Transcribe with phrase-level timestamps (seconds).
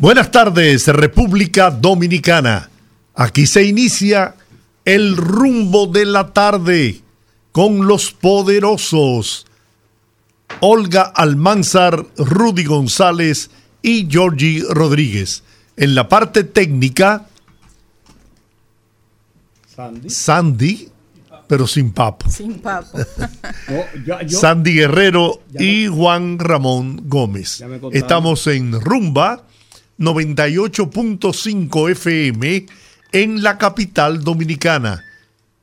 [0.00, 2.70] Buenas tardes, República Dominicana.
[3.16, 4.36] Aquí se inicia
[4.84, 7.00] el rumbo de la tarde
[7.50, 9.46] con los poderosos
[10.60, 13.50] Olga Almanzar, Rudy González
[13.82, 15.42] y Georgie Rodríguez.
[15.76, 17.26] En la parte técnica,
[19.66, 20.88] Sandy, Sandy
[21.48, 22.30] pero sin papo.
[22.30, 22.98] Sin papo.
[24.28, 27.64] Sandy Guerrero y Juan Ramón Gómez.
[27.90, 29.44] Estamos en Rumba
[29.98, 32.66] 98.5 FM
[33.12, 35.04] en la capital dominicana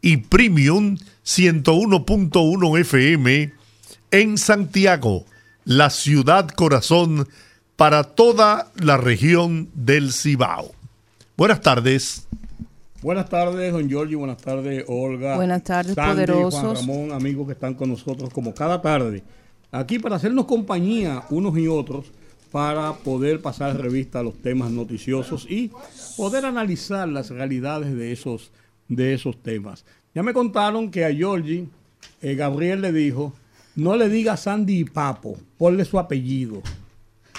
[0.01, 3.53] y Premium 101.1 FM
[4.11, 5.25] en Santiago,
[5.63, 7.27] la ciudad corazón
[7.75, 10.73] para toda la región del Cibao.
[11.37, 12.27] Buenas tardes.
[13.01, 14.19] Buenas tardes, don Giorgio.
[14.19, 15.35] Buenas tardes, Olga.
[15.35, 16.61] Buenas tardes, poderosos.
[16.61, 19.23] Juan Ramón, amigos que están con nosotros como cada tarde.
[19.71, 22.11] Aquí para hacernos compañía unos y otros
[22.55, 25.73] para poder pasar revista a los temas noticiosos y
[26.15, 28.49] poder analizar las realidades de esos,
[28.87, 29.83] de esos temas.
[30.13, 31.67] Ya me contaron que a Georgie
[32.21, 33.33] eh, Gabriel le dijo,
[33.75, 36.61] no le diga Sandy y Papo, ponle su apellido.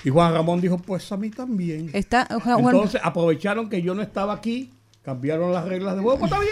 [0.05, 1.89] Y Juan Ramón dijo, pues a mí también.
[1.95, 2.29] Está,
[2.59, 6.19] Entonces aprovecharon que yo no estaba aquí, cambiaron las reglas de juego.
[6.19, 6.45] Pues está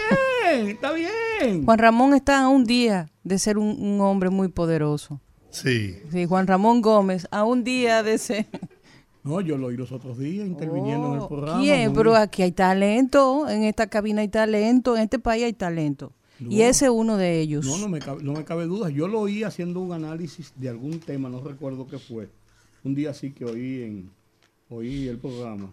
[0.49, 1.65] bien, está bien.
[1.65, 5.21] Juan Ramón está a un día de ser un hombre muy poderoso.
[5.55, 5.95] Sí.
[6.11, 8.45] Sí, Juan Ramón Gómez, a un día de ese.
[9.23, 11.59] No, yo lo oí los otros días interviniendo en el oh, programa.
[11.59, 11.93] ¿Quién?
[11.93, 16.11] Pero aquí hay talento, en esta cabina hay talento, en este país hay talento.
[16.39, 17.65] y ese es uno de ellos.
[17.65, 18.89] No, no me, cabe, no me cabe duda.
[18.89, 22.29] Yo lo oí haciendo un análisis de algún tema, no recuerdo qué fue.
[22.83, 24.11] Un día sí que oí en
[24.69, 25.71] oí el programa.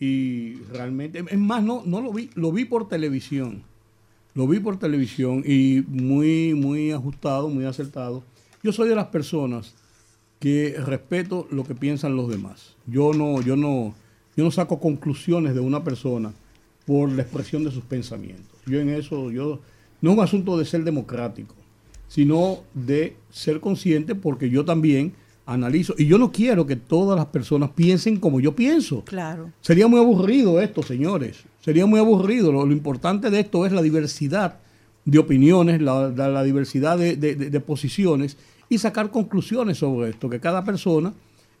[0.00, 3.62] Y realmente, es más, no, no lo vi, lo vi por televisión.
[4.34, 8.24] Lo vi por televisión y muy, muy ajustado, muy acertado.
[8.62, 9.74] Yo soy de las personas
[10.38, 12.76] que respeto lo que piensan los demás.
[12.86, 13.92] Yo no, yo no,
[14.36, 16.32] yo no saco conclusiones de una persona
[16.86, 18.60] por la expresión de sus pensamientos.
[18.66, 19.60] Yo en eso, yo,
[20.00, 21.56] no es un asunto de ser democrático,
[22.06, 25.12] sino de ser consciente porque yo también
[25.44, 25.96] analizo.
[25.98, 29.02] Y yo no quiero que todas las personas piensen como yo pienso.
[29.04, 29.50] Claro.
[29.60, 31.42] Sería muy aburrido esto, señores.
[31.64, 32.52] Sería muy aburrido.
[32.52, 34.60] Lo, importante de esto es la diversidad
[35.04, 38.36] de opiniones, la, diversidad de posiciones
[38.72, 41.12] y sacar conclusiones sobre esto, que cada persona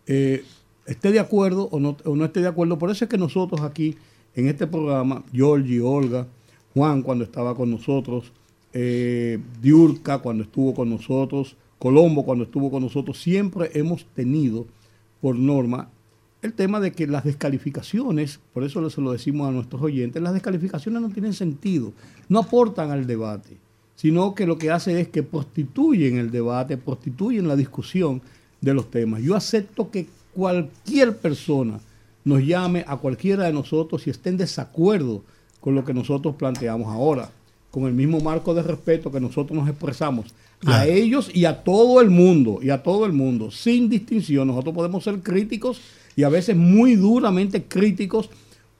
[0.06, 0.46] eh,
[0.86, 2.78] esté de acuerdo o no, o no, esté de acuerdo.
[2.78, 3.98] Por eso es que nosotros aquí
[4.34, 6.26] en este programa, Georgie, Olga,
[6.72, 8.32] Juan cuando estaba con nosotros,
[8.72, 14.64] eh, Diurca cuando estuvo con nosotros, Colombo cuando estuvo con nosotros, siempre hemos tenido
[15.20, 15.90] por norma
[16.40, 20.32] el tema de que las descalificaciones, por eso se lo decimos a nuestros oyentes, las
[20.32, 21.92] descalificaciones no tienen sentido,
[22.30, 23.58] no aportan al debate
[23.96, 28.22] sino que lo que hace es que prostituyen el debate, prostituyen la discusión
[28.60, 29.22] de los temas.
[29.22, 31.80] Yo acepto que cualquier persona
[32.24, 35.22] nos llame a cualquiera de nosotros y esté en desacuerdo
[35.60, 37.30] con lo que nosotros planteamos ahora,
[37.70, 42.00] con el mismo marco de respeto que nosotros nos expresamos a ellos y a todo
[42.00, 44.48] el mundo, y a todo el mundo, sin distinción.
[44.48, 45.80] Nosotros podemos ser críticos
[46.14, 48.30] y a veces muy duramente críticos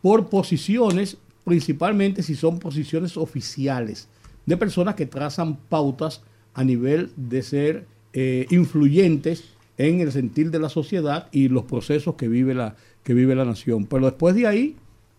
[0.01, 4.09] por posiciones, principalmente si son posiciones oficiales
[4.47, 6.23] de personas que trazan pautas
[6.55, 9.45] a nivel de ser eh, influyentes
[9.79, 13.45] en el sentir de la sociedad y los procesos que vive la, que vive la
[13.45, 13.87] nación.
[13.87, 14.77] Pero después de ahí,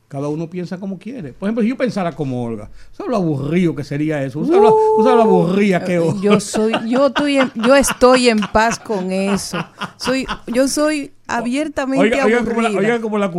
[0.07, 1.33] cada uno piensa como quiere.
[1.33, 4.45] Por ejemplo, si yo pensara como Olga, ¿sabes lo aburrido que sería eso?
[4.45, 9.57] ¿Sabes, lo, aburrida que Yo soy, yo estoy yo estoy en paz con eso.
[9.97, 13.31] Soy, yo soy abiertamente oiga, oiga, como la, oiga como la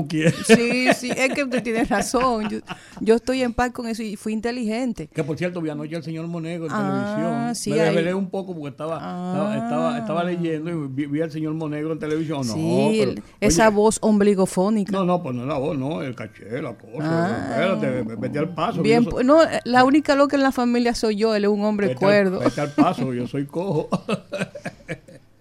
[0.47, 2.49] Sí, sí, es que usted tiene razón.
[2.49, 2.59] Yo,
[3.01, 5.09] yo, estoy en paz con eso y fui inteligente.
[5.13, 7.55] Que por cierto, vi anoche al señor Monegro en ah, televisión.
[7.55, 10.25] Sí, Me desvelé un poco porque estaba, estaba, estaba, ah.
[10.25, 12.47] leyendo y vi, al señor Monegro en televisión.
[12.47, 14.93] No, sí, esa voz ombligofónica.
[14.93, 16.99] No, no, pues no es la voz, no, el caché, la cosa.
[17.01, 17.77] Ah.
[17.79, 18.83] espérate, vete al paso.
[18.83, 22.41] Bien, no, la única loca en la familia soy yo, él es un hombre cuerdo.
[22.41, 23.89] vete al paso, yo soy cojo.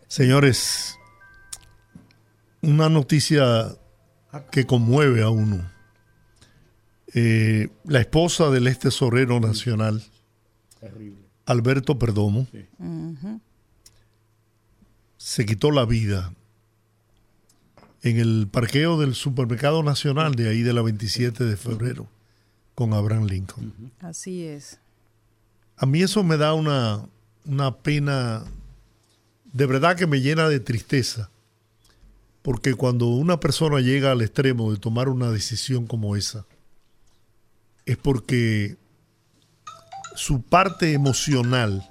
[0.07, 0.99] Señores,
[2.63, 3.75] una noticia
[4.51, 5.69] que conmueve a uno.
[7.13, 10.04] Eh, la esposa del ex tesorero nacional,
[11.45, 12.48] Alberto Perdomo,
[15.18, 16.33] se quitó la vida
[18.01, 22.07] en el parqueo del Supermercado Nacional de ahí de la 27 de febrero
[22.75, 23.92] con Abraham Lincoln.
[24.00, 24.80] Así es.
[25.77, 27.06] A mí eso me da una,
[27.45, 28.44] una pena,
[29.51, 31.30] de verdad que me llena de tristeza,
[32.44, 36.45] porque cuando una persona llega al extremo de tomar una decisión como esa,
[37.86, 38.75] es porque
[40.16, 41.90] su parte emocional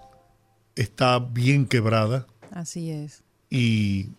[0.77, 2.27] está bien quebrada.
[2.51, 3.23] Así es.
[3.49, 4.11] Y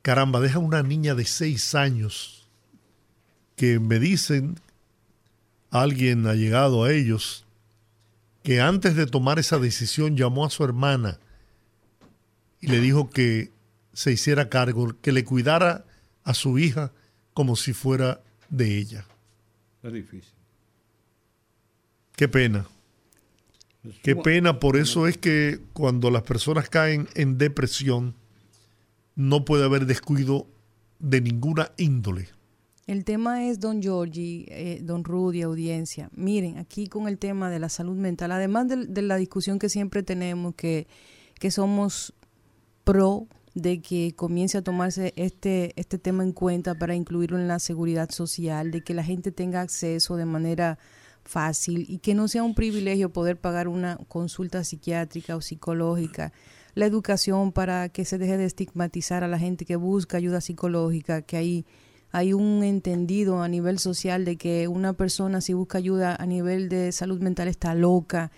[0.00, 2.48] caramba, deja una niña de seis años
[3.56, 4.58] que me dicen,
[5.70, 7.44] alguien ha llegado a ellos,
[8.42, 11.18] que antes de tomar esa decisión llamó a su hermana
[12.62, 13.50] y le dijo que
[13.92, 15.84] se hiciera cargo, que le cuidara
[16.24, 16.92] a su hija
[17.34, 19.04] como si fuera de ella.
[19.82, 20.34] Es difícil.
[22.16, 22.66] Qué pena.
[24.02, 28.14] Qué pena, por eso es que cuando las personas caen en depresión,
[29.16, 30.46] no puede haber descuido
[30.98, 32.28] de ninguna índole.
[32.86, 36.10] El tema es, don Giorgi, eh, don Rudy, audiencia.
[36.14, 40.02] Miren, aquí con el tema de la salud mental, además de, la discusión que siempre
[40.02, 40.88] tenemos, que,
[41.38, 42.12] que somos
[42.84, 43.28] pro
[43.60, 48.10] de que comience a tomarse este, este tema en cuenta para incluirlo en la seguridad
[48.10, 50.78] social, de que la gente tenga acceso de manera
[51.24, 56.32] fácil y que no sea un privilegio poder pagar una consulta psiquiátrica o psicológica,
[56.74, 61.22] la educación para que se deje de estigmatizar a la gente que busca ayuda psicológica,
[61.22, 61.66] que hay,
[62.10, 66.68] hay un entendido a nivel social de que una persona si busca ayuda a nivel
[66.68, 68.30] de salud mental está loca,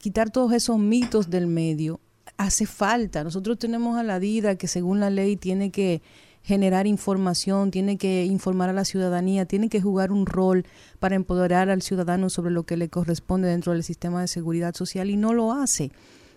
[0.00, 2.00] quitar todos esos mitos del medio
[2.36, 3.24] hace falta.
[3.24, 6.02] Nosotros tenemos a la DIDA que según la ley tiene que
[6.42, 10.66] generar información, tiene que informar a la ciudadanía, tiene que jugar un rol
[10.98, 15.08] para empoderar al ciudadano sobre lo que le corresponde dentro del sistema de seguridad social
[15.10, 15.92] y no lo hace.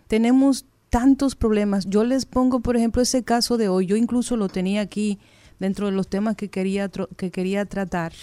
[0.08, 1.86] Tenemos tantos problemas.
[1.88, 3.88] Yo les pongo, por ejemplo, ese caso de hoy.
[3.88, 5.20] Yo incluso lo tenía aquí
[5.60, 8.14] dentro de los temas que quería, que quería tratar,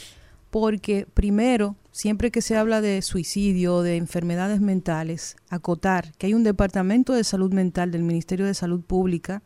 [0.53, 6.45] porque primero, siempre que se habla de suicidio, de enfermedades mentales, acotar que hay un
[6.45, 9.43] departamento de salud mental del Ministerio de Salud Pública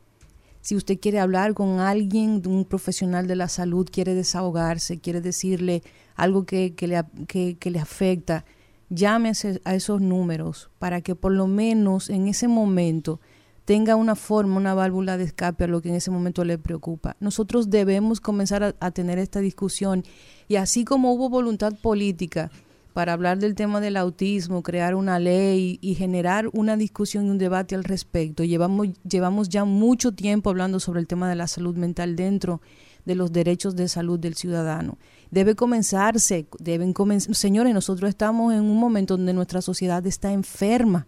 [0.60, 5.82] Si usted quiere hablar con alguien, un profesional de la salud, quiere desahogarse, quiere decirle
[6.14, 8.44] algo que, le, que, le afecta,
[8.90, 9.32] llame
[9.64, 13.22] a esos números para que por lo menos en ese momento
[13.66, 17.16] tenga una forma, una válvula de escape a lo que en ese momento le preocupa.
[17.20, 20.04] Nosotros debemos comenzar a tener esta discusión
[20.48, 22.52] y así como hubo voluntad política
[22.94, 27.40] para hablar del tema del autismo, crear una ley y generar una discusión y un
[27.40, 28.44] debate al respecto.
[28.44, 32.62] Llevamos, llevamos ya mucho tiempo hablando sobre el tema de la salud mental dentro
[33.06, 34.98] de los derechos de salud del ciudadano.
[35.32, 41.08] Debe comenzarse, deben comenzar, señores, nosotros estamos en un momento donde nuestra sociedad está enferma.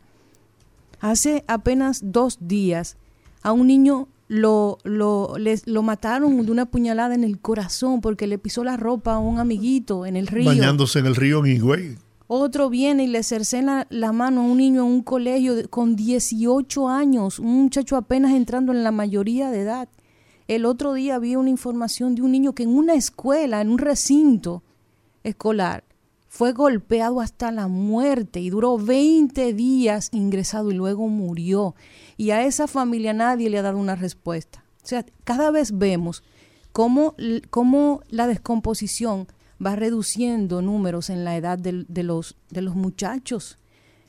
[1.00, 2.98] Hace apenas dos días
[3.44, 8.28] a un niño lo, lo, les, lo mataron de una puñalada en el corazón porque
[8.28, 10.46] le pisó la ropa a un amiguito en el río.
[10.46, 11.98] Bañándose en el río en Higüey.
[12.28, 16.90] Otro viene y le cercena la mano a un niño en un colegio con 18
[16.90, 19.90] años, un muchacho apenas entrando en la mayoría de edad.
[20.48, 23.78] El otro día vi una información de un niño que en una escuela, en un
[23.78, 24.64] recinto
[25.24, 25.84] escolar,
[26.36, 31.76] fue golpeado hasta la muerte y duró 20 días ingresado y luego murió.
[32.18, 34.66] Y a esa familia nadie le ha dado una respuesta.
[34.84, 36.24] O sea, cada vez vemos
[36.74, 37.16] cómo,
[37.50, 39.28] cómo la descomposición
[39.66, 43.58] va reduciendo números en la edad de, los, de los muchachos.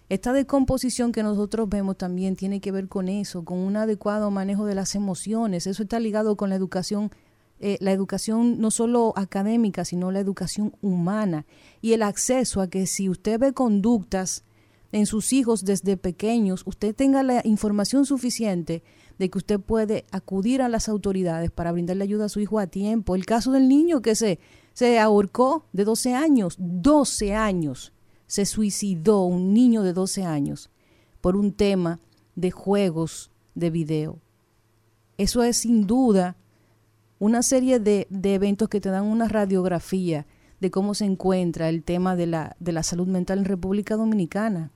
[0.09, 4.67] Esta descomposición que nosotros vemos también tiene que ver con eso, con un adecuado manejo
[4.67, 5.69] de las emociones.
[5.69, 7.13] Eso está ligado con la educación
[7.59, 11.47] eh, la educación no solo académica, sino la educación humana
[11.81, 14.45] y el acceso a que si usted ve conductas
[14.93, 18.83] en sus hijos desde pequeños, usted tenga la información suficiente
[19.19, 22.67] de que usted puede acudir a las autoridades para brindarle ayuda a su hijo a
[22.67, 23.15] tiempo.
[23.15, 24.39] El caso del niño que se,
[24.75, 27.93] se ahorcó de 12 años, 12 años,
[28.27, 30.71] se suicidó un niño de 12 años
[31.21, 32.01] por un tema
[32.35, 34.19] de juegos de video.
[35.17, 36.37] Eso es sin duda
[37.19, 40.27] una serie de, eventos que te dan una radiografía
[40.61, 44.71] de cómo se encuentra el tema de la, de la salud mental en República Dominicana.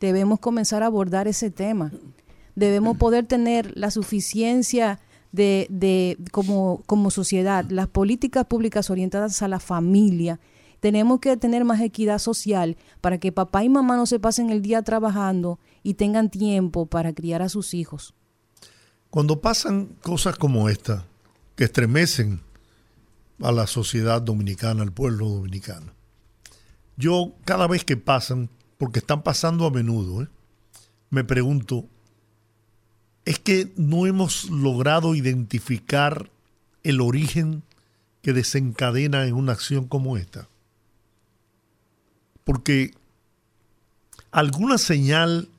[0.00, 1.92] Debemos comenzar a abordar ese tema.
[2.54, 4.98] debemos poder tener la suficiencia
[5.30, 10.40] de, de como, como sociedad, las políticas públicas orientadas a la familia.
[10.80, 14.62] Tenemos que tener más equidad social para que papá y mamá no se pasen el
[14.62, 18.14] día trabajando y tengan tiempo para criar a sus hijos.
[19.12, 21.04] Cuando pasan cosas como esta,
[21.54, 22.40] que estremecen
[23.42, 25.92] a la sociedad dominicana, al pueblo dominicano,
[26.96, 30.28] yo cada vez que pasan, porque están pasando a menudo, ¿eh?
[31.10, 31.84] me pregunto,
[33.26, 36.30] es que no hemos logrado identificar
[36.82, 37.64] el origen
[38.22, 40.48] que desencadena en una acción como esta.
[42.44, 42.94] Porque
[44.30, 45.50] alguna señal,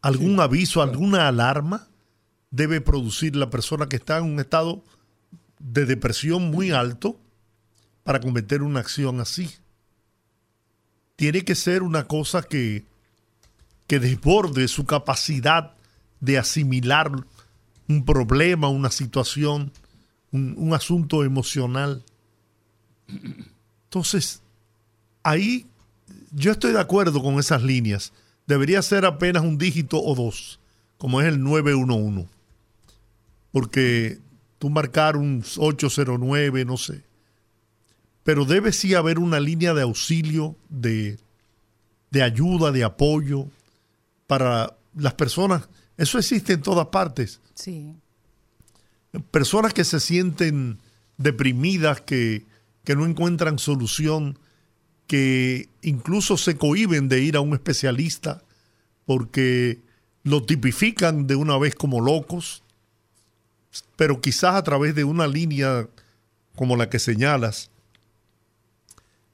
[0.00, 1.89] algún aviso, alguna alarma
[2.50, 4.82] debe producir la persona que está en un estado
[5.58, 7.18] de depresión muy alto
[8.02, 9.50] para cometer una acción así.
[11.16, 12.84] Tiene que ser una cosa que,
[13.86, 15.74] que desborde su capacidad
[16.20, 17.10] de asimilar
[17.88, 19.72] un problema, una situación,
[20.30, 22.04] un, asunto emocional.
[23.84, 24.42] Entonces,
[25.22, 25.66] ahí
[26.30, 28.12] yo estoy de acuerdo con esas líneas.
[28.46, 30.60] Debería ser apenas un dígito o dos,
[30.98, 32.39] como es el 911.
[33.52, 34.18] Porque
[34.58, 37.02] tú marcar un 809, no sé.
[38.22, 41.18] Pero debe sí haber una línea de auxilio, de,
[42.10, 43.46] de ayuda, de apoyo
[44.26, 45.68] para las personas
[46.00, 47.42] eso existe en todas partes.
[47.54, 47.94] Sí.
[49.30, 50.78] Personas que se sienten
[51.18, 52.46] deprimidas, que,
[52.86, 54.38] no encuentran solución,
[55.06, 58.42] que incluso se cohiben de ir a un especialista
[59.04, 59.82] porque
[60.22, 62.62] lo tipifican de una vez como locos,
[63.96, 65.88] pero quizás a través de una línea
[66.56, 67.70] como la que señalas,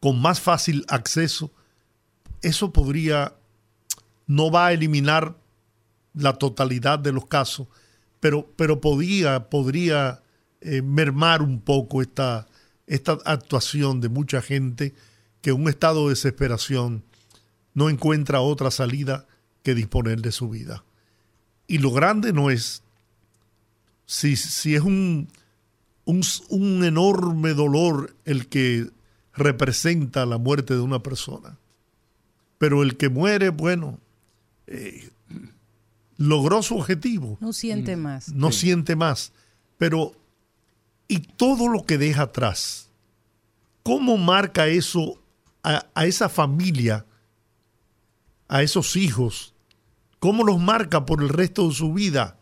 [0.01, 1.51] con más fácil acceso,
[2.43, 3.35] eso podría,
[4.27, 5.37] no va a eliminar
[6.15, 7.67] la totalidad de los casos,
[8.21, 10.23] pero, pero podía, podría
[10.61, 12.47] eh, mermar un poco esta,
[12.87, 14.95] esta actuación de mucha gente
[15.43, 17.05] que en un estado de desesperación
[17.75, 19.27] no encuentra otra salida
[19.63, 20.85] que disponer de su vida.
[21.67, 22.83] Y lo grande no es
[24.07, 25.29] si, si es un,
[26.05, 28.89] un, enorme dolor el que
[29.35, 31.59] representa la muerte de una persona.
[32.59, 33.99] Pero el que muere, bueno,
[34.67, 35.11] eh,
[36.17, 37.37] logró su objetivo.
[37.41, 38.01] No siente mm.
[38.01, 38.29] más.
[38.33, 39.33] No siente más.
[39.77, 40.13] Pero,
[41.09, 42.89] ¿y todo lo que deja atrás?
[43.83, 45.21] ¿Cómo marca eso
[45.63, 47.05] a, esa familia,
[48.49, 49.55] a esos hijos?
[50.19, 52.37] ¿Cómo los marca por el resto de su vida?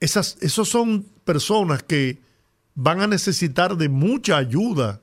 [0.00, 2.18] Esas, esos son personas que
[2.74, 5.00] van a necesitar de mucha ayuda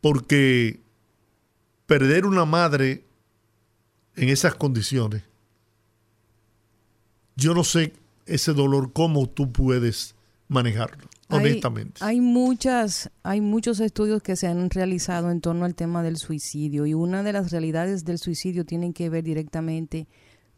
[0.00, 0.80] porque
[1.86, 3.04] perder una madre
[4.16, 5.22] en esas condiciones
[7.36, 7.92] yo no sé
[8.26, 10.14] ese dolor cómo tú puedes
[10.48, 11.94] manejarlo, honestamente.
[12.00, 16.86] Hay muchas, hay muchos estudios que se han realizado en torno al tema del suicidio
[16.86, 20.12] y una de las realidades del suicidio tiene que ver directamente con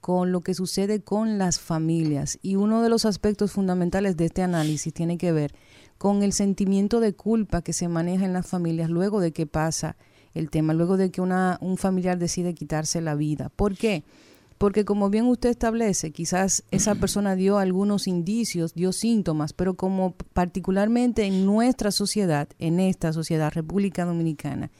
[0.07, 4.93] lo que sucede con las familias y uno de los aspectos fundamentales de este análisis
[4.93, 5.55] tiene que ver
[5.97, 9.97] con el sentimiento de culpa que se maneja en las familias luego de que pasa
[10.35, 13.51] el tema, luego de que una, un familiar decide quitarse la vida.
[13.57, 14.05] ¿Por qué?
[14.59, 20.15] Porque como bien usted establece, quizás esa persona dio algunos indicios, dio síntomas, pero como
[20.33, 24.71] particularmente en nuestra sociedad, en esta sociedad, República Dominicana,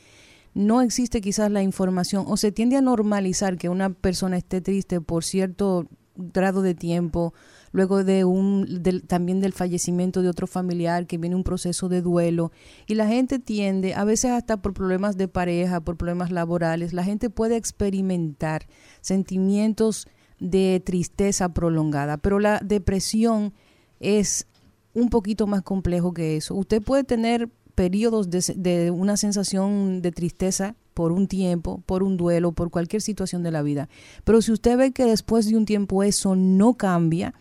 [0.55, 5.01] no existe quizás la información o se tiende a normalizar que una persona esté triste
[5.01, 7.35] por cierto grado de tiempo,
[7.73, 12.53] luego de un también del fallecimiento de otro familiar que viene un proceso de duelo
[12.87, 17.03] y la gente tiende a veces hasta por problemas de pareja, por problemas laborales, la
[17.03, 18.67] gente puede experimentar
[19.01, 20.07] sentimientos
[20.39, 23.53] de tristeza prolongada, pero la depresión
[23.99, 24.47] es
[24.93, 26.55] un poquito más complejo que eso.
[26.55, 32.17] Usted puede tener periodos de, de, una sensación de tristeza por un tiempo, por un
[32.17, 33.89] duelo, por cualquier situación de la vida.
[34.25, 37.35] Pero si usted ve que después de un tiempo eso no cambia,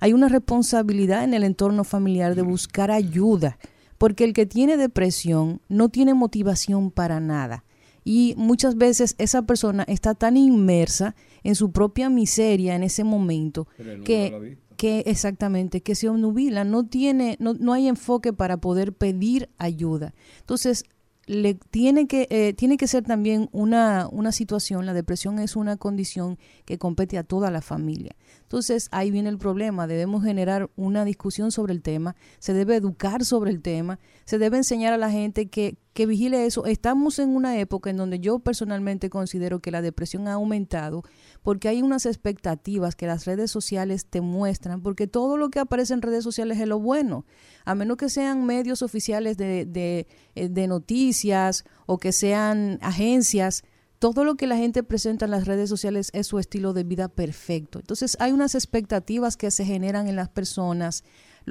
[0.00, 3.58] hay una responsabilidad en el entorno familiar de buscar ayuda,
[3.96, 7.64] porque el que tiene depresión no tiene motivación para nada.
[8.04, 13.66] Y muchas veces esa persona está tan inmersa en su propia miseria en ese momento
[14.04, 19.50] que, que exactamente, que se obnubila, no tiene, no, no hay enfoque para poder pedir
[19.58, 20.14] ayuda.
[20.38, 20.84] Entonces,
[21.28, 25.76] le tiene que eh, tiene que ser también una, una situación la depresión es una
[25.76, 31.04] condición que compete a toda la familia Entonces ahí viene el problema, debemos generar una
[31.04, 35.10] discusión sobre el tema, se debe educar sobre el tema, se debe enseñar a la
[35.10, 36.64] gente que, que vigile eso.
[36.64, 41.02] Estamos en una época en donde yo personalmente considero que la depresión ha aumentado
[41.42, 45.94] porque hay unas expectativas que las redes sociales te muestran, porque todo lo que aparece
[45.94, 47.24] en redes sociales es lo bueno,
[47.64, 53.64] a menos que sean medios oficiales de, de, eh, de noticias o que sean agencias
[53.98, 57.08] todo lo que la gente presenta en las redes sociales es su estilo de vida
[57.08, 57.80] perfecto.
[57.80, 61.02] Entonces hay unas expectativas que se generan en las personas,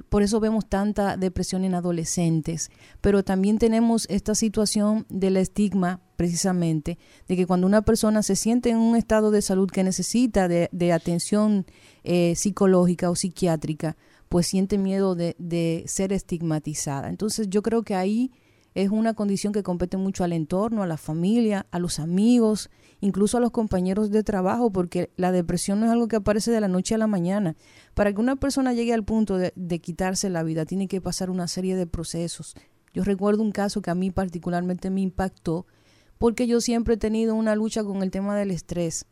[0.04, 6.98] por eso vemos tanta depresión en adolescentes, pero también tenemos esta situación del estigma precisamente,
[7.28, 10.92] de que cuando una persona se siente en un estado de salud que necesita de,
[10.92, 11.66] atención
[12.04, 17.10] eh, psicológica o psiquiátrica, pues siente miedo de, de ser estigmatizada.
[17.10, 18.32] Entonces yo creo que ahí
[18.78, 22.70] es una condición que compete mucho al entorno, a la familia, a los amigos,
[23.02, 26.62] incluso a los compañeros de trabajo, porque la depresión no es algo que aparece de
[26.62, 27.56] la noche a la mañana.
[27.96, 31.48] Para que una persona llegue al punto de, quitarse la vida, tiene que pasar una
[31.48, 32.54] serie de procesos.
[32.94, 35.66] Yo recuerdo un caso que a mí particularmente me impactó,
[36.20, 39.08] porque yo siempre he tenido una lucha con el tema del estrés.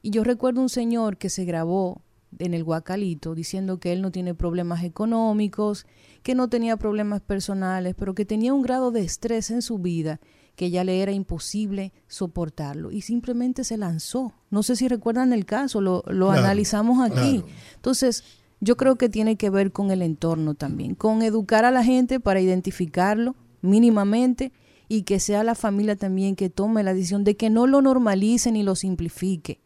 [0.00, 2.00] Y yo recuerdo un señor que se grabó
[2.38, 5.86] en el Guacalito diciendo que él no tiene problemas económicos,
[6.22, 10.20] que no tenía problemas personales, pero que tenía un grado de estrés en su vida
[10.56, 14.34] que ya le era imposible soportarlo y simplemente se lanzó.
[14.50, 17.42] No sé si recuerdan el caso, lo, lo analizamos aquí.
[17.76, 18.24] Entonces,
[18.60, 22.20] yo creo que tiene que ver con el entorno también, con educar a la gente
[22.20, 24.52] para identificarlo mínimamente
[24.86, 28.52] y que sea la familia también que tome la decisión de que no lo normalice
[28.52, 29.60] ni lo simplifique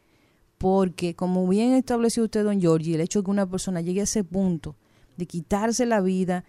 [0.65, 4.05] porque como bien estableció usted, don Giorgi, el hecho de que una persona llegue a
[4.05, 4.77] ese punto
[5.19, 6.47] de quitarse la vida,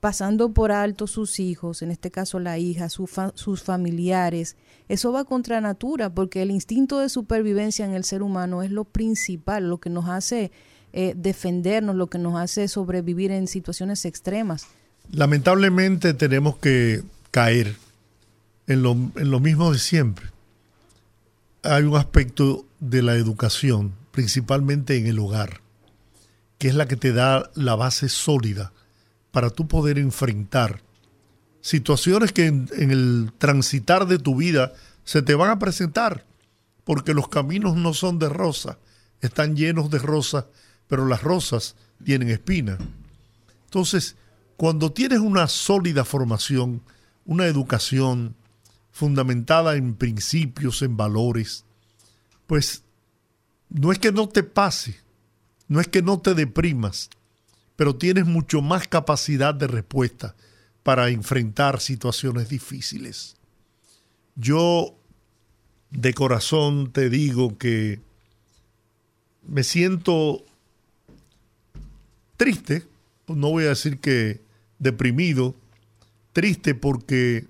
[0.00, 4.56] pasando por alto sus hijos, en este caso la hija, sus familiares,
[4.88, 8.84] eso va contra natura, porque el instinto de supervivencia en el ser humano es lo
[8.84, 10.52] principal, lo que nos hace
[10.94, 14.68] eh, defendernos, lo que nos hace sobrevivir en situaciones extremas.
[15.12, 17.76] Lamentablemente tenemos que caer
[18.66, 20.29] en lo, en lo mismo de siempre.
[21.62, 25.60] Hay un aspecto de la educación, principalmente en el hogar,
[26.58, 28.72] que es la que te da la base sólida
[29.30, 30.82] para tú poder enfrentar
[31.60, 34.72] situaciones que en, el transitar de tu vida
[35.04, 36.24] se te van a presentar,
[36.84, 38.78] porque los caminos no son de rosa,
[39.20, 40.46] están llenos de rosas,
[40.88, 42.78] pero las rosas tienen espinas.
[43.66, 44.16] Entonces,
[44.56, 46.82] cuando tienes una sólida formación,
[47.24, 48.34] una educación
[49.00, 51.64] fundamentada en principios, en valores,
[52.46, 52.82] pues
[53.70, 55.00] no es que no te pase,
[55.68, 57.08] no es que no te deprimas,
[57.76, 60.36] pero tienes mucho más capacidad de respuesta
[60.82, 63.38] para enfrentar situaciones difíciles.
[64.36, 64.94] Yo
[65.90, 68.02] de corazón te digo que
[69.48, 70.44] me siento
[72.36, 72.86] triste,
[73.28, 74.42] no voy a decir que
[74.78, 75.54] deprimido,
[76.34, 77.49] triste porque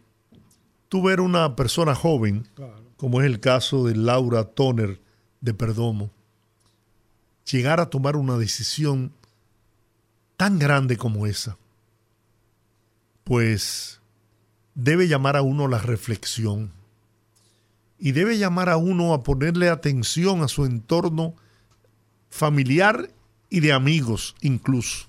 [0.91, 2.49] tú ver una persona joven,
[2.97, 5.01] como es el caso de Laura Toner
[5.41, 6.11] de Perdomo,
[7.51, 9.13] llegar a tomar una decisión
[10.37, 11.57] tan grande como esa,
[13.23, 14.01] pues
[14.75, 16.73] debe llamar a uno la reflexión
[17.97, 21.37] y debe llamar a uno a ponerle atención a su entorno
[22.31, 23.13] familiar
[23.49, 25.07] y de amigos incluso,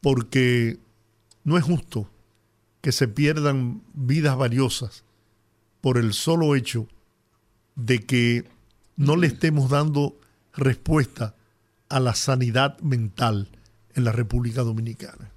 [0.00, 0.78] porque
[1.42, 2.08] no es justo
[2.80, 5.04] que se pierdan vidas valiosas
[5.80, 6.86] por el solo hecho
[7.74, 8.44] de que
[8.96, 10.18] no le estemos dando
[10.54, 11.34] respuesta
[11.88, 13.48] a la sanidad mental
[13.94, 15.30] en la República Dominicana.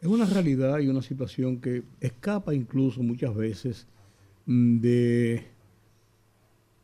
[0.00, 3.86] Es una realidad y una situación que escapa incluso muchas veces
[4.46, 5.46] mm, de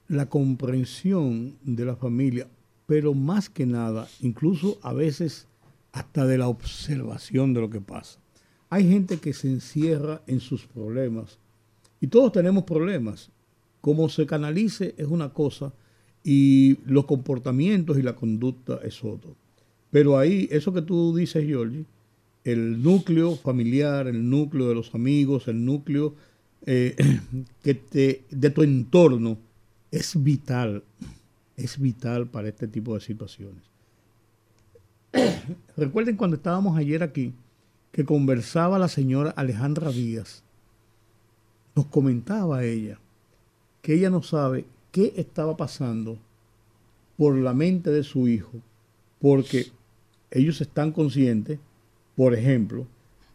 [0.09, 2.49] la comprensión de la familia,
[2.87, 5.47] pero más que nada, incluso a veces
[5.95, 8.19] hasta de la observación de lo que pasa.
[8.69, 11.39] Hay gente que se encierra en sus problemas
[12.01, 13.31] y todos tenemos problemas.
[13.81, 15.73] Cómo se canalice es una cosa
[16.25, 19.37] y los comportamientos y la conducta es otro.
[19.91, 21.87] Pero ahí, eso que tú dices, Giorgi,
[22.43, 26.17] el núcleo familiar, el núcleo de los amigos, el núcleo
[26.67, 26.97] eh,
[27.63, 29.39] que te, de tu entorno
[29.93, 30.83] es vital,
[31.57, 33.74] es vital para este tipo de situaciones.
[35.77, 37.33] Recuerden cuando estábamos ayer aquí,
[37.93, 40.43] que conversaba la señora Alejandra Díaz,
[41.75, 42.99] nos comentaba ella
[43.83, 46.19] que ella no sabe qué estaba pasando
[47.17, 48.53] por la mente de su hijo,
[49.21, 49.67] porque
[50.31, 51.59] ellos están conscientes,
[52.17, 52.87] por ejemplo,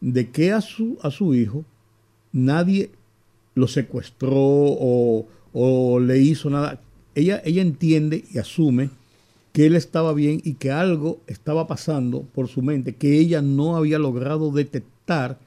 [0.01, 1.65] de que a su, a su hijo
[2.31, 2.91] nadie
[3.55, 6.81] lo secuestró o, o le hizo nada.
[7.15, 8.89] ella, ella entiende y asume
[9.51, 13.75] que él estaba bien y que algo estaba pasando por su mente que ella no
[13.75, 15.39] había logrado detectar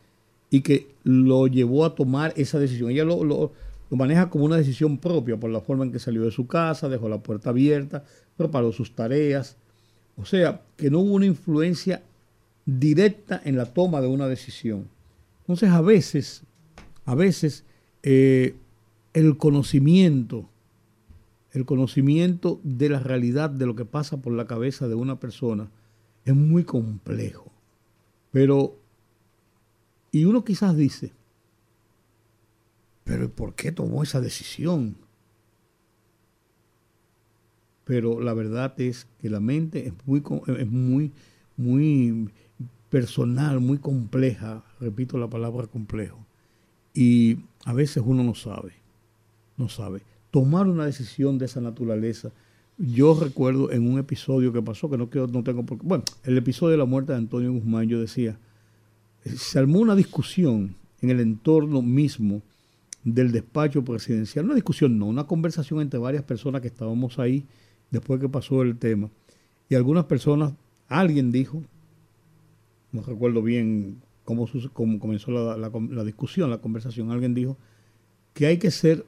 [0.51, 2.91] y que lo llevó a tomar esa decisión.
[2.91, 3.53] Ella lo, lo,
[3.91, 7.09] maneja como una decisión propia por la forma en que salió de su casa, dejó
[7.09, 8.05] la puerta abierta,
[8.37, 9.57] preparó sus tareas.
[10.17, 12.03] O sea, que no hubo una influencia
[12.67, 14.89] directa en la toma de una decisión.
[15.41, 16.43] Entonces, a veces,
[17.05, 17.65] a veces,
[18.03, 18.55] eh,
[19.15, 20.49] el conocimiento
[21.53, 25.71] el conocimiento de la realidad de lo que pasa por la cabeza de una persona
[26.25, 27.53] es muy complejo.
[28.31, 28.79] Pero,
[30.11, 31.13] y uno quizás dice,
[33.05, 34.97] pero ¿por qué tomó esa decisión?
[37.85, 40.23] Pero la verdad es que la mente es muy,
[40.59, 41.13] es muy,
[41.59, 42.31] muy
[42.89, 46.25] personal, muy compleja, repito la palabra complejo,
[46.95, 48.73] y a veces uno no sabe,
[49.59, 52.33] no sabe tomar una decisión de esa naturaleza.
[52.79, 56.05] Yo recuerdo en un episodio que pasó, que no, quiero, no tengo por qué, bueno,
[56.25, 58.39] el episodio de la muerte de Antonio Guzmán, yo decía,
[59.25, 62.41] se armó una discusión en el entorno mismo
[63.05, 67.45] del despacho presidencial, una discusión no, una conversación entre varias personas que estábamos ahí
[67.91, 69.11] después que pasó el tema.
[69.69, 70.55] Y algunas personas,
[70.89, 71.63] alguien dijo,
[72.91, 77.59] no recuerdo bien cómo, cómo comenzó la, la discusión, la conversación, alguien dijo
[78.33, 79.05] que hay que ser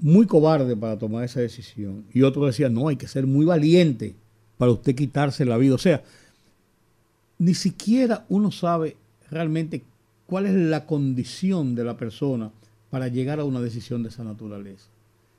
[0.00, 2.04] muy cobarde para tomar esa decisión.
[2.12, 4.14] Y otro decía, no, hay que ser muy valiente
[4.56, 5.74] para usted quitarse la vida.
[5.74, 6.02] O sea,
[7.38, 8.96] ni siquiera uno sabe
[9.30, 9.82] realmente
[10.26, 12.50] cuál es la condición de la persona
[12.90, 14.88] para llegar a una decisión de esa naturaleza.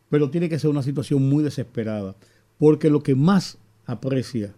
[0.09, 2.15] Pero tiene que ser una situación muy desesperada,
[2.57, 4.53] porque lo que más aprecia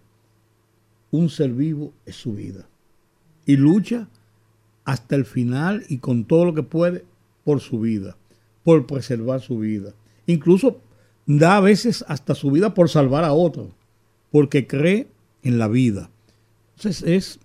[1.12, 2.68] un ser vivo es su vida.
[3.46, 4.08] Y lucha
[4.86, 7.06] hasta el final y con todo lo que puede
[7.44, 8.16] por su vida
[8.63, 9.93] por preservar su vida.
[10.26, 10.80] Incluso
[11.26, 13.71] da a veces hasta su vida por salvar a otro,
[14.32, 15.08] porque cree
[15.43, 16.10] en la vida.
[16.76, 17.39] Entonces es,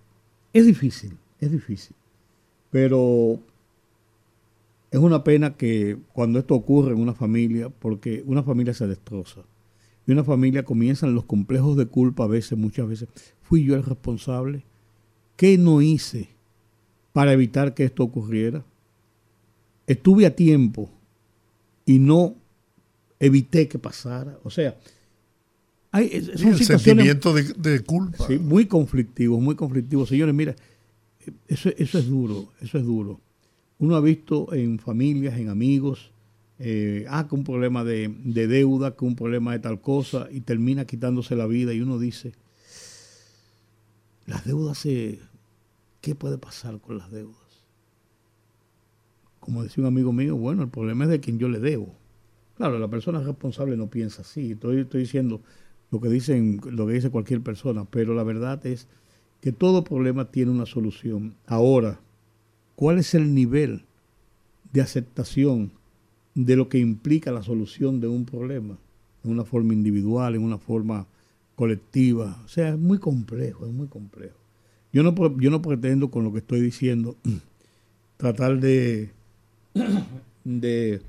[0.53, 1.97] es difícil, es difícil.
[2.71, 3.41] Pero
[4.91, 9.43] es una pena que cuando esto ocurre en una familia, porque una familia se destroza.
[10.07, 13.09] Y una familia comienzan los complejos de culpa a veces, muchas veces.
[13.43, 14.65] ¿Fui yo el responsable?
[15.37, 16.29] ¿Qué no hice
[17.13, 18.65] para evitar que esto ocurriera?
[19.87, 20.91] Estuve a tiempo
[21.87, 22.35] y no
[23.19, 24.39] evité que pasara.
[24.43, 24.77] O sea,
[25.93, 28.27] hay son sentimiento de, culpa.
[28.27, 30.05] Sí, muy conflictivo, muy conflictivo.
[30.05, 30.55] Señores, mira,
[31.49, 33.21] eso, eso es duro, eso es duro.
[33.79, 36.11] Uno ha visto en familias, en amigos,
[36.59, 40.41] eh, ah, que un problema de, de, deuda, que un problema de tal cosa, y
[40.41, 42.33] termina quitándose la vida y uno dice,
[44.27, 45.21] las deudas se...
[46.01, 47.46] ¿Qué puede pasar con las deudas?
[49.47, 51.95] Como decía un amigo mío, bueno, el problema es de quien yo le debo.
[52.57, 54.53] Claro, la persona responsable no piensa así.
[54.53, 55.41] Estoy, estoy diciendo
[55.93, 58.89] lo que, dicen, lo que dice cualquier persona, pero la verdad es
[59.41, 61.37] que todo problema tiene una solución.
[61.47, 62.01] Ahora,
[62.75, 63.85] ¿cuál es el nivel
[64.73, 65.71] de aceptación
[66.35, 68.77] de lo que implica la solución de un problema?
[69.23, 71.07] En una forma individual, en una forma
[71.55, 72.43] colectiva.
[72.45, 74.37] O sea, es muy complejo, es muy complejo.
[74.93, 77.17] Yo no, yo no pretendo con lo que estoy diciendo
[78.17, 79.16] tratar de
[80.45, 81.03] de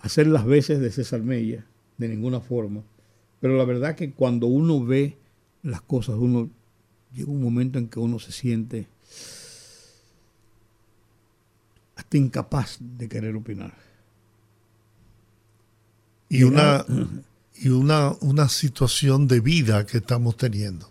[0.00, 1.64] hacer las veces de César Mella,
[1.98, 2.82] de ninguna forma.
[3.40, 5.16] Pero la verdad que cuando uno ve
[5.62, 6.50] las cosas, uno
[7.14, 8.86] llega un momento en que uno se siente
[11.96, 13.74] hasta incapaz de querer opinar.
[16.28, 16.84] Y una,
[17.54, 20.90] y una, una situación de vida que estamos teniendo,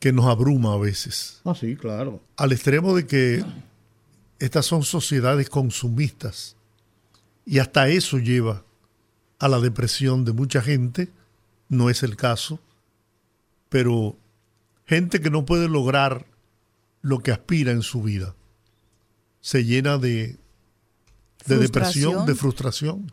[0.00, 1.42] que nos abruma a veces.
[1.44, 2.22] Ah, sí, claro.
[2.36, 3.44] Al extremo de que
[4.38, 6.56] estas son sociedades consumistas.
[7.44, 8.64] Y hasta eso lleva
[9.38, 11.10] a la depresión de mucha gente,
[11.68, 12.60] no es el caso,
[13.68, 14.16] pero
[14.86, 16.26] gente que no puede lograr
[17.02, 18.34] lo que aspira en su vida,
[19.40, 20.36] se llena de,
[21.46, 23.12] de depresión, de frustración,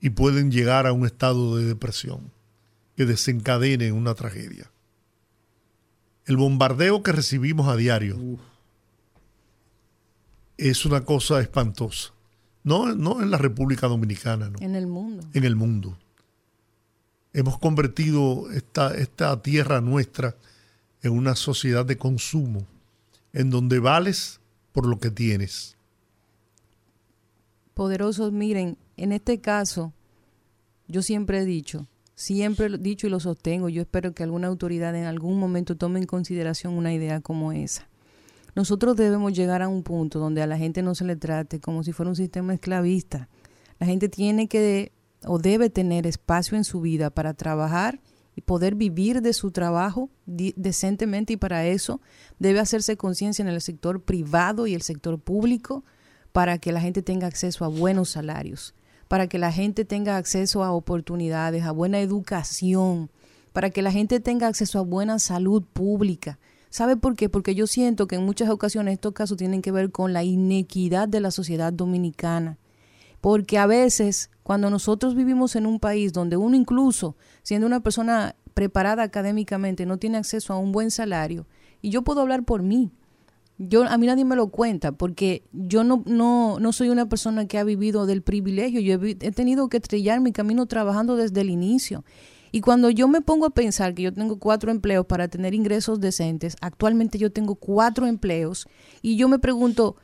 [0.00, 2.30] y pueden llegar a un estado de depresión
[2.96, 4.70] que desencadene una tragedia.
[6.26, 8.18] El bombardeo que recibimos a diario,
[10.56, 12.12] es una cosa espantosa.
[12.62, 14.58] No, no en la República Dominicana, no.
[14.60, 15.26] En el mundo.
[15.34, 15.98] En el mundo.
[17.32, 20.36] Hemos convertido esta, esta tierra nuestra
[21.02, 22.66] en una sociedad de consumo,
[23.32, 24.40] en donde vales
[24.72, 25.76] por lo que tienes.
[27.74, 29.92] Poderosos, miren, en este caso,
[30.88, 34.94] yo siempre he dicho, siempre he dicho y lo sostengo, yo espero que alguna autoridad
[34.94, 37.88] en algún momento tome en consideración una idea como esa.
[38.54, 41.82] Nosotros debemos llegar a un punto donde a la gente no se le trate como
[41.82, 43.28] si fuera un sistema esclavista.
[43.78, 44.92] La gente tiene que
[45.26, 48.00] o debe tener espacio en su vida para trabajar
[48.36, 52.00] y poder vivir de su trabajo decentemente y para eso
[52.38, 55.84] debe hacerse conciencia en el sector privado y el sector público
[56.32, 58.74] para que la gente tenga acceso a buenos salarios,
[59.06, 63.10] para que la gente tenga acceso a oportunidades, a buena educación,
[63.52, 66.40] para que la gente tenga acceso a buena salud pública.
[66.74, 67.28] ¿Sabe por qué?
[67.28, 71.06] Porque yo siento que en muchas ocasiones estos casos tienen que ver con la inequidad
[71.06, 72.58] de la sociedad dominicana.
[73.20, 78.34] Porque a veces, cuando nosotros vivimos en un país donde uno incluso, siendo una persona
[78.54, 81.46] preparada académicamente, no tiene acceso a un buen salario,
[81.80, 82.90] y yo puedo hablar por mí,
[83.56, 87.46] yo a mí nadie me lo cuenta porque yo no no no soy una persona
[87.46, 91.40] que ha vivido del privilegio yo he, he, tenido que estrellar mi camino trabajando desde
[91.42, 92.04] el inicio
[92.54, 95.98] y cuando yo me pongo a pensar que yo tengo cuatro empleos para tener ingresos
[95.98, 98.68] decentes actualmente yo tengo cuatro empleos
[99.02, 99.96] y yo me pregunto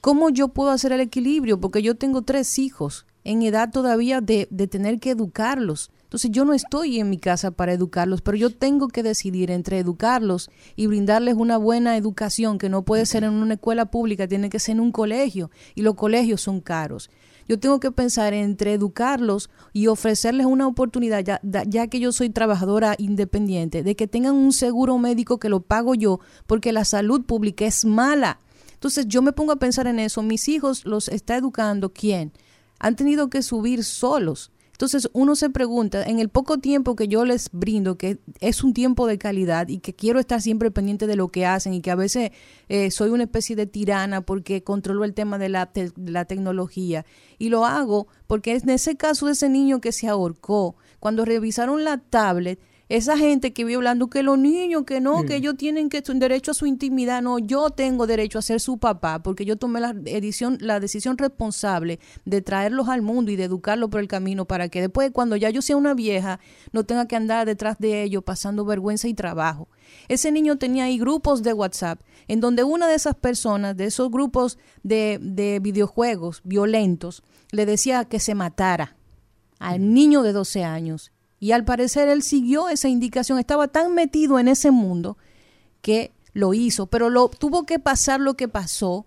[0.00, 4.48] cómo yo puedo hacer el equilibrio porque yo tengo tres hijos en edad todavía de,
[4.50, 5.90] de tener que educarlos.
[6.04, 9.78] Entonces yo no estoy en mi casa para educarlos, pero yo tengo que decidir entre
[9.78, 14.50] educarlos y brindarles una buena educación, que no puede ser en una escuela pública, tiene
[14.50, 17.10] que ser en un colegio, y los colegios son caros.
[17.48, 22.30] Yo tengo que pensar entre educarlos y ofrecerles una oportunidad, ya, ya que yo soy
[22.30, 27.22] trabajadora independiente, de que tengan un seguro médico que lo pago yo, porque la salud
[27.24, 28.38] pública es mala.
[28.74, 30.22] Entonces yo me pongo a pensar en eso.
[30.22, 32.32] Mis hijos los está educando quién?
[32.78, 34.50] Han tenido que subir solos
[34.82, 38.74] entonces uno se pregunta, en el poco tiempo que yo les brindo, que es un
[38.74, 41.92] tiempo de calidad y que quiero estar siempre pendiente de lo que hacen y que
[41.92, 42.32] a veces
[42.68, 47.06] eh, soy una especie de tirana porque controlo el tema de la, la tecnología
[47.38, 51.84] y lo hago porque en ese caso de ese niño que se ahorcó, cuando revisaron
[51.84, 52.58] la tablet,
[52.92, 56.50] esa gente que vive hablando que los niños, que no, que ellos tienen que derecho
[56.50, 59.94] a su intimidad, no, yo tengo derecho a ser su papá, porque yo tomé la,
[60.04, 64.68] edición, la decisión responsable de traerlos al mundo y de educarlos por el camino para
[64.68, 66.38] que después, cuando ya yo sea una vieja,
[66.72, 69.68] no tenga que andar detrás de ellos pasando vergüenza y trabajo.
[70.08, 74.10] Ese niño tenía ahí grupos de WhatsApp, en donde una de esas personas, de esos
[74.10, 78.96] grupos de, de videojuegos violentos, le decía que se matara
[79.58, 81.10] al niño de 12 años
[81.42, 85.18] y al parecer él siguió esa indicación, estaba tan metido en ese mundo
[85.80, 89.06] que lo hizo, pero tuvo que pasar lo que pasó,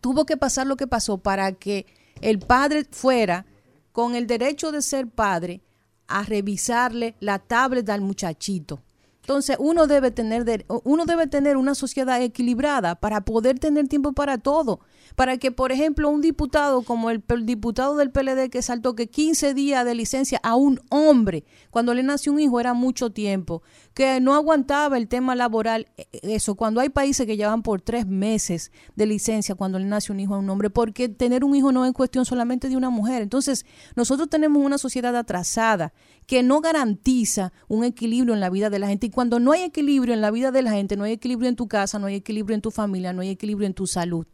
[0.00, 1.86] tuvo que pasar lo que pasó para que
[2.22, 3.46] el padre fuera
[3.92, 5.60] con el derecho de ser padre
[6.08, 8.82] a revisarle la tablet al muchachito.
[9.20, 14.38] Entonces, uno debe tener uno debe tener una sociedad equilibrada para poder tener tiempo para
[14.38, 14.80] todo
[15.16, 19.54] para que, por ejemplo, un diputado como el, diputado del PLD que saltó que 15
[19.54, 23.62] días de licencia a un hombre cuando le nació un hijo era mucho tiempo,
[23.94, 27.80] que no aguantaba el tema laboral, e, e, eso, cuando hay países que llevan por
[27.80, 31.54] tres meses de licencia cuando le nace un hijo a un hombre, porque tener un
[31.54, 33.22] hijo no es cuestión solamente de una mujer.
[33.22, 33.66] Entonces,
[33.96, 35.92] nosotros tenemos una sociedad atrasada
[36.26, 39.06] que no garantiza un equilibrio en la vida de la gente.
[39.06, 41.56] Y cuando no hay equilibrio en la vida de la gente, no hay equilibrio en
[41.56, 44.26] tu casa, no hay equilibrio en tu familia, no hay equilibrio en tu salud.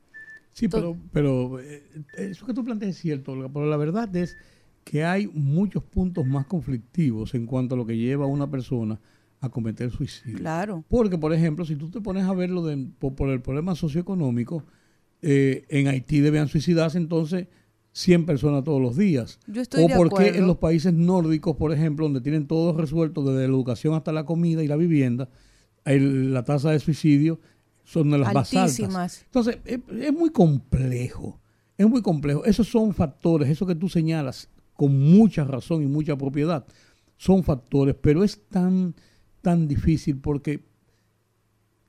[0.55, 1.83] Sí, pero, pero eh,
[2.17, 4.37] eso que tú planteas es cierto, Olga, pero la verdad es
[4.85, 9.01] que hay muchos puntos más conflictivos en cuanto a lo que lleva a una persona
[9.41, 10.39] a cometer suicidio.
[10.39, 10.85] Claro.
[10.89, 14.65] Porque, por ejemplo, si tú te pones a verlo de, por, el problema socioeconómico,
[15.23, 17.49] eh, en Haití debían suicidarse entonces
[17.91, 19.41] 100 personas todos los días.
[19.49, 23.41] Yo estoy o porque en los países nórdicos, por ejemplo, donde tienen todo resuelto, desde
[23.41, 25.29] la educación hasta la comida y la vivienda,
[25.85, 27.41] la tasa de suicidio
[27.85, 29.25] son de las más altas.
[29.27, 31.41] Entonces, es, muy complejo,
[31.77, 32.45] es muy complejo.
[32.45, 36.67] Esos son factores, eso que tú señalas con mucha razón y mucha propiedad,
[37.17, 38.95] son factores, pero es tan,
[39.41, 40.65] tan difícil porque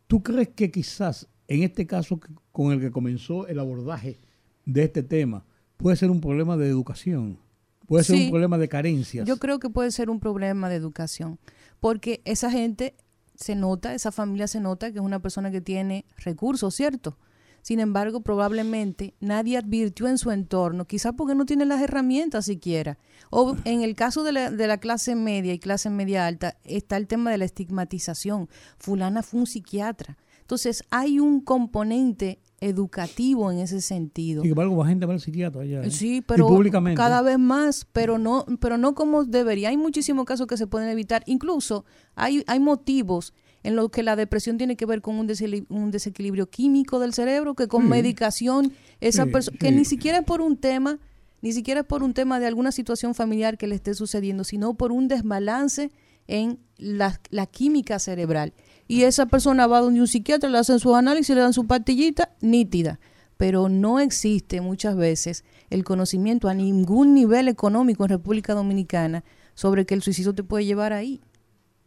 [0.05, 2.19] tú crees que quizás en este caso
[2.51, 4.19] con el que comenzó el abordaje
[4.65, 5.45] de este tema,
[5.77, 7.39] puede ser un problema de educación.
[7.87, 9.27] Puede ser un problema de carencias.
[9.27, 11.37] Yo creo que puede ser un problema de educación,
[11.79, 12.95] porque esa gente
[13.35, 17.17] se nota, esa familia se nota que es una persona que tiene recursos, ¿cierto?
[17.61, 22.99] Sin embargo, probablemente nadie advirtió en su entorno, quizás porque no tiene las herramientas siquiera.
[23.31, 26.95] O en el caso de la, de la clase media y clase media alta, está
[26.95, 28.49] el tema de la estigmatización.
[28.77, 30.15] Fulana fue un psiquiatra.
[30.45, 34.43] Entonces, hay un componente educativo en ese sentido.
[34.43, 35.81] Sin embargo, va gente va al psiquiatra allá.
[35.81, 35.89] ¿eh?
[35.89, 36.47] Sí, pero
[36.95, 39.69] cada vez más, pero no, pero no como debería.
[39.69, 41.23] Hay muchísimos casos que se pueden evitar.
[41.25, 45.27] Incluso hay, hay motivos en los que la depresión tiene que ver con un,
[45.69, 50.41] un desequilibrio químico del cerebro, que con medicación, esa persona, que ni siquiera es por
[50.41, 50.99] un tema,
[51.41, 54.75] ni siquiera es por un tema de alguna situación familiar que le esté sucediendo, sino
[54.75, 55.89] por un desbalance
[56.27, 58.53] en la, la química cerebral
[58.87, 62.35] y esa persona va donde un psiquiatra, le hacen sus análisis, le dan su pastillita
[62.41, 62.99] nítida.
[63.37, 69.85] pero no existe muchas veces el conocimiento a ningún nivel económico en República Dominicana sobre
[69.85, 71.19] que el suicidio te puede llevar ahí.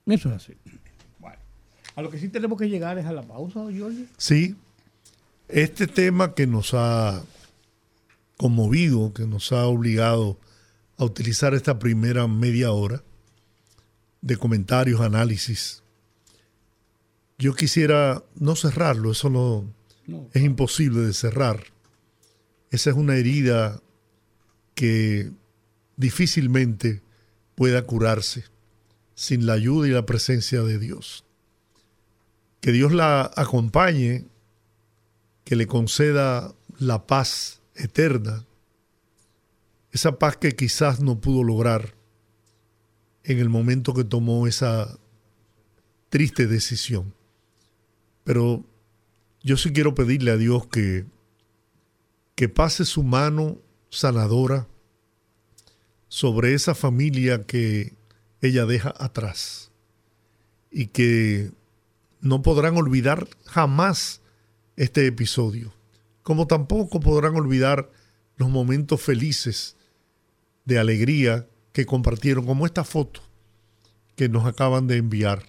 [0.05, 0.53] Eso es así.
[1.19, 1.39] Bueno,
[1.97, 4.05] a lo que sí tenemos que llegar es a la pausa, Jorge.
[4.19, 4.57] Sí,
[5.49, 7.23] este tema que nos ha
[8.37, 10.39] conmovido, que nos ha obligado
[10.99, 13.03] a utilizar esta primera media hora
[14.21, 15.83] de comentarios, análisis,
[17.39, 19.73] yo quisiera no cerrarlo, eso no,
[20.33, 21.65] es imposible de cerrar.
[22.71, 23.81] Esa es una herida
[24.75, 25.31] que
[25.97, 27.03] difícilmente
[27.55, 28.45] pueda curarse
[29.15, 31.25] sin la ayuda y la presencia de Dios.
[32.61, 34.27] Que Dios la acompañe,
[35.45, 38.45] que le conceda la paz eterna,
[39.93, 41.98] esa paz que quizás no pudo lograr
[43.29, 44.99] en el momento que tomó esa
[46.09, 47.15] triste decisión.
[48.25, 48.65] Pero
[49.43, 51.05] yo sí quiero pedirle a Dios que,
[52.35, 53.59] que pase su mano
[53.91, 54.67] sanadora
[56.09, 57.95] sobre esa familia que
[58.41, 59.73] ella deja atrás
[60.71, 61.53] y que
[62.23, 64.23] no podrán olvidar jamás
[64.77, 65.75] este episodio,
[66.23, 67.91] como tampoco podrán olvidar
[68.37, 69.77] los momentos felices
[70.65, 73.21] de alegría que compartieron, como esta foto
[74.17, 75.45] que nos acaban de enviar,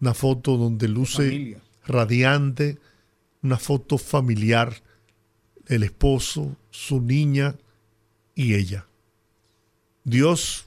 [0.00, 2.78] una foto donde luce radiante,
[3.42, 4.82] una foto familiar,
[5.66, 7.56] el esposo, su niña
[8.34, 8.86] y ella.
[10.04, 10.66] Dios,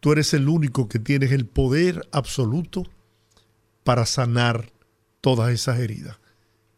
[0.00, 2.84] tú eres el único que tienes el poder absoluto
[3.84, 4.70] para sanar
[5.20, 6.18] todas esas heridas.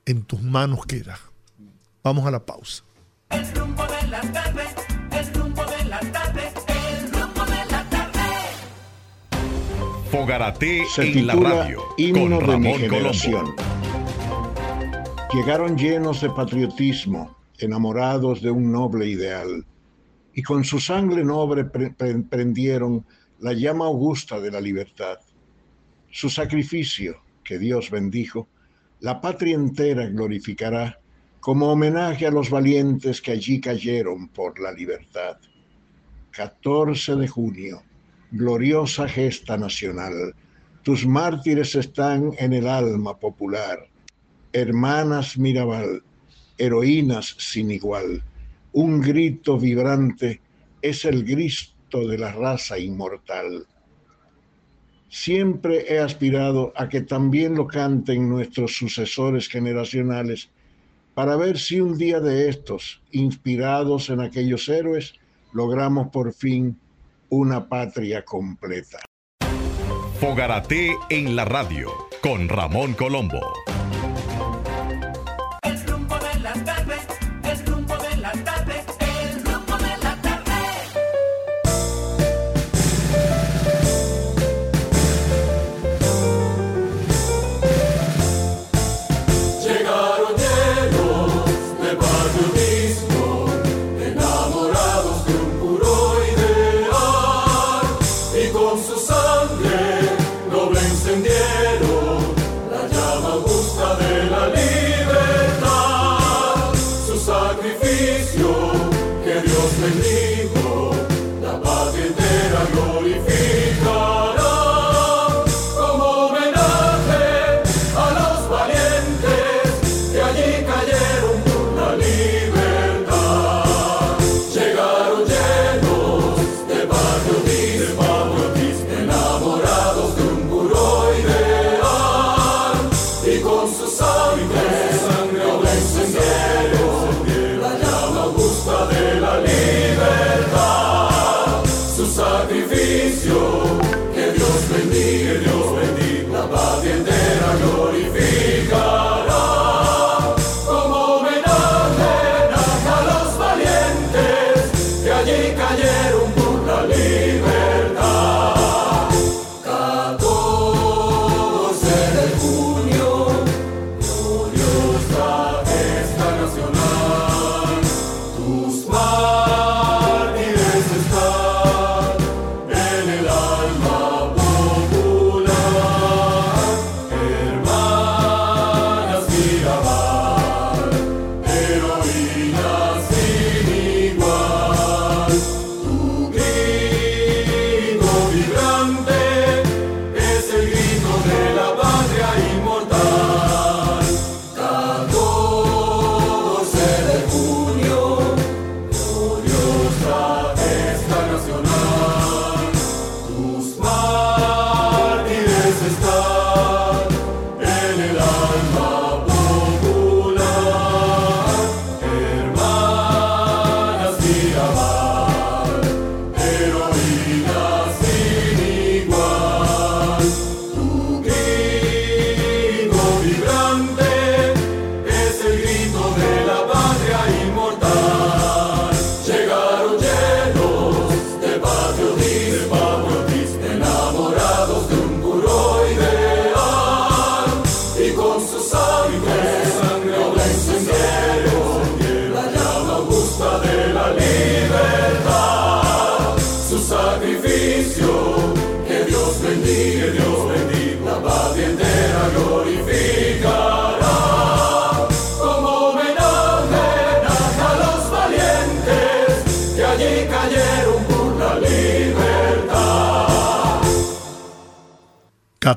[0.06, 1.18] En tus manos queda.
[2.02, 2.84] Vamos a la pausa.
[3.30, 4.64] El rumbo de la tarde,
[10.10, 13.54] Fogarate en la radio con Ramón Colombo.
[15.32, 19.64] Llegaron llenos de patriotismo, enamorados de un noble ideal,
[20.34, 23.06] y con su sangre noble prendieron
[23.38, 25.20] la llama augusta de la libertad.
[26.10, 28.48] Su sacrificio, que Dios bendijo,
[28.98, 30.98] la patria entera glorificará
[31.38, 35.38] como homenaje a los valientes que allí cayeron por la libertad.
[36.32, 37.82] 14 de junio,
[38.32, 40.34] gloriosa gesta nacional,
[40.82, 43.90] tus mártires están en el alma popular
[44.52, 46.02] hermanas Mirabal,
[46.58, 48.22] heroínas sin igual.
[48.72, 50.40] Un grito vibrante
[50.82, 53.66] es el grito de la raza inmortal.
[55.08, 60.50] Siempre he aspirado a que también lo canten nuestros sucesores generacionales
[61.14, 65.14] para ver si un día de estos, inspirados en aquellos héroes,
[65.52, 66.78] logramos por fin
[67.30, 68.98] una patria completa.
[70.20, 71.88] Fogarate en la radio
[72.22, 73.40] con Ramón Colombo.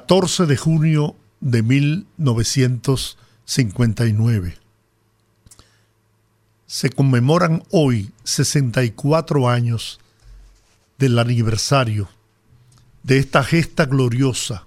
[0.03, 4.57] 14 de junio de 1959.
[6.67, 10.01] Se conmemoran hoy 64 años
[10.97, 12.09] del aniversario
[13.03, 14.65] de esta gesta gloriosa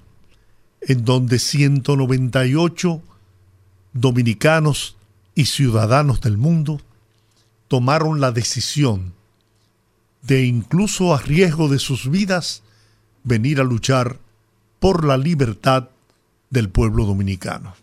[0.80, 3.02] en donde 198
[3.92, 4.96] dominicanos
[5.34, 6.80] y ciudadanos del mundo
[7.68, 9.12] tomaron la decisión
[10.22, 12.62] de incluso a riesgo de sus vidas
[13.22, 14.18] venir a luchar
[14.78, 15.88] por la libertad
[16.50, 17.74] del pueblo dominicano.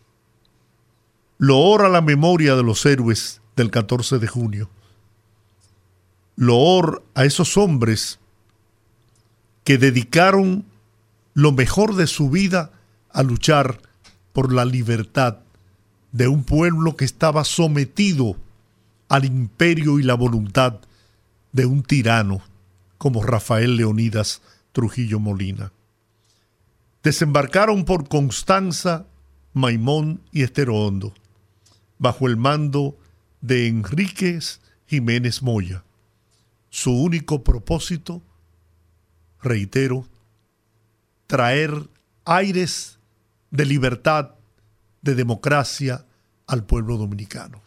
[1.37, 4.69] Loor a la memoria de los héroes del 14 de junio.
[6.35, 8.19] Loor a esos hombres
[9.63, 10.65] que dedicaron
[11.33, 12.71] lo mejor de su vida
[13.11, 13.79] a luchar
[14.33, 15.39] por la libertad
[16.11, 18.35] de un pueblo que estaba sometido
[19.09, 20.79] al imperio y la voluntad
[21.51, 22.41] de un tirano
[22.97, 24.41] como Rafael Leonidas
[24.71, 25.71] Trujillo Molina.
[27.03, 29.05] Desembarcaron por Constanza,
[29.51, 31.13] Maimón y Estero Hondo,
[31.99, 32.97] bajo el mando
[33.41, 35.83] de Enríquez Jiménez Moya.
[36.69, 38.21] Su único propósito,
[39.41, 40.07] reitero,
[41.27, 41.89] traer
[42.23, 42.99] aires
[43.51, 44.35] de libertad,
[45.01, 46.05] de democracia
[46.47, 47.61] al pueblo dominicano.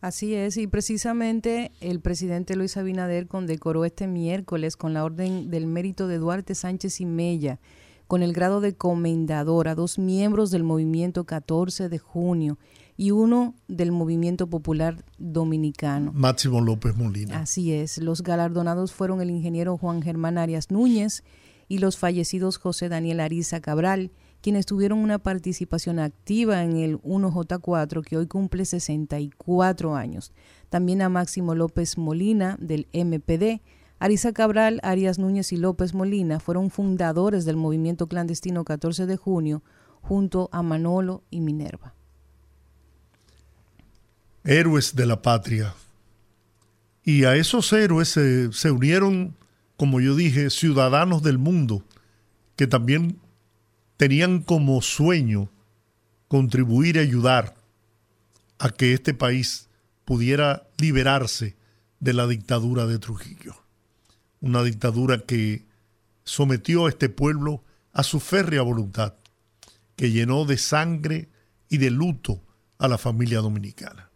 [0.00, 5.66] Así es, y precisamente el presidente Luis Abinader condecoró este miércoles con la Orden del
[5.66, 7.58] Mérito de Duarte Sánchez y Mella,
[8.06, 12.58] con el grado de comendador a dos miembros del movimiento 14 de junio
[12.96, 16.12] y uno del movimiento popular dominicano.
[16.14, 17.40] Máximo López Molina.
[17.40, 21.24] Así es, los galardonados fueron el ingeniero Juan Germán Arias Núñez
[21.68, 24.12] y los fallecidos José Daniel Ariza Cabral,
[24.46, 30.30] quienes tuvieron una participación activa en el 1J4 que hoy cumple 64 años.
[30.70, 33.60] También a Máximo López Molina del MPD.
[33.98, 39.64] Ariza Cabral, Arias Núñez y López Molina fueron fundadores del movimiento clandestino 14 de junio
[40.00, 41.96] junto a Manolo y Minerva.
[44.44, 45.74] Héroes de la patria.
[47.02, 49.34] Y a esos héroes se, se unieron
[49.76, 51.82] como yo dije, ciudadanos del mundo
[52.54, 53.18] que también
[53.96, 55.50] tenían como sueño
[56.28, 57.54] contribuir y ayudar
[58.58, 59.68] a que este país
[60.04, 61.56] pudiera liberarse
[62.00, 63.56] de la dictadura de Trujillo.
[64.40, 65.64] Una dictadura que
[66.24, 69.14] sometió a este pueblo a su férrea voluntad,
[69.96, 71.28] que llenó de sangre
[71.68, 72.42] y de luto
[72.78, 74.10] a la familia dominicana.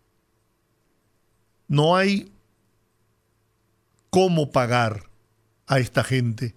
[1.68, 2.32] No hay
[4.10, 5.08] cómo pagar
[5.66, 6.54] a esta gente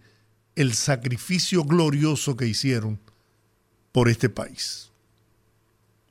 [0.56, 3.00] el sacrificio glorioso que hicieron
[3.94, 4.92] por este país.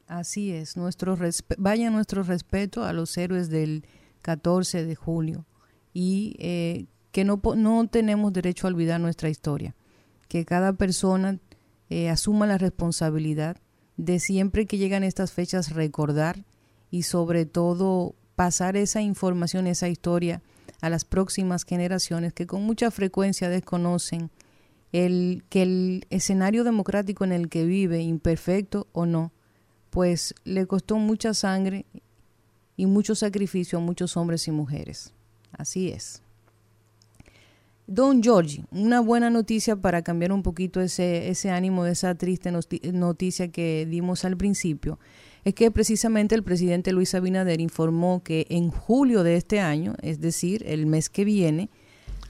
[0.07, 1.19] Así es, nuestro
[1.59, 3.85] vaya nuestro respeto a los héroes del
[4.23, 5.45] 14 de julio
[5.93, 9.75] y eh, que no, no tenemos derecho a olvidar nuestra historia,
[10.29, 11.39] que cada persona
[11.91, 13.59] eh, asuma la responsabilidad
[13.97, 16.45] de siempre que llegan estas fechas recordar
[16.91, 20.43] y sobre todo pasar esa información, esa historia
[20.81, 24.31] a las próximas generaciones que con mucha frecuencia desconocen
[24.93, 29.33] el que el escenario democrático en el que vive, imperfecto o no,
[29.91, 31.87] pues le costó mucha sangre
[32.77, 35.13] y mucho sacrificio a muchos hombres y mujeres.
[35.53, 36.23] Así es.
[37.87, 42.53] Don Georgie, una buena noticia para cambiar un poquito ese, ese ánimo de esa triste
[42.93, 44.99] noticia que dimos al principio
[45.45, 50.21] es que precisamente el presidente Luis Abinader informó que en julio de este año, es
[50.21, 51.69] decir, el mes que viene,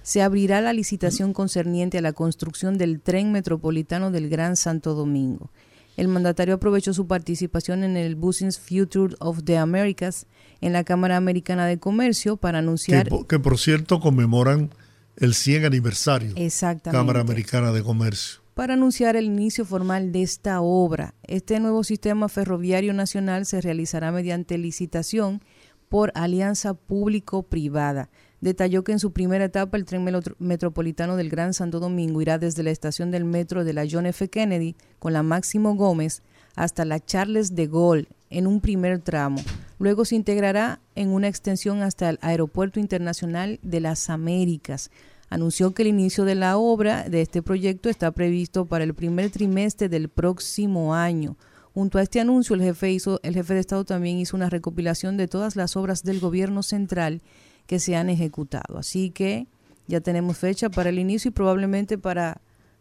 [0.02, 5.50] se abrirá la licitación concerniente a la construcción del tren metropolitano del Gran Santo Domingo.
[5.96, 10.26] El mandatario aprovechó su participación en el Business Future of the Americas
[10.60, 13.08] en la Cámara Americana de Comercio para anunciar...
[13.08, 14.70] Que, que por cierto conmemoran
[15.16, 16.32] el 100 aniversario.
[16.36, 16.98] Exactamente.
[16.98, 21.14] Cámara Americana de Comercio para anunciar el inicio formal de esta obra.
[21.22, 25.42] Este nuevo sistema ferroviario nacional se realizará mediante licitación
[25.88, 28.10] por alianza público-privada.
[28.42, 30.04] Detalló que en su primera etapa el tren
[30.38, 34.28] metropolitano del Gran Santo Domingo irá desde la estación del metro de la John F.
[34.28, 36.20] Kennedy con la Máximo Gómez
[36.54, 39.40] hasta la Charles de Gaulle en un primer tramo.
[39.78, 44.90] Luego se integrará en una extensión hasta el Aeropuerto Internacional de las Américas
[45.32, 49.30] anunció que el inicio de la obra de este proyecto está previsto para el primer
[49.30, 51.38] trimestre del próximo año.
[51.72, 55.16] Junto a este anuncio, el jefe, hizo, el jefe de Estado también hizo una recopilación
[55.16, 57.22] de todas las obras del gobierno central
[57.66, 58.78] que se han ejecutado.
[58.78, 59.46] Así que
[59.86, 62.40] ya tenemos fecha para el inicio y probablemente para,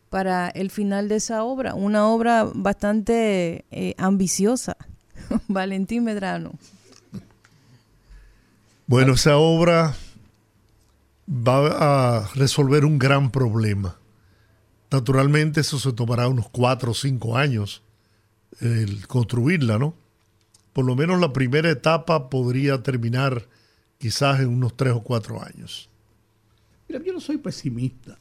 [0.10, 1.74] para el final de esa obra.
[1.74, 4.78] Una obra bastante eh, ambiciosa.
[5.48, 6.54] Valentín Medrano.
[8.88, 9.96] Bueno, esa obra
[11.28, 13.96] va a resolver un gran problema,
[14.92, 17.82] Naturalmente eso se tomará unos cuatro o cinco años
[18.60, 19.96] el construirla, ¿no?
[20.74, 23.48] Por lo menos la primera etapa podría terminar
[24.02, 25.88] quizás en unos tres o cuatro años.
[26.89, 28.18] Mira, yo no soy pesimista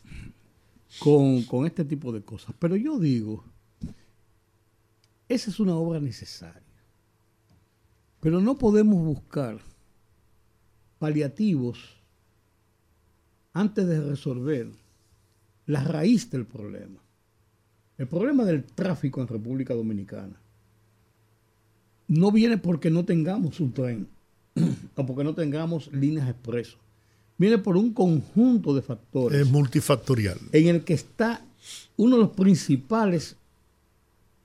[0.99, 3.43] con, con este tipo de cosas, pero yo digo,
[5.27, 6.61] esa es una obra necesaria.
[8.21, 9.59] Pero no podemos buscar
[10.99, 11.97] paliativos
[13.55, 14.69] antes de resolver
[15.65, 17.01] la raíz del problema.
[17.97, 20.39] El problema del tráfico en República Dominicana
[22.07, 24.20] no viene porque no tengamos un tren
[24.97, 26.79] o porque no tengamos líneas expreso.
[27.39, 29.41] Viene por un conjunto de factores.
[29.41, 30.39] Es multifactorial.
[30.53, 31.43] En el que está
[31.97, 33.37] uno de los principales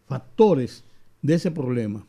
[0.08, 0.84] factores
[1.22, 2.06] de ese problema.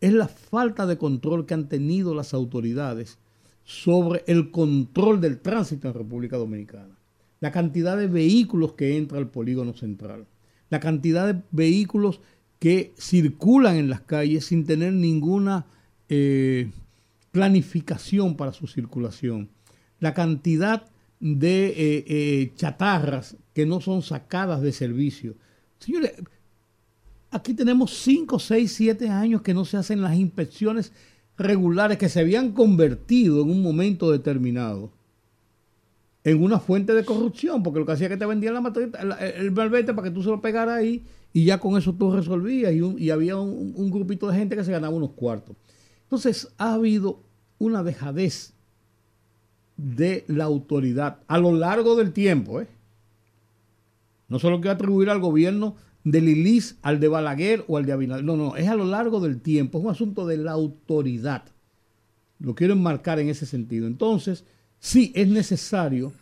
[0.00, 3.18] Es la falta de control que han tenido las autoridades
[3.64, 6.96] sobre el control del tránsito en República Dominicana.
[7.40, 10.26] La cantidad de vehículos que entra al polígono central.
[10.70, 12.20] La cantidad de vehículos
[12.58, 15.66] que circulan en las calles sin tener ninguna
[16.08, 16.70] eh,
[17.30, 19.50] planificación para su circulación.
[20.00, 20.84] La cantidad
[21.20, 25.34] de eh, eh, chatarras que no son sacadas de servicio.
[25.78, 26.12] Señores,
[27.30, 30.92] aquí tenemos 5, 6, 7 años que no se hacen las inspecciones
[31.36, 34.92] regulares que se habían convertido en un momento determinado
[36.24, 39.50] en una fuente de corrupción, porque lo que hacía es que te vendían la el
[39.52, 43.10] malvete para que tú se lo pegaras ahí y ya con eso tú resolvías y,
[43.10, 45.56] había un, grupito de gente que se ganaba unos cuartos.
[46.08, 47.20] Entonces ha habido
[47.58, 48.54] una dejadez
[49.76, 52.62] de la autoridad a lo largo del tiempo.
[52.62, 52.66] ¿eh?
[54.28, 58.24] No solo que atribuir al gobierno de Lilis, al de Balaguer o al de Abinader.
[58.24, 61.44] No, no, es a lo largo del tiempo, es un asunto de la autoridad.
[62.38, 63.86] Lo quiero enmarcar en ese sentido.
[63.86, 64.44] Entonces,
[64.80, 66.14] sí es necesario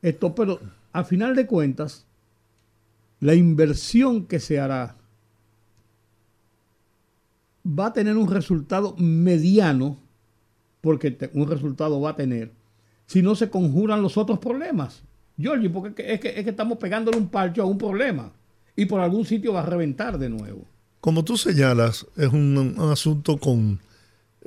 [0.00, 0.58] esto, pero
[0.92, 2.06] al final de cuentas,
[3.20, 4.96] la inversión que se hará
[7.66, 9.98] va a tener un resultado mediano,
[10.80, 12.52] porque un resultado va a tener,
[13.06, 15.02] si no se conjuran los otros problemas.
[15.36, 18.32] Giorgio, porque es que, es que estamos pegándole un parcho a un problema
[18.76, 20.64] y por algún sitio va a reventar de nuevo.
[21.00, 23.80] Como tú señalas, es un, asunto con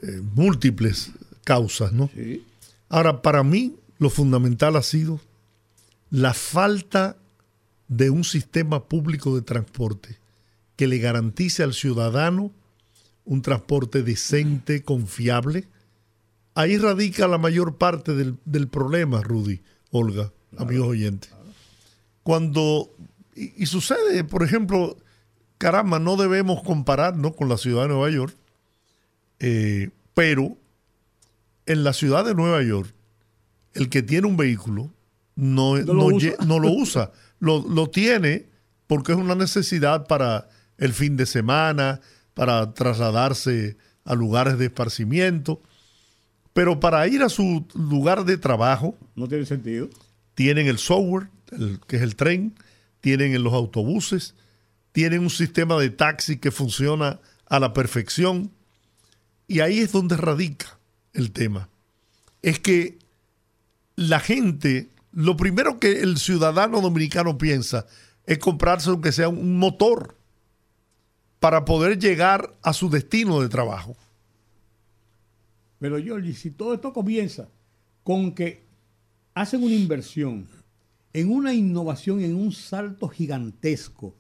[0.02, 1.12] eh, múltiples
[1.44, 2.10] causas, ¿no?
[2.16, 2.44] Sí.
[2.90, 5.20] Ahora, para mí, lo fundamental ha sido
[6.10, 7.18] la falta
[7.88, 10.18] de un sistema público de transporte
[10.76, 12.52] que le garantice al ciudadano
[13.28, 15.68] un transporte decente, confiable.
[16.56, 19.62] Ahí radica la mayor parte del, problema, Rudy,
[19.92, 21.30] Olga, amigos oyentes.
[22.24, 22.96] Cuando,
[23.36, 24.98] y, sucede, por ejemplo,
[25.58, 28.36] caramba, no debemos compararnos con la ciudad de Nueva York,
[29.40, 30.58] eh, pero
[31.66, 32.94] en la ciudad de Nueva York,
[33.74, 34.90] el que tiene un vehículo
[35.36, 37.12] no, no, lo, usa.
[37.40, 38.48] lo, tiene
[38.88, 42.00] porque es una necesidad para el fin de semana,
[42.38, 45.60] para trasladarse a lugares de esparcimiento,
[46.54, 48.96] pero para ir a su lugar de trabajo.
[49.16, 49.90] No tiene sentido.
[50.36, 51.30] Tienen el software,
[51.88, 52.54] que es el tren,
[53.02, 54.36] tienen en los autobuses,
[54.92, 58.52] tienen un sistema de taxi que funciona a la perfección.
[59.48, 60.78] Y ahí es donde radica
[61.14, 61.70] el tema.
[62.44, 63.00] Es que
[63.96, 67.88] la gente lo primero que el ciudadano dominicano piensa
[68.28, 70.17] es comprarse aunque sea un motor
[71.40, 73.96] para poder llegar a su destino de trabajo.
[75.80, 77.48] Pero Jorge, si todo esto comienza
[78.04, 78.66] con que
[79.34, 80.48] hacen una inversión
[81.14, 84.16] en una innovación, en un salto gigantesco,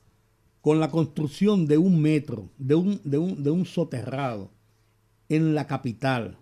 [0.62, 4.52] con la construcción de un metro, de un, de un, de un soterrado
[5.30, 6.38] en la capital,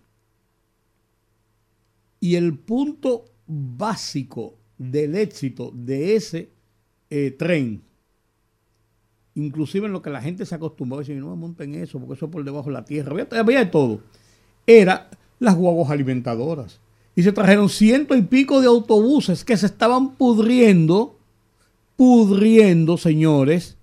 [2.20, 6.50] y el punto básico del éxito de ese
[7.10, 7.82] eh, tren,
[9.36, 12.26] inclusive en lo que la gente se acostumbró a decir, no monten eso, porque eso
[12.26, 14.00] es por debajo de la tierra, había, de todo,
[14.66, 16.80] era las guaguas alimentadoras.
[17.14, 21.18] Y se trajeron ciento y pico de autobuses que se estaban pudriendo,
[21.96, 23.76] pudriendo, señores,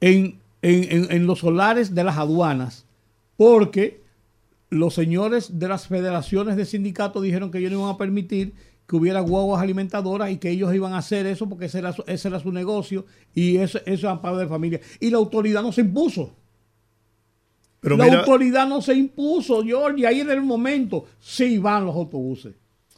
[0.00, 2.86] en, en los solares de las aduanas,
[3.36, 4.02] porque
[4.70, 8.54] los señores de las federaciones de sindicatos dijeron que ellos no iban a permitir
[8.86, 12.04] que hubiera guaguas alimentadoras y que ellos iban a hacer eso porque ese era su,
[12.06, 14.80] ese era su negocio y eso, eso era para de familia.
[15.00, 16.34] Y la autoridad no se impuso.
[17.80, 21.96] Pero la autoridad no se impuso, George, y ahí en el momento sí van los
[21.96, 22.54] autobuses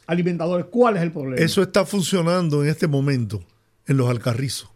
[0.07, 0.67] alimentadores.
[0.69, 1.43] ¿Cuál es el problema?
[1.43, 3.43] Eso está funcionando en este momento
[3.87, 4.69] en los Alcarrizos.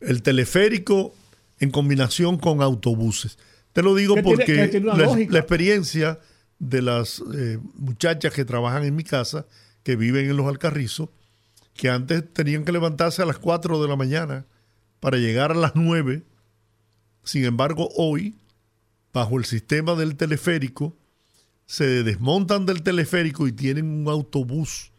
[0.00, 1.14] El teleférico
[1.58, 3.38] en combinación con autobuses.
[3.72, 6.18] Te lo digo porque la, experiencia
[6.58, 9.46] de las eh, muchachas que trabajan en mi casa
[9.86, 11.10] que viven en los Alcarrizos,
[11.74, 14.44] que antes tenían que levantarse a las 4 de la mañana
[14.98, 16.24] para llegar a las 9.
[17.22, 18.34] Sin embargo, hoy,
[19.12, 20.96] bajo el sistema del teleférico,
[21.66, 24.90] se desmontan del teleférico y tienen un autobús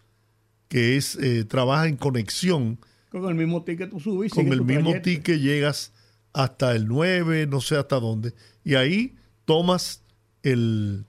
[0.69, 2.79] que es eh, trabaja en conexión.
[3.09, 4.31] Con el mismo ticket tú subes.
[4.31, 5.91] Con el mismo ticket llegas
[6.31, 8.33] hasta el 9, no sé hasta dónde.
[8.63, 10.01] Y ahí tomas
[10.43, 11.03] el,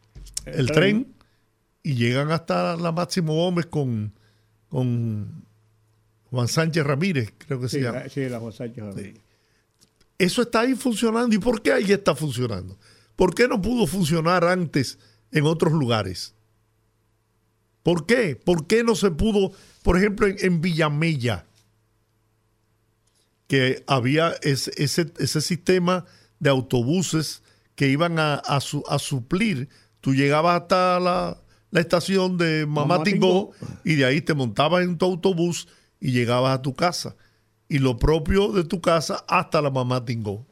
[0.46, 1.14] el, tren.
[1.82, 4.12] Y llegan hasta la Máximo Gómez con,
[4.68, 5.44] con
[6.30, 8.08] Juan Sánchez Ramírez, creo que se llama.
[8.08, 9.20] Sí, la Juan Sánchez Ramírez.
[10.18, 11.34] Eso está ahí funcionando.
[11.34, 12.76] ¿Y por qué ahí está funcionando?
[13.16, 14.98] ¿Por qué no pudo funcionar antes
[15.32, 16.34] en otros lugares?
[17.82, 18.36] ¿Por qué?
[18.36, 19.52] ¿Por qué no se pudo,
[19.82, 21.46] por ejemplo, en, Villamella,
[23.46, 26.04] que había ese, ese, sistema
[26.38, 27.42] de autobuses
[27.76, 29.68] que iban a, a, suplir?
[30.00, 31.40] Tú llegabas hasta la,
[31.72, 33.02] estación de Mamá,
[33.84, 35.68] y de ahí te montabas en tu autobús
[36.00, 37.16] y llegabas a tu casa.
[37.68, 40.46] Y lo propio de tu casa hasta la Mamá Tingó.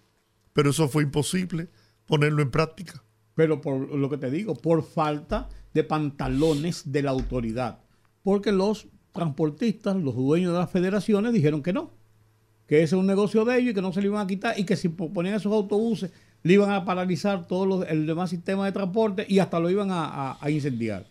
[0.52, 1.68] Pero eso fue imposible
[2.06, 3.02] ponerlo en práctica.
[3.34, 7.80] Pero por lo que te digo, por falta de pantalones de la autoridad.
[8.22, 11.92] Porque los transportistas, los dueños de las federaciones dijeron que no,
[12.66, 14.58] que ese es un negocio de ellos y que no se le iban a quitar
[14.58, 16.12] y que si ponían esos autobuses
[16.46, 20.38] le iban a paralizar todo el demás sistema de transporte y hasta lo iban a,
[20.48, 21.04] incendiar.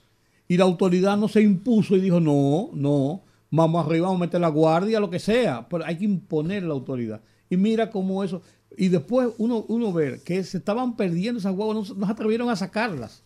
[0.48, 3.22] Y la autoridad no se impuso y dijo, no, no,
[3.52, 6.74] vamos arriba, vamos a meter la guardia, lo que sea, pero hay que imponer la
[6.74, 7.20] autoridad.
[7.50, 8.42] Y mira cómo eso,
[8.78, 12.50] y después uno, uno ver que se estaban perdiendo esas guaguas, no, no se atrevieron
[12.50, 13.22] a sacarlas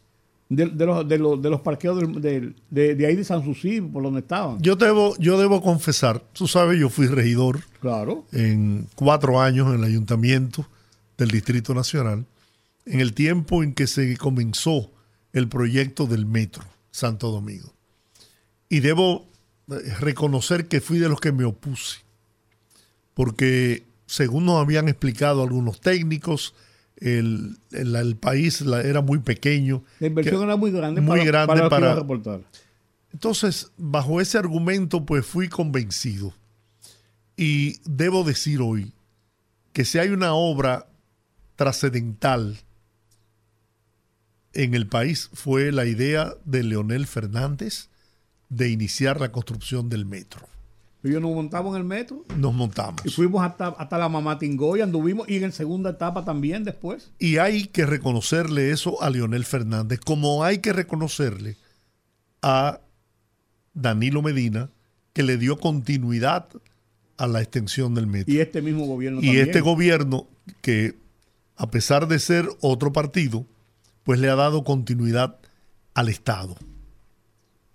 [0.50, 4.22] de, los, de, los, de los parqueos de, de, ahí de San Susi, por donde
[4.22, 4.60] estaban.
[4.60, 8.26] Yo debo, yo debo confesar, tú sabes, yo fui regidor claro.
[8.32, 10.66] en cuatro años en el ayuntamiento
[11.20, 12.26] del Distrito Nacional,
[12.86, 14.90] en el tiempo en que se comenzó
[15.34, 17.72] el proyecto del metro Santo Domingo.
[18.70, 19.28] Y debo
[19.70, 22.00] eh, reconocer que fui de los que me opuse,
[23.14, 26.56] porque según nos habían explicado algunos técnicos,
[26.98, 29.84] el, el, país era muy pequeño.
[30.00, 32.42] La inversión era muy grande muy para, grande para, reportar.
[33.12, 36.34] Entonces, bajo ese argumento, pues fui convencido.
[37.38, 38.92] Y debo decir hoy
[39.72, 40.88] que si hay una obra
[41.60, 42.58] trascendental
[44.54, 47.90] en el país, fue la idea de Leonel Fernández
[48.48, 50.48] de iniciar la construcción del metro.
[51.04, 52.24] Ellos nos montamos en el metro.
[52.38, 53.06] Nos montamos.
[53.06, 57.12] Y fuimos hasta, hasta la Mamá y anduvimos y en segunda etapa también después.
[57.20, 61.58] Y hay que reconocerle eso a Leonel Fernández, como hay que reconocerle
[62.42, 62.80] a
[63.74, 64.70] Danilo Medina,
[65.12, 66.48] que le dio continuidad
[67.18, 68.34] a la extensión del metro.
[68.34, 69.20] Y este mismo gobierno.
[69.22, 70.26] Y este gobierno,
[70.62, 70.96] que
[71.60, 73.46] a pesar de ser otro partido,
[74.06, 75.38] pues le ha dado continuidad
[75.94, 76.56] al Estado.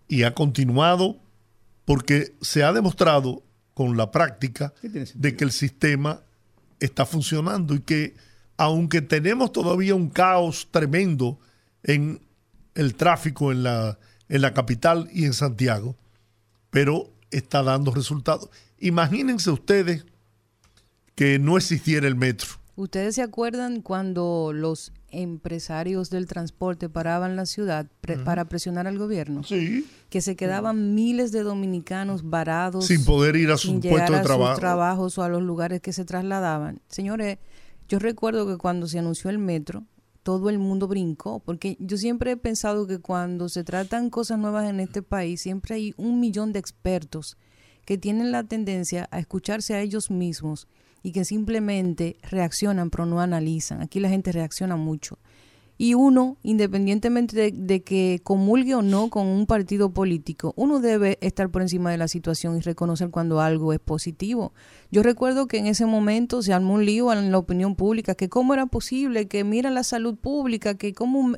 [0.08, 1.20] Y ha continuado
[1.84, 3.42] porque se ha demostrado
[3.74, 6.22] con la práctica de que el sistema
[6.80, 8.14] está funcionando y que
[8.56, 11.38] aunque tenemos todavía un caos tremendo
[11.82, 12.22] en
[12.74, 13.98] el tráfico en la,
[14.30, 15.94] en la capital y en Santiago,
[16.70, 18.48] pero está dando resultados.
[18.78, 20.06] Imagínense ustedes
[21.14, 22.63] que no existiera el metro.
[22.76, 27.86] ¿Ustedes se acuerdan cuando los empresarios del transporte paraban la ciudad
[28.24, 29.42] para presionar al gobierno.
[29.42, 29.86] Sí.
[30.10, 32.86] Que se quedaban miles de dominicanos varados.
[32.86, 34.52] Sin poder ir a su puesto de trabajo.
[34.52, 36.80] sus trabajos o a los lugares que se trasladaban.
[36.88, 37.38] Señores,
[37.88, 39.84] yo recuerdo que cuando se anunció el metro,
[40.22, 44.68] todo el mundo brincó, porque yo siempre he pensado que cuando se tratan cosas nuevas
[44.68, 47.36] en este país, siempre hay un millón de expertos
[47.84, 50.66] que tienen la tendencia a escucharse a ellos mismos
[51.04, 53.82] y que simplemente reaccionan pero no analizan.
[53.82, 55.18] Aquí la gente reacciona mucho.
[55.76, 61.50] Y uno, independientemente de, que comulgue o no con un partido político, uno debe estar
[61.50, 64.54] por encima de la situación y reconocer cuando algo es positivo.
[64.90, 68.30] Yo recuerdo que en ese momento se armó un lío en la opinión pública, que
[68.30, 71.36] cómo era posible, que mira la salud pública, que cómo...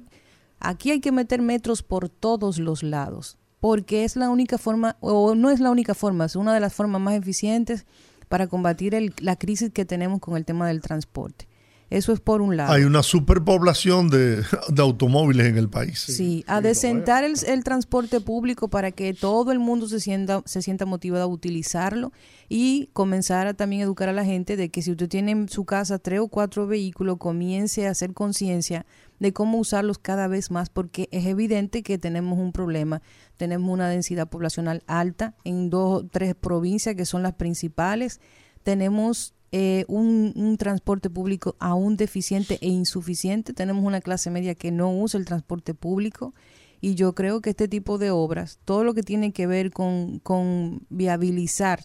[0.61, 5.35] Aquí hay que meter metros por todos los lados, porque es la única forma, o
[5.35, 7.85] no es la única forma, es una de las formas más eficientes
[8.29, 11.47] para combatir la crisis que tenemos con el tema del transporte.
[11.89, 12.73] Eso es por un lado.
[12.73, 14.43] Hay una superpoblación de,
[14.77, 16.01] automóviles en el país.
[16.01, 20.63] Sí, a desentar el, el, transporte público para que todo el mundo se sienta, se
[20.63, 22.13] sienta motivado a utilizarlo
[22.49, 25.65] y comenzar a también educar a la gente de que si usted tiene en su
[25.65, 28.85] casa tres o cuatro vehículos, comience a hacer conciencia
[29.19, 33.03] de cómo usarlos cada vez más porque es evidente que tenemos un problema.
[33.37, 38.21] Tenemos una densidad poblacional alta en dos o tres provincias que son las principales.
[38.63, 43.53] Tenemos eh, un, transporte público aún deficiente e insuficiente.
[43.53, 46.35] Tenemos una clase media que no usa el transporte público.
[46.81, 50.19] Y yo creo que este tipo de obras, todo lo que tiene que ver con,
[50.19, 51.85] con viabilizar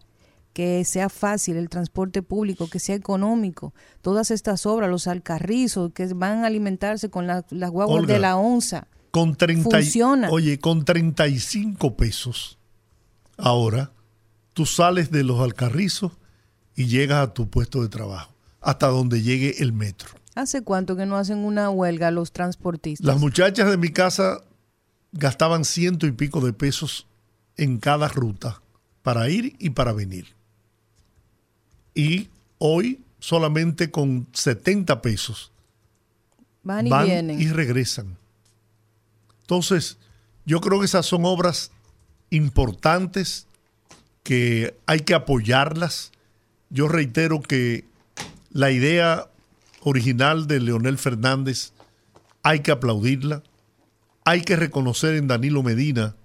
[0.53, 3.73] que sea fácil el transporte público, que sea económico.
[4.01, 8.87] Todas estas obras, los alcarrizos que van a alimentarse con las guaguas de la onza.
[9.11, 10.29] Con 30, funciona.
[10.29, 12.57] Oye, con 35 pesos
[13.37, 13.91] ahora
[14.53, 16.13] tú sales de los alcarrizos
[16.75, 20.09] y llegas a tu puesto de trabajo, hasta donde llegue el metro.
[20.35, 23.05] ¿Hace cuánto que no hacen una huelga los transportistas?
[23.05, 24.41] Las muchachas de mi casa
[25.11, 27.07] gastaban ciento y pico de pesos
[27.57, 28.61] en cada ruta
[29.01, 30.35] para ir y para venir.
[31.93, 35.51] Y hoy solamente con 70 pesos
[36.63, 37.41] van y vienen.
[37.41, 38.17] Y regresan.
[39.41, 39.97] Entonces,
[40.45, 41.71] yo creo que esas son obras
[42.29, 43.47] importantes
[44.23, 46.11] que hay que apoyarlas.
[46.69, 47.85] Yo reitero que
[48.51, 49.27] la idea
[49.81, 51.73] original de Leonel Fernández
[52.43, 53.43] hay que aplaudirla.
[54.23, 56.15] Hay que reconocer en Danilo Medina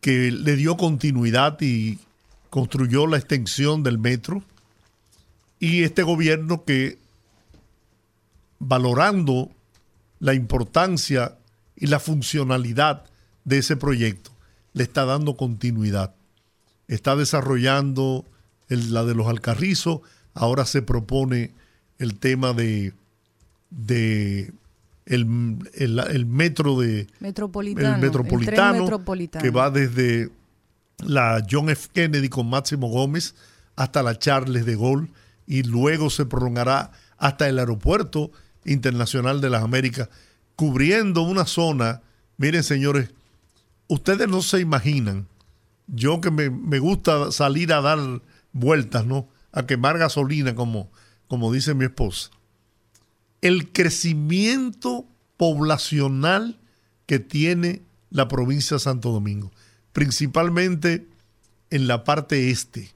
[0.00, 1.98] que le dio continuidad y
[2.48, 4.42] construyó la extensión del metro.
[5.60, 6.98] Y este gobierno que,
[8.58, 9.50] valorando
[10.18, 11.36] la importancia
[11.76, 13.04] y la funcionalidad
[13.44, 14.30] de ese proyecto,
[14.72, 16.14] le está dando continuidad.
[16.88, 18.24] Está desarrollando
[18.68, 20.00] la de los alcarrizos,
[20.34, 21.52] ahora se propone
[21.98, 22.94] el tema de,
[23.68, 24.52] de
[25.04, 25.26] el,
[26.26, 29.04] metro de metropolitano, el metropolitano,
[29.40, 30.30] que va desde
[30.98, 31.88] la John F.
[31.92, 33.34] Kennedy con Máximo Gómez
[33.76, 35.08] hasta la Charles de Gaulle
[35.50, 38.30] y luego se prolongará hasta el aeropuerto
[38.64, 40.08] internacional de las Américas,
[40.54, 42.02] cubriendo una zona,
[42.36, 43.10] miren señores,
[43.88, 45.26] ustedes no se imaginan,
[45.88, 47.98] yo que me, gusta salir a dar
[48.52, 49.26] vueltas, ¿no?
[49.50, 50.88] A quemar gasolina, como,
[51.26, 52.30] como dice mi esposa.
[53.40, 55.04] El crecimiento
[55.36, 56.60] poblacional
[57.06, 59.50] que tiene la provincia de Santo Domingo,
[59.92, 61.08] principalmente
[61.70, 62.92] en la parte este,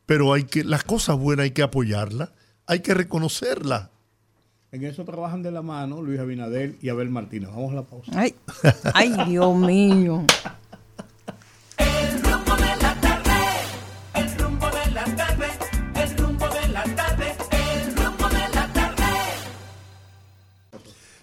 [0.06, 2.30] Pero hay que, las cosas buenas hay que apoyarlas,
[2.66, 3.88] hay que reconocerlas.
[4.72, 7.48] En eso trabajan de la mano Luis Abinader y Abel Martínez.
[7.50, 8.10] Vamos a la pausa.
[8.14, 8.34] Ay,
[8.92, 10.24] ay Dios mío.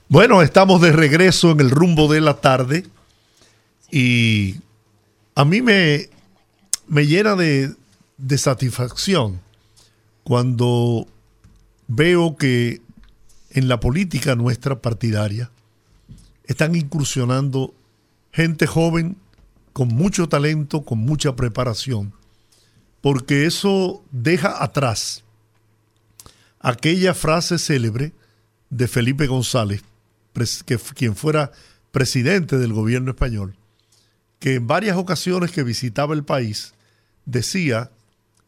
[0.08, 2.86] Bueno, estamos de regreso en el rumbo de la tarde
[3.90, 4.56] y
[5.36, 6.10] a mí me,
[6.88, 7.74] me llena de,
[8.22, 9.42] de satisfacción.
[10.24, 11.08] Cuando
[11.88, 12.82] veo que
[13.50, 15.52] en la política nuestra partidaria
[16.46, 17.74] están incursionando
[18.32, 19.18] gente joven
[19.74, 22.14] con mucho talento, con mucha preparación,
[23.02, 25.24] porque eso deja atrás
[26.60, 28.14] aquella frase célebre
[28.70, 29.84] de Felipe González
[30.66, 31.52] que, quien fuera
[31.92, 33.56] presidente del gobierno español,
[34.40, 36.74] que en varias ocasiones que visitaba el país
[37.26, 37.92] decía,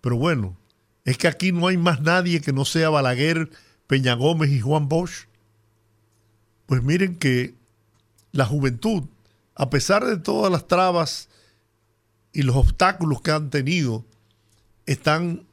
[0.03, 0.57] pero bueno,
[1.05, 3.49] es que aquí no hay más nadie que no sea Balaguer,
[3.87, 5.27] Peña Gómez y Juan Bosch.
[6.65, 7.55] Pues miren que
[8.33, 9.05] la juventud,
[9.55, 11.29] a pesar de todas las trabas
[12.33, 14.05] y los obstáculos que han tenido,
[14.85, 15.47] están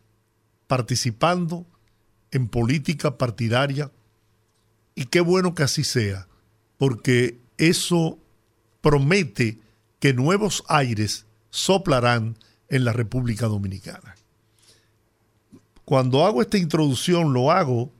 [0.66, 1.64] participando
[2.32, 3.92] en política partidaria
[4.96, 6.26] y qué bueno que así sea,
[6.76, 8.18] porque eso
[8.80, 9.60] promete
[10.00, 12.36] que nuevos aires soplarán
[12.68, 14.16] en la República Dominicana.
[15.90, 17.90] Cuando hago esta introducción lo hago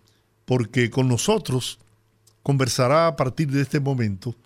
[0.45, 1.81] porque con nosotros
[2.45, 4.37] conversará a partir de este momento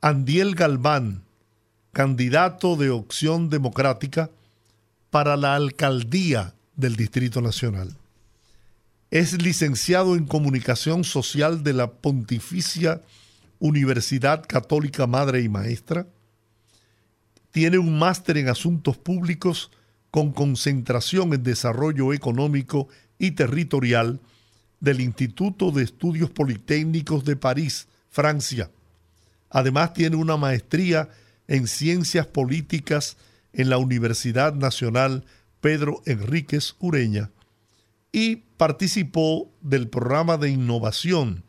[0.00, 1.22] Andiel Galván,
[1.92, 4.30] candidato de Opción Democrática
[5.10, 7.96] para la alcaldía del Distrito Nacional.
[9.12, 13.00] Es licenciado en Comunicación Social de la Pontificia
[13.60, 16.08] Universidad Católica Madre y Maestra.
[17.52, 19.70] Tiene un máster en Asuntos Públicos
[20.12, 22.86] con concentración en Desarrollo Económico
[23.18, 24.20] y Territorial
[24.78, 28.70] del Instituto de Estudios Politécnicos de París, Francia.
[29.48, 31.08] Además tiene una maestría
[31.48, 33.16] en Ciencias Políticas
[33.54, 35.24] en la Universidad Nacional
[35.62, 37.30] Pedro Enríquez Ureña
[38.12, 41.42] y participó del programa de innovación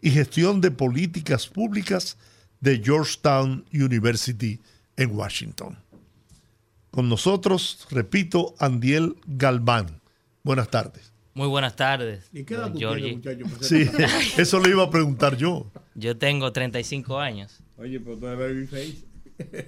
[0.00, 2.16] y gestión de políticas públicas
[2.58, 4.60] de Georgetown University
[4.96, 5.78] en Washington.
[6.90, 10.00] Con nosotros, repito, Andiel Galván.
[10.42, 11.12] Buenas tardes.
[11.34, 12.28] Muy buenas tardes.
[12.32, 13.16] ¿Y qué edad tú Georgie.
[13.18, 13.64] tienes, muchacho?
[13.64, 13.88] Sí,
[14.40, 15.66] eso le iba a preguntar yo.
[15.94, 17.60] Yo tengo 35 años.
[17.78, 19.04] Oye, pero tú eres baby face.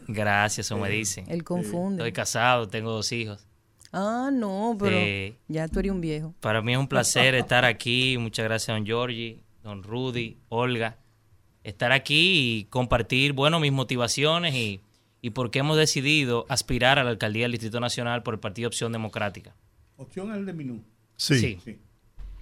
[0.09, 1.25] Gracias, eso me dicen.
[1.29, 2.03] Él confunde.
[2.03, 3.47] Estoy casado, tengo dos hijos.
[3.93, 5.35] Ah, no, pero Sí.
[5.49, 6.35] ya tú eres un viejo.
[6.41, 8.17] Para mí es un placer estar aquí.
[8.19, 10.97] Muchas gracias, don Georgie, don Rudy, Olga.
[11.63, 14.81] Estar aquí y compartir, bueno, mis motivaciones y,
[15.23, 18.69] y por qué hemos decidido aspirar a la alcaldía del Distrito Nacional por el Partido
[18.69, 19.55] Opción Democrática.
[19.97, 20.85] Opción es el de Minú.
[21.17, 21.59] Sí, Sí.
[21.65, 21.79] Sí.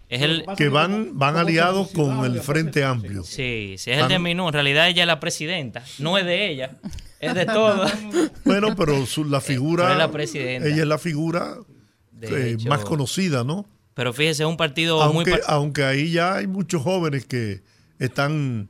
[0.09, 3.22] Es el, que van, van aliados con el Frente Amplio.
[3.22, 4.49] sí, sí, es el de Minú.
[4.49, 5.85] En realidad ella es la presidenta.
[6.01, 6.72] No es de ella,
[7.20, 7.93] es de todos.
[8.45, 10.66] Bueno, pero su- la figura, Pero es la presidenta.
[10.68, 11.55] ella es la figura
[12.22, 13.68] eh, hecho, más conocida, ¿no?
[13.95, 15.18] Pero fíjese, es un partido muy...
[15.18, 17.62] Aunque, par- aunque ahí ya hay muchos jóvenes que
[18.01, 18.68] están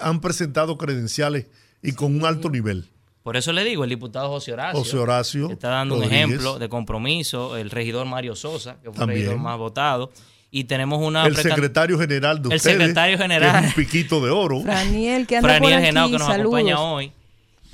[0.00, 1.46] han presentado credenciales
[1.80, 2.88] y con un alto nivel.
[3.22, 4.78] Por eso le digo, el diputado José Horacio.
[4.80, 7.56] José Horacio Está dando un ejemplo de compromiso.
[7.56, 9.18] El regidor Mario Sosa, que fue También.
[9.20, 10.10] el regidor más votado.
[10.50, 11.24] Y tenemos una.
[11.26, 13.60] el secretario general de El ustedes, secretario general.
[13.62, 14.60] que es un piquito de oro.
[14.60, 16.54] Franiel, que anda Franiel por aquí, Genao, que nos saludos.
[16.60, 17.12] acompaña hoy.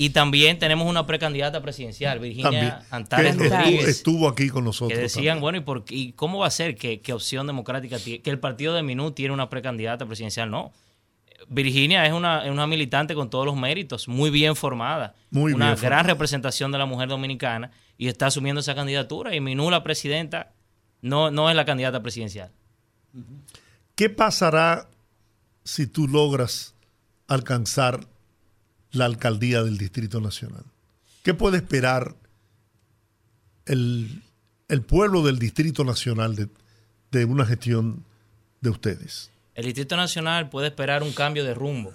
[0.01, 3.89] Y también tenemos una precandidata presidencial, Virginia Antares estuvo, Rodríguez.
[3.89, 4.97] estuvo aquí con nosotros.
[4.97, 5.41] que decían, también.
[5.41, 8.39] bueno, ¿y, por, qué- y cómo va a ser que, que Opción Democrática, que el
[8.39, 10.53] partido de Minú tiene una precandidata presidencial?
[10.53, 10.71] No.
[11.49, 15.67] Virginia es una, es una militante con todos los méritos, muy bien formada, Muy una
[15.67, 16.03] bien gran formada.
[16.03, 19.35] representación de la mujer dominicana y está asumiendo esa candidatura.
[19.35, 20.53] Y Minú, la presidenta,
[21.03, 22.51] no, no es la candidata presidencial.
[23.95, 24.89] ¿Qué pasará
[25.65, 26.75] si tú logras
[27.27, 28.07] alcanzar
[28.93, 30.65] la alcaldía del Distrito Nacional?
[31.23, 32.15] ¿Qué puede esperar
[33.67, 34.23] el,
[34.69, 36.49] el pueblo del Distrito Nacional de,
[37.11, 38.05] de una gestión
[38.61, 39.31] de ustedes?
[39.59, 41.93] El Distrito Nacional puede esperar un cambio de rumbo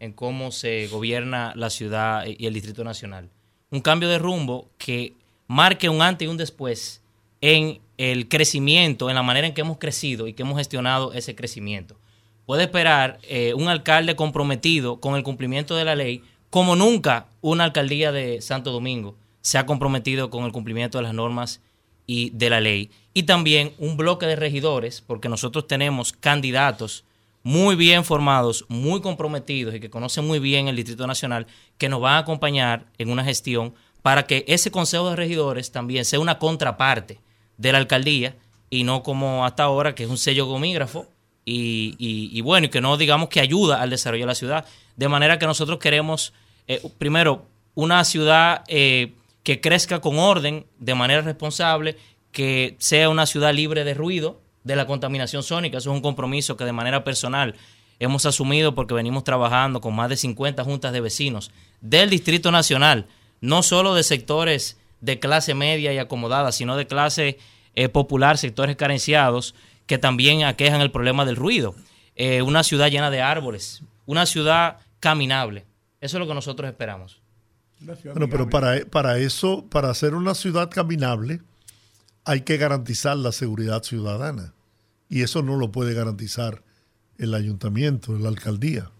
[0.00, 3.28] en cómo se gobierna la ciudad y el Distrito Nacional.
[3.70, 5.12] Un cambio de rumbo que
[5.46, 7.02] marque un antes y un después
[7.42, 11.34] en el crecimiento, en la manera en que hemos crecido y que hemos gestionado ese
[11.34, 11.98] crecimiento.
[12.46, 17.64] Puede esperar eh, un alcalde comprometido con el cumplimiento de la ley, como nunca una
[17.64, 21.60] alcaldía de Santo Domingo se ha comprometido con el cumplimiento de las normas
[22.06, 22.90] y de la ley.
[23.14, 27.04] Y también un bloque de regidores, porque nosotros tenemos candidatos
[27.42, 31.46] muy bien formados, muy comprometidos y que conocen muy bien el Distrito Nacional,
[31.78, 36.04] que nos van a acompañar en una gestión para que ese Consejo de Regidores también
[36.04, 37.18] sea una contraparte
[37.56, 38.36] de la alcaldía
[38.68, 41.06] y no como hasta ahora, que es un sello gomígrafo
[41.44, 44.64] y, y- y bueno, y que no digamos que ayuda al desarrollo de la ciudad.
[44.96, 46.32] De manera que nosotros queremos,
[46.66, 47.46] eh, primero,
[47.76, 49.12] una ciudad eh,
[49.46, 51.96] que crezca con orden, de manera responsable,
[52.32, 55.78] que sea una ciudad libre de ruido, de la contaminación sónica.
[55.78, 57.54] Eso es un compromiso que de manera personal
[58.00, 63.06] hemos asumido porque venimos trabajando con más de 50 juntas de vecinos del Distrito Nacional,
[63.40, 67.38] no solo de sectores de clase media y acomodada, sino de clase
[67.76, 69.54] eh, popular, sectores carenciados,
[69.86, 71.76] que también aquejan el problema del ruido.
[72.16, 75.66] Eh, una ciudad llena de árboles, una ciudad caminable.
[76.00, 77.22] Eso es lo que nosotros esperamos.
[77.80, 81.40] Bueno, pero para, para eso, para hacer una ciudad caminable,
[82.24, 84.54] hay que garantizar la seguridad ciudadana.
[85.08, 86.62] Y eso no lo puede garantizar
[87.18, 88.90] el ayuntamiento, la alcaldía.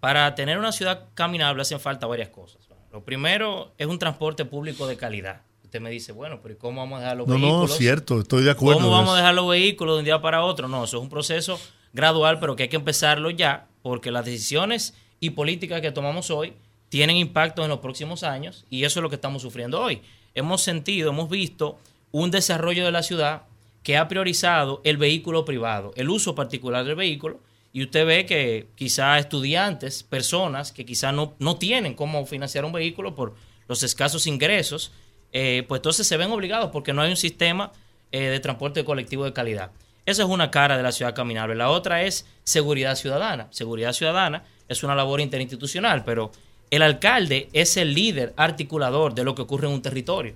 [0.00, 2.68] Para tener una ciudad caminable hacen falta varias cosas.
[2.92, 5.42] Lo primero es un transporte público de calidad.
[5.64, 7.76] Usted me dice, bueno, pero ¿y ¿cómo vamos a dejar los No, no, vehículos?
[7.76, 8.80] cierto, estoy de acuerdo.
[8.80, 10.68] ¿Cómo vamos a dejar los vehículos de un día para otro?
[10.68, 11.58] No, eso es un proceso
[11.92, 16.54] gradual, pero que hay que empezarlo ya, porque las decisiones y políticas que tomamos hoy
[16.96, 20.00] tienen impacto en los próximos años y eso es lo que estamos sufriendo hoy.
[20.34, 21.78] Hemos sentido, hemos visto
[22.10, 23.42] un desarrollo de la ciudad
[23.82, 27.40] que ha priorizado el vehículo privado, el uso particular del vehículo,
[27.70, 32.72] y usted ve que quizá estudiantes, personas que quizá no, no tienen cómo financiar un
[32.72, 33.34] vehículo por
[33.68, 34.90] los escasos ingresos,
[35.34, 37.72] eh, pues entonces se ven obligados porque no hay un sistema
[38.10, 39.70] eh, de transporte colectivo de calidad.
[40.06, 41.56] Esa es una cara de la ciudad caminable.
[41.56, 43.48] La otra es seguridad ciudadana.
[43.50, 46.32] Seguridad ciudadana es una labor interinstitucional, pero
[46.70, 50.34] el alcalde es el líder articulador de lo que ocurre en un territorio.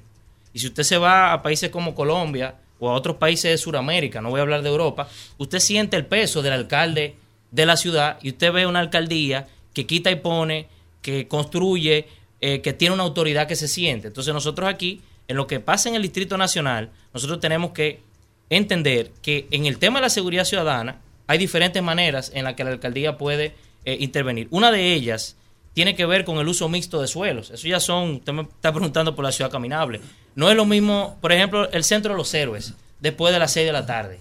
[0.52, 4.20] Y si usted se va a países como Colombia o a otros países de Sudamérica,
[4.20, 5.08] no voy a hablar de Europa,
[5.38, 7.16] usted siente el peso del alcalde
[7.50, 10.68] de la ciudad y usted ve una alcaldía que quita y pone,
[11.02, 12.06] que construye,
[12.40, 14.08] eh, que tiene una autoridad que se siente.
[14.08, 18.00] Entonces nosotros aquí, en lo que pasa en el Distrito Nacional, nosotros tenemos que
[18.48, 22.64] entender que en el tema de la seguridad ciudadana hay diferentes maneras en las que
[22.64, 23.54] la alcaldía puede
[23.84, 24.48] eh, intervenir.
[24.50, 25.36] Una de ellas
[25.80, 27.48] tiene que ver con el uso mixto de suelos.
[27.48, 29.98] Eso ya son, usted me está preguntando por la ciudad caminable.
[30.34, 33.64] No es lo mismo, por ejemplo, el centro de los héroes, después de las 6
[33.64, 34.20] de la tarde.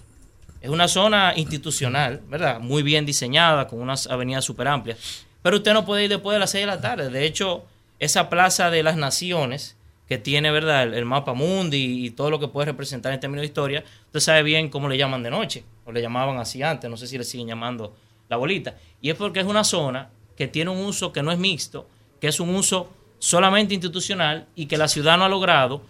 [0.62, 2.60] Es una zona institucional, ¿verdad?
[2.60, 5.26] Muy bien diseñada, con unas avenidas súper amplias.
[5.42, 7.10] Pero usted no puede ir después de las 6 de la tarde.
[7.10, 7.66] De hecho,
[7.98, 9.76] esa plaza de las naciones,
[10.08, 13.48] que tiene, ¿verdad?, el, mapa mundi y, todo lo que puede representar en términos de
[13.48, 16.96] historia, usted sabe bien cómo le llaman de noche, o le llamaban así antes, no
[16.96, 17.94] sé si le siguen llamando
[18.30, 18.76] la bolita.
[19.02, 20.08] Y es porque es una zona
[20.40, 21.86] que tiene un uso que no es mixto,
[22.18, 22.88] que es un uso
[23.18, 25.82] solamente institucional y que la ciudad no ha logrado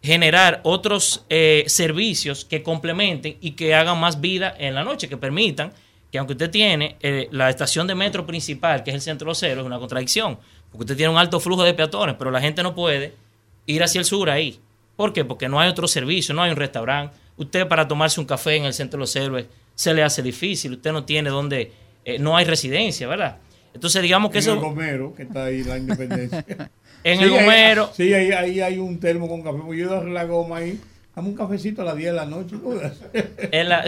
[0.00, 5.16] generar otros eh, servicios que complementen y que hagan más vida en la noche, que
[5.16, 5.72] permitan
[6.12, 9.62] que aunque usted tiene eh, la estación de metro principal, que es el centro cero,
[9.62, 10.38] es una contradicción,
[10.70, 13.16] porque usted tiene un alto flujo de peatones, pero la gente no puede
[13.66, 14.60] ir hacia el sur ahí.
[14.94, 15.24] ¿Por qué?
[15.24, 17.16] Porque no hay otro servicio, no hay un restaurante.
[17.36, 20.74] Usted para tomarse un café en el centro de los héroes se le hace difícil,
[20.74, 21.72] usted no tiene donde,
[22.04, 23.38] eh, no hay residencia, ¿verdad?
[23.74, 24.54] Entonces digamos que en eso...
[24.54, 26.44] El Gomero, que está ahí la independencia.
[27.04, 27.90] en el Gomero...
[27.94, 30.80] sí, ahí, ahí, hay un termo con café, yo he la goma ahí.
[31.14, 32.56] Dame un cafecito a las 10 de la noche.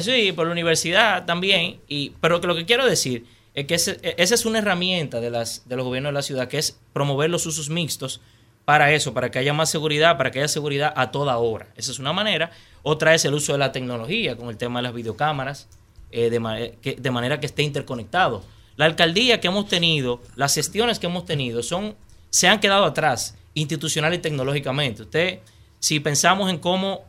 [0.01, 1.79] sí, por la universidad también.
[1.87, 3.25] Y, pero lo que quiero decir
[3.55, 6.59] es que esa es una herramienta de, las, de los gobiernos de la ciudad, que
[6.59, 8.21] es promover los usos mixtos
[8.65, 11.69] para eso, para que haya más seguridad, para que haya seguridad a toda hora.
[11.77, 12.51] Esa es una manera.
[12.83, 15.69] Otra es el uso de la tecnología, con el tema de las videocámaras,
[16.11, 18.43] eh, de, de manera que esté interconectado.
[18.81, 21.97] La alcaldía que hemos tenido, las gestiones que hemos tenido, son,
[22.31, 25.03] se han quedado atrás institucional y tecnológicamente.
[25.03, 25.41] Usted,
[25.79, 27.05] si pensamos en cómo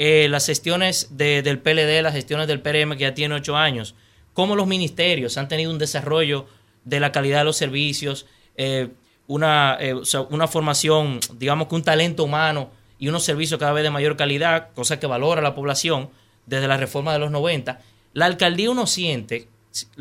[0.00, 3.94] eh, las gestiones del PLD, las gestiones del PRM que ya tiene ocho años,
[4.34, 6.46] cómo los ministerios han tenido un desarrollo
[6.84, 8.88] de la calidad de los servicios, eh,
[9.28, 9.94] una, eh,
[10.28, 14.70] una formación, digamos que un talento humano y unos servicios cada vez de mayor calidad,
[14.74, 16.10] cosa que valora la población
[16.46, 17.80] desde la reforma de los 90,
[18.12, 19.51] la alcaldía uno siente,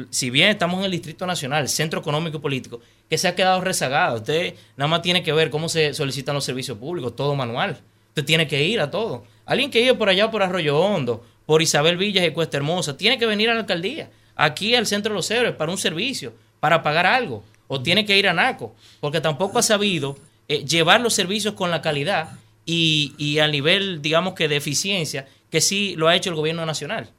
[0.09, 3.61] si bien estamos en el Distrito Nacional, Centro Económico y Político, que se ha quedado
[3.61, 4.17] rezagado.
[4.17, 7.79] Usted nada más tiene que ver cómo se solicitan los servicios públicos, todo manual.
[8.09, 9.23] Usted tiene que ir a todo.
[9.45, 13.17] Alguien que vive por allá, por Arroyo Hondo, por Isabel Villas y Cuesta Hermosa, tiene
[13.17, 16.83] que venir a la alcaldía aquí al Centro de los Héroes para un servicio, para
[16.83, 20.17] pagar algo, o tiene que ir a NACO, porque tampoco ha sabido
[20.47, 22.31] eh, llevar los servicios con la calidad
[22.65, 26.65] y, y al nivel, digamos que de eficiencia, que sí lo ha hecho el gobierno
[26.65, 27.09] nacional.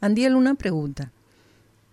[0.00, 1.10] Andiel, una pregunta.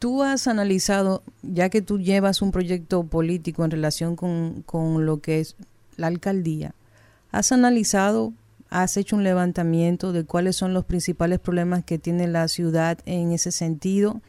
[0.03, 5.21] Tú has analizado, ya que tú llevas un proyecto político en relación con, con lo
[5.21, 5.55] que es
[5.95, 6.75] la alcaldía,
[7.31, 8.33] ¿has analizado
[8.69, 13.31] has hecho un levantamiento de cuáles son los principales problemas que tiene la ciudad en
[13.31, 14.19] ese sentido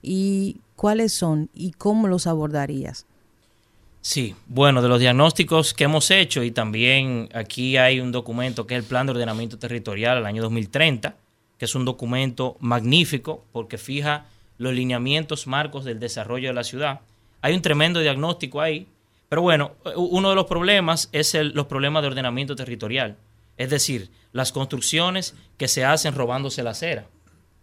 [0.00, 3.04] y cuáles son y cómo los abordarías.
[4.02, 8.76] Sí, bueno, de los diagnósticos que hemos hecho y también aquí hay un documento que
[8.76, 11.16] es el Plan de Ordenamiento Territorial al año 2030,
[11.58, 14.26] que es un documento magnífico porque fija
[14.58, 17.00] los lineamientos marcos del desarrollo de la ciudad.
[17.42, 18.86] Hay un tremendo diagnóstico ahí,
[19.28, 23.16] pero bueno, uno de los problemas es los problemas de ordenamiento territorial.
[23.56, 27.06] Es decir, las construcciones que se hacen robándose la acera.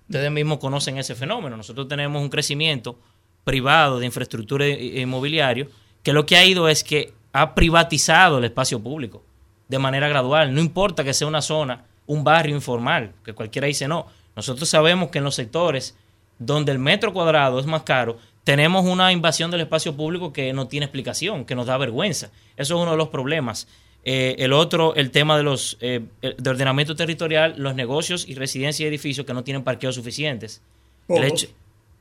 [0.08, 1.56] Ustedes mismos conocen ese fenómeno.
[1.56, 2.98] Nosotros tenemos un crecimiento
[3.44, 5.68] privado de infraestructura inmobiliario
[6.02, 9.24] que lo que ha ido es que ha privatizado el espacio público
[9.68, 10.54] de manera gradual.
[10.54, 14.08] No importa que sea una zona, un barrio informal, que cualquiera dice no.
[14.36, 15.96] Nosotros sabemos que en los sectores
[16.40, 20.68] donde el metro cuadrado es más caro, tenemos una invasión del espacio público que no
[20.68, 22.28] tiene explicación, que nos da vergüenza.
[22.58, 23.68] Eso es uno de los problemas.
[24.06, 28.82] Eh, el otro, el tema de los eh, de ordenamiento territorial, los negocios y residencias
[28.82, 30.62] y edificios que no tienen parqueos suficientes.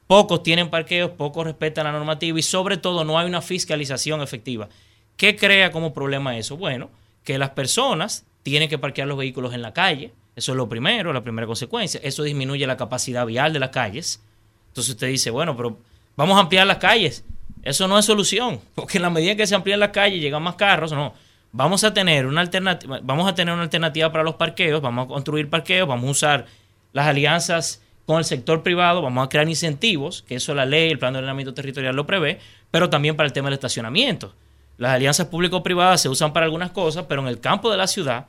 [0.09, 0.43] Pocos.
[0.43, 4.69] tienen parqueos, pocos respetan la normativa y sobre todo no hay una fiscalización efectiva.
[5.17, 6.57] ¿Qué crea como problema eso?
[6.57, 6.91] Bueno,
[7.25, 10.13] que las personas tienen que parquear los vehículos en la calle.
[10.35, 12.01] Eso es lo primero, la primera consecuencia.
[12.03, 14.23] Eso disminuye la capacidad vial de las calles.
[14.69, 15.79] Entonces usted dice, bueno, pero
[16.17, 17.25] vamos a ampliar las calles.
[17.63, 20.57] Eso no es solución, porque en la medida que se amplían las calles llegan más
[20.57, 21.15] carros, no.
[21.55, 25.09] Vamos a tener una alternativa, vamos a tener una alternativa para los parqueos, vamos a
[25.09, 26.47] construir parqueos, vamos a usar
[26.95, 30.99] las alianzas con el sector privado, vamos a crear incentivos, que eso la ley, el
[30.99, 34.35] plan de ordenamiento territorial lo prevé, pero también para el tema del estacionamiento.
[34.79, 38.27] Las alianzas público-privadas se usan para algunas cosas, pero en el campo de la ciudad,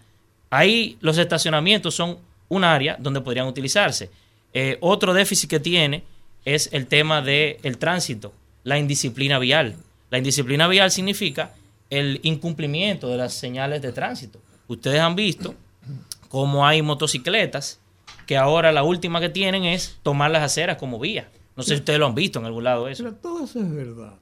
[0.53, 4.11] ahí los estacionamientos son un área donde podrían utilizarse.
[4.53, 6.03] Eh, otro déficit que tiene
[6.45, 8.33] es el tema del tránsito,
[8.63, 9.75] la indisciplina vial.
[10.11, 11.53] La indisciplina vial significa
[11.89, 14.39] el incumplimiento de las señales de tránsito.
[14.67, 15.55] Ustedes han visto
[16.29, 17.79] cómo hay motocicletas
[18.27, 21.29] que ahora la última que tienen es tomar las aceras como vía.
[21.55, 23.03] No sé si ustedes lo han visto en algún lado eso.
[23.03, 24.19] Pero todo eso es verdad.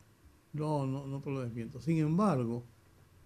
[0.54, 1.82] No, no, no te lo desmiento.
[1.82, 2.64] Sin embargo,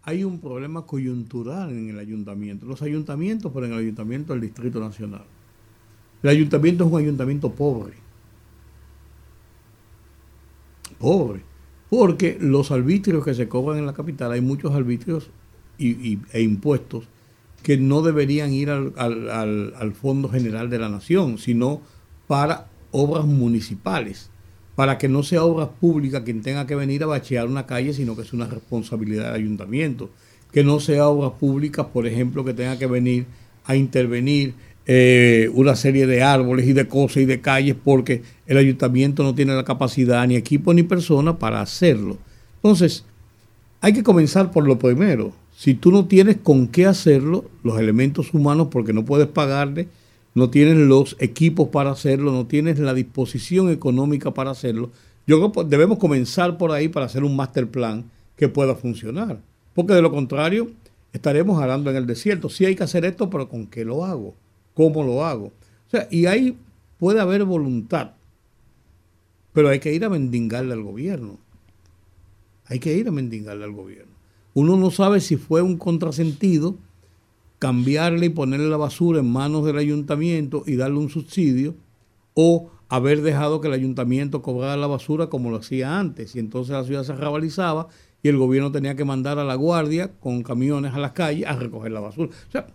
[0.05, 2.67] hay un problema coyuntural en el ayuntamiento.
[2.67, 5.25] Los ayuntamientos, pero en el ayuntamiento del Distrito Nacional.
[6.21, 7.93] El ayuntamiento es un ayuntamiento pobre.
[10.99, 11.41] Pobre.
[11.89, 15.31] Porque los arbitrios que se cobran en la capital, hay muchos arbitrios
[15.79, 17.05] y, e impuestos
[17.63, 21.81] que no deberían ir al, al, al Fondo General de la Nación, sino
[22.27, 24.29] para obras municipales
[24.75, 28.15] para que no sea obra pública quien tenga que venir a bachear una calle, sino
[28.15, 30.09] que es una responsabilidad del ayuntamiento.
[30.51, 33.25] Que no sea obra pública, por ejemplo, que tenga que venir
[33.65, 34.53] a intervenir
[34.85, 39.33] eh, una serie de árboles y de cosas y de calles porque el ayuntamiento no
[39.33, 42.17] tiene la capacidad, ni equipo, ni persona para hacerlo.
[42.57, 43.05] Entonces,
[43.81, 45.33] hay que comenzar por lo primero.
[45.57, 49.87] Si tú no tienes con qué hacerlo, los elementos humanos, porque no puedes pagarle,
[50.35, 54.91] no tienes los equipos para hacerlo, no tienes la disposición económica para hacerlo,
[55.25, 59.39] yo creo que debemos comenzar por ahí para hacer un master plan que pueda funcionar.
[59.73, 60.69] Porque de lo contrario,
[61.13, 62.49] estaremos hablando en el desierto.
[62.49, 64.35] Sí hay que hacer esto, pero ¿con qué lo hago?
[64.73, 65.47] ¿Cómo lo hago?
[65.47, 66.57] O sea, y ahí
[66.99, 68.11] puede haber voluntad,
[69.53, 71.39] pero hay que ir a mendigarle al gobierno.
[72.65, 74.13] Hay que ir a mendigarle al gobierno.
[74.53, 76.75] Uno no sabe si fue un contrasentido
[77.59, 81.75] cambiarle y ponerle la basura en manos del ayuntamiento y darle un subsidio,
[82.33, 86.73] o haber dejado que el ayuntamiento cobrara la basura como lo hacía antes, y entonces
[86.73, 87.87] la ciudad se rabalizaba
[88.21, 91.55] y el gobierno tenía que mandar a la guardia con camiones a las calles a
[91.55, 92.29] recoger la basura.
[92.47, 92.67] O sea,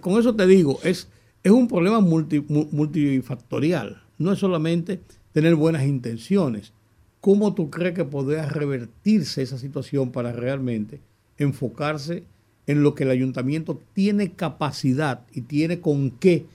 [0.00, 1.08] con eso te digo, es,
[1.42, 5.00] es un problema multifactorial, no es solamente
[5.32, 6.72] tener buenas intenciones.
[7.20, 11.00] ¿Cómo tú crees que podría revertirse esa situación para realmente
[11.38, 12.24] enfocarse
[12.66, 16.46] en lo que el ayuntamiento tiene capacidad y tiene con qué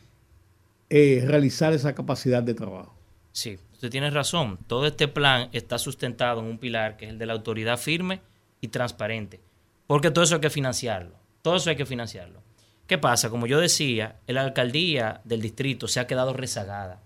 [0.89, 2.93] eh, realizar esa capacidad de trabajo.
[3.31, 4.59] Sí, usted tiene razón.
[4.67, 8.19] Todo este plan está sustentado en un pilar que es el de la autoridad firme
[8.59, 9.39] y transparente.
[9.87, 11.15] Porque todo eso hay que financiarlo.
[11.41, 12.41] Todo eso hay que financiarlo.
[12.87, 13.29] ¿Qué pasa?
[13.29, 17.01] Como yo decía, la alcaldía del distrito se ha quedado rezagada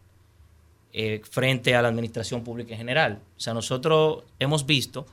[0.94, 3.22] eh, frente a la administración pública en general.
[3.38, 5.06] O sea, nosotros hemos visto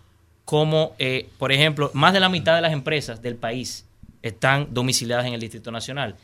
[0.44, 3.86] como, eh, por ejemplo, más de la mitad de las empresas del país
[4.23, 6.16] están domiciliadas en el Distrito Nacional.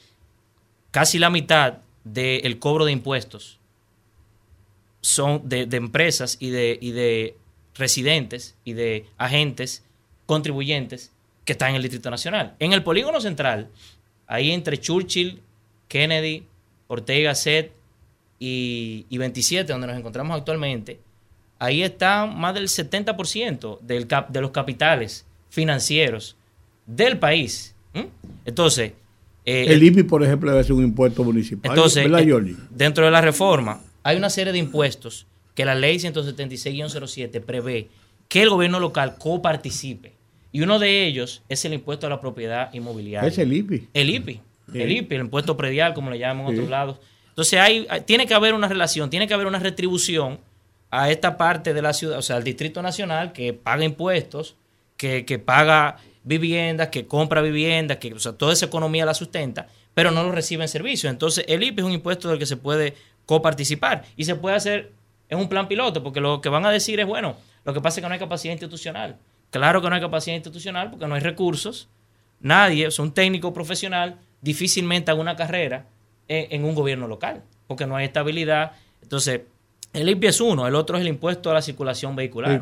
[0.91, 3.59] Casi la mitad del cobro de impuestos
[5.01, 7.37] son de, empresas y de, y de
[7.75, 9.85] residentes y de agentes
[10.27, 11.13] contribuyentes
[11.45, 12.55] que están en el Distrito Nacional.
[12.59, 13.69] En el polígono central,
[14.27, 15.41] ahí entre Churchill,
[15.89, 16.45] Kennedy,
[16.89, 17.73] Ortega Set
[18.39, 21.01] y, y 27, donde nos encontramos actualmente,
[21.59, 26.37] ahí está más del 70% del cap, de los capitales financieros
[26.87, 27.75] del país.
[28.45, 28.93] Entonces...
[29.45, 31.71] Eh, el IPI, por ejemplo, debe ser un impuesto municipal.
[31.71, 37.41] Entonces, eh, dentro de la reforma, hay una serie de impuestos que la ley 176-07
[37.41, 37.89] prevé
[38.29, 40.13] que el gobierno local coparticipe.
[40.53, 43.27] Y uno de ellos es el impuesto a la propiedad inmobiliaria.
[43.27, 43.89] Es el IPI.
[43.95, 44.41] El IPI.
[44.75, 46.99] El IPI, el impuesto predial, como le llaman en otros lados.
[47.31, 50.41] Entonces, hay, tiene que haber una relación, tiene que haber una retribución
[50.91, 54.57] a esta parte de la ciudad, o sea, al Distrito Nacional que paga impuestos,
[54.97, 60.11] que, paga viviendas, que compra viviendas, que o sea, toda esa economía la sustenta, pero
[60.11, 61.09] no lo recibe en servicio.
[61.09, 62.95] Entonces, el IPI es un impuesto del que se puede
[63.27, 64.93] coparticipar y se puede hacer
[65.29, 68.01] en un plan piloto, porque lo que van a decir es, bueno, lo que pasa
[68.01, 69.17] es que no hay capacidad institucional.
[69.51, 71.89] Claro que no hay capacidad institucional porque no hay recursos.
[72.41, 75.87] Nadie, o sea, un técnico profesional difícilmente haga una carrera
[76.29, 78.73] en, en un gobierno local, porque no hay estabilidad.
[79.03, 79.43] Entonces,
[80.01, 82.61] el IPI es uno, el otro es el impuesto a la circulación vehicular.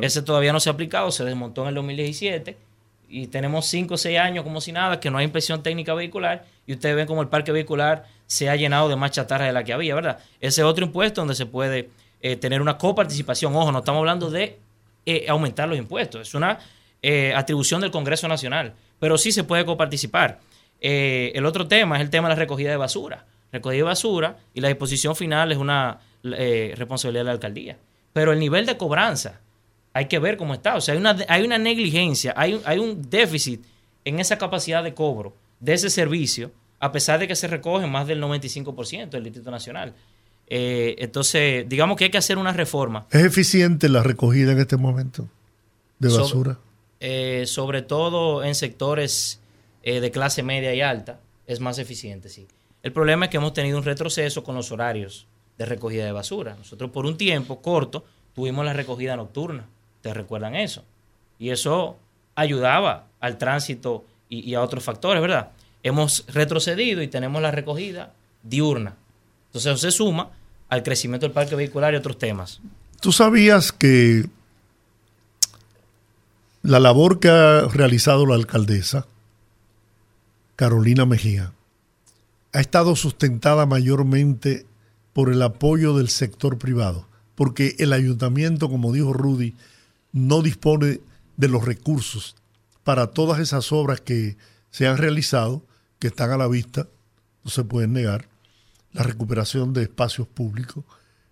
[0.00, 2.56] Ese todavía no se ha aplicado, se desmontó en el 2017
[3.08, 6.44] y tenemos 5 o 6 años como si nada, que no hay inspección técnica vehicular
[6.66, 9.64] y ustedes ven como el parque vehicular se ha llenado de más chatarra de la
[9.64, 10.18] que había, ¿verdad?
[10.40, 11.90] Ese es otro impuesto donde se puede
[12.20, 13.54] eh, tener una coparticipación.
[13.54, 14.58] Ojo, no estamos hablando de
[15.04, 16.58] eh, aumentar los impuestos, es una
[17.02, 20.40] eh, atribución del Congreso Nacional, pero sí se puede coparticipar.
[20.80, 23.24] el otro tema es el tema de la recogida de basura.
[23.52, 26.00] Recogida de basura y la disposición final es una
[26.36, 27.78] eh, responsabilidad de la alcaldía.
[28.12, 29.40] Pero el nivel de cobranza,
[29.92, 30.76] hay que ver cómo está.
[30.76, 33.64] O sea, hay una, hay una negligencia, hay, hay un déficit
[34.04, 36.50] en esa capacidad de cobro de ese servicio,
[36.80, 39.94] a pesar de que se recoge más del 95% del Distrito Nacional.
[40.48, 43.06] Eh, entonces, digamos que hay que hacer una reforma.
[43.10, 45.28] ¿Es eficiente la recogida en este momento
[45.98, 46.58] de basura?
[47.00, 49.40] Eh, sobre todo en sectores
[49.82, 52.46] eh, de clase media y alta, es más eficiente, sí.
[52.82, 55.26] El problema es que hemos tenido un retroceso con los horarios
[55.58, 56.54] de recogida de basura.
[56.56, 58.04] Nosotros por un tiempo corto
[58.34, 59.66] tuvimos la recogida nocturna,
[60.02, 60.84] ¿te recuerdan eso?
[61.38, 61.96] Y eso
[62.34, 65.50] ayudaba al tránsito y, a otros factores, ¿verdad?
[65.82, 68.12] Hemos retrocedido y tenemos la recogida
[68.42, 68.94] diurna.
[69.46, 70.30] Entonces eso se suma
[70.68, 72.60] al crecimiento del parque vehicular y otros temas.
[73.00, 74.26] ¿Tú sabías que
[76.62, 79.06] la labor que ha realizado la alcaldesa,
[80.56, 81.52] Carolina Mejía,
[82.52, 84.65] ha estado sustentada mayormente
[85.16, 87.08] por el apoyo del sector privado?
[87.36, 89.54] Porque el ayuntamiento, como dijo Rudy,
[90.12, 91.00] no dispone
[91.38, 92.36] de los recursos
[92.84, 94.36] para todas esas obras que
[94.70, 95.64] se han realizado,
[95.98, 96.86] que están a la vista,
[97.44, 98.28] no se pueden negar,
[98.92, 100.84] la recuperación de espacios públicos,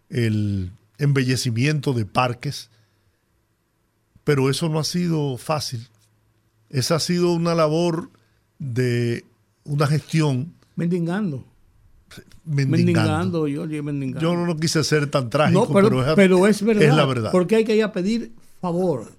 [0.09, 2.71] el embellecimiento de parques,
[4.25, 5.89] pero eso no ha sido fácil.
[6.71, 8.09] Esa ha sido una labor
[8.59, 9.27] de
[9.65, 10.55] una gestión.
[10.75, 11.45] Mendigando.
[12.45, 13.47] Mendigando.
[13.49, 14.21] yo, mendigando.
[14.21, 17.33] Yo no quise ser tan trágico, pero, es, pero es, verdad, es la verdad.
[17.33, 19.13] Porque hay que ir a pedir favor.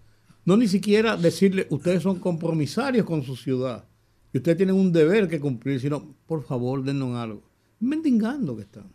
[0.45, 3.85] No ni siquiera decirle, ustedes son compromisarios con su ciudad
[4.31, 7.41] y ustedes tienen un deber que cumplir, sino, por favor, dennos algo.
[7.79, 8.91] Mendigando que están.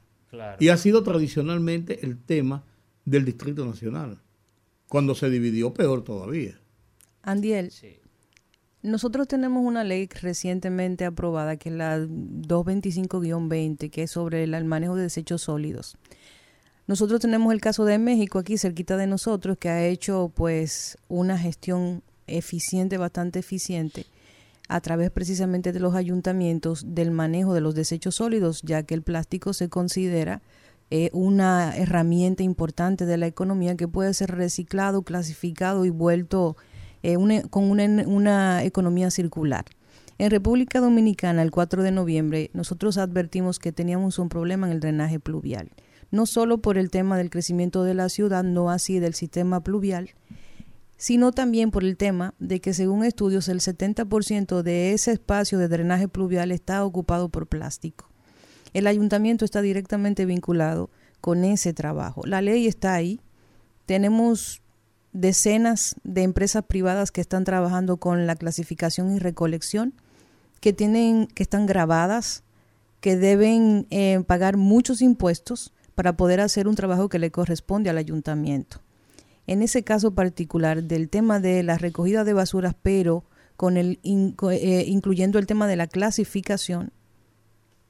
[0.58, 2.64] Y ha sido tradicionalmente el tema
[3.04, 4.20] del Distrito Nacional.
[4.88, 6.60] Cuando se dividió, peor todavía.
[7.22, 7.70] Andiel,
[8.82, 14.96] nosotros tenemos una ley recientemente aprobada, que es la 225-20, que es sobre el manejo
[14.96, 15.96] de desechos sólidos.
[16.86, 21.38] Nosotros tenemos el caso de México aquí cerquita de nosotros que ha hecho pues una
[21.38, 24.06] gestión eficiente, bastante eficiente
[24.68, 29.02] a través precisamente de los ayuntamientos del manejo de los desechos sólidos, ya que el
[29.02, 30.42] plástico se considera
[30.90, 36.56] eh, una herramienta importante de la economía que puede ser reciclado, clasificado y vuelto
[37.02, 37.16] eh,
[37.50, 39.64] con una, una economía circular.
[40.18, 44.80] En República Dominicana, el 4 de noviembre, nosotros advertimos que teníamos un problema en el
[44.80, 45.70] drenaje pluvial
[46.10, 50.10] no solo por el tema del crecimiento de la ciudad, no así del sistema pluvial,
[50.96, 55.68] sino también por el tema de que según estudios el 70% de ese espacio de
[55.68, 58.08] drenaje pluvial está ocupado por plástico.
[58.74, 60.90] El ayuntamiento está directamente vinculado
[61.20, 62.22] con ese trabajo.
[62.26, 63.20] La ley está ahí.
[63.86, 64.62] Tenemos
[65.12, 69.94] decenas de empresas privadas que están trabajando con la clasificación y recolección,
[70.60, 72.44] que tienen, que están grabadas,
[73.00, 77.98] que deben eh, pagar muchos impuestos para poder hacer un trabajo que le corresponde al
[77.98, 78.80] ayuntamiento.
[79.46, 83.24] En ese caso particular del tema de la recogida de basuras, pero
[83.56, 86.92] con el eh, incluyendo el tema de la clasificación,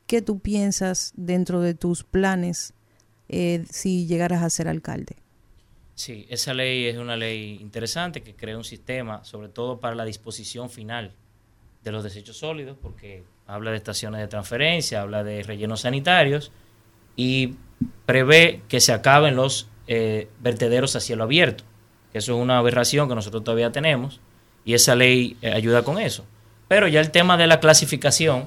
[0.07, 2.73] ¿qué tú piensas dentro de tus planes
[3.29, 5.17] eh, si llegaras a ser alcalde?
[6.01, 10.07] Sí, esa ley es una ley interesante que crea un sistema, sobre todo para la
[10.07, 11.13] disposición final
[11.85, 16.53] de los desechos sólidos, porque habla de estaciones de transferencia, habla de rellenos sanitarios
[17.17, 17.57] y
[18.07, 21.65] prevé que se acaben los eh, vertederos a cielo abierto,
[22.15, 24.23] eso es una aberración que nosotros todavía tenemos
[24.65, 26.25] y esa ley eh, ayuda con eso.
[26.67, 28.47] Pero ya el tema de la clasificación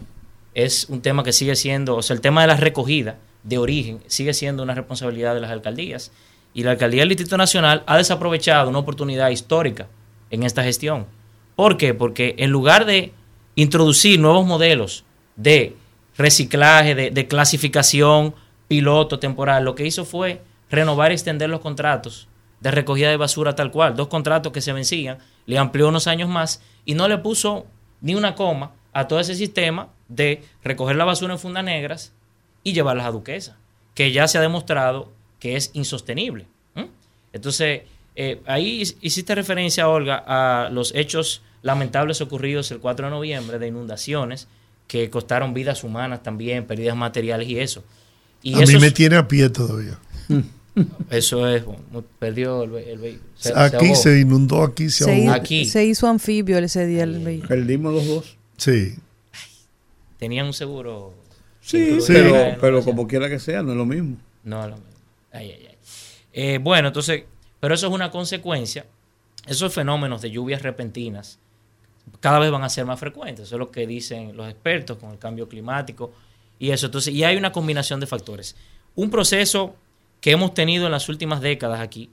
[0.55, 4.01] es un tema que sigue siendo, o sea, el tema de la recogida de origen
[4.07, 6.11] sigue siendo una responsabilidad de las alcaldías
[6.53, 9.87] y la alcaldía del Distrito Nacional ha desaprovechado una oportunidad histórica
[10.29, 11.07] en esta gestión.
[11.55, 11.93] ¿Por qué?
[11.93, 13.13] Porque en lugar de
[13.55, 15.03] introducir nuevos modelos
[15.35, 15.75] de
[16.17, 18.35] reciclaje, de clasificación
[18.67, 22.27] piloto temporal, lo que hizo fue renovar y extender los contratos
[22.63, 26.29] de recogida de basura tal cual, dos contratos que se vencían, le amplió unos años
[26.29, 27.65] más y no le puso
[27.99, 32.13] ni una coma a todo ese sistema de recoger la basura en fundas negras
[32.63, 33.57] y llevarlas a Duquesa,
[33.95, 35.11] que ya se ha demostrado
[35.43, 36.45] que es insostenible.
[37.33, 37.81] Entonces,
[38.15, 43.67] eh, ahí hiciste referencia, Olga, a los hechos lamentables ocurridos el 4 de noviembre de
[43.67, 44.47] inundaciones
[44.87, 47.83] que costaron vidas humanas también, pérdidas materiales y eso
[48.45, 49.99] a mí me tiene a pie todavía.
[51.11, 51.63] Eso es,
[52.19, 53.23] perdió el, vehículo.
[53.55, 55.31] aquí se inundó, aquí se, ahogó.
[55.31, 55.65] Aquí.
[55.65, 57.49] Se hizo anfibio ese día el vehículo.
[57.49, 58.37] Perdimos los dos.
[58.57, 58.95] Sí.
[60.17, 61.13] Tenían un seguro.
[61.61, 64.17] Sí, pero, pero como quiera que sea, no es lo mismo.
[64.43, 64.92] No es lo mismo.
[65.33, 65.77] Ay, ay, ay.
[66.31, 67.25] Eh, bueno, entonces,
[67.59, 68.85] pero eso es una consecuencia.
[69.45, 71.39] Esos fenómenos de lluvias repentinas
[72.19, 73.47] cada vez van a ser más frecuentes.
[73.47, 76.13] Eso es lo que dicen los expertos con el cambio climático
[76.59, 76.85] y eso.
[76.85, 78.55] Entonces, y hay una combinación de factores.
[78.95, 79.75] Un proceso
[80.21, 82.09] que hemos tenido en las últimas décadas aquí,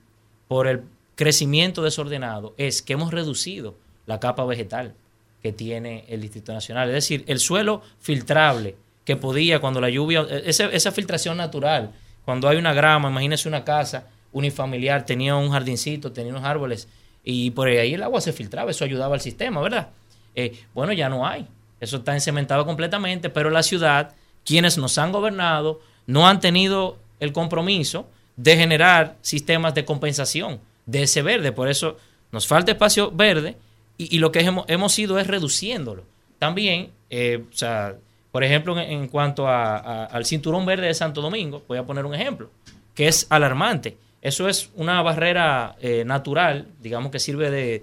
[0.48, 0.82] por el
[1.14, 3.76] crecimiento desordenado, es que hemos reducido
[4.06, 4.94] la capa vegetal
[5.42, 6.88] que tiene el Distrito Nacional.
[6.88, 11.92] Es decir, el suelo filtrable que podía cuando la lluvia, esa, esa filtración natural,
[12.24, 16.88] cuando hay una grama, imagínese una casa unifamiliar, tenía un jardincito, tenía unos árboles
[17.24, 19.88] y por ahí el agua se filtraba, eso ayudaba al sistema, ¿verdad?
[20.34, 21.46] Eh, bueno, ya no hay,
[21.80, 24.14] eso está encementado completamente, pero la ciudad,
[24.44, 28.06] quienes nos han gobernado, no han tenido el compromiso
[28.36, 31.96] de generar sistemas de compensación de ese verde, por eso
[32.32, 33.56] nos falta espacio verde
[33.98, 36.04] y, lo que hemos, hemos ido es reduciéndolo.
[36.38, 37.96] También, eh, o sea,
[38.32, 42.50] por ejemplo, en, cuanto al cinturón verde de Santo Domingo, voy a poner un ejemplo,
[42.94, 43.96] que es alarmante.
[44.22, 47.82] Eso es una barrera eh, natural, digamos que sirve de,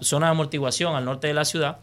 [0.00, 1.78] zona de amortiguación al norte de la ciudad,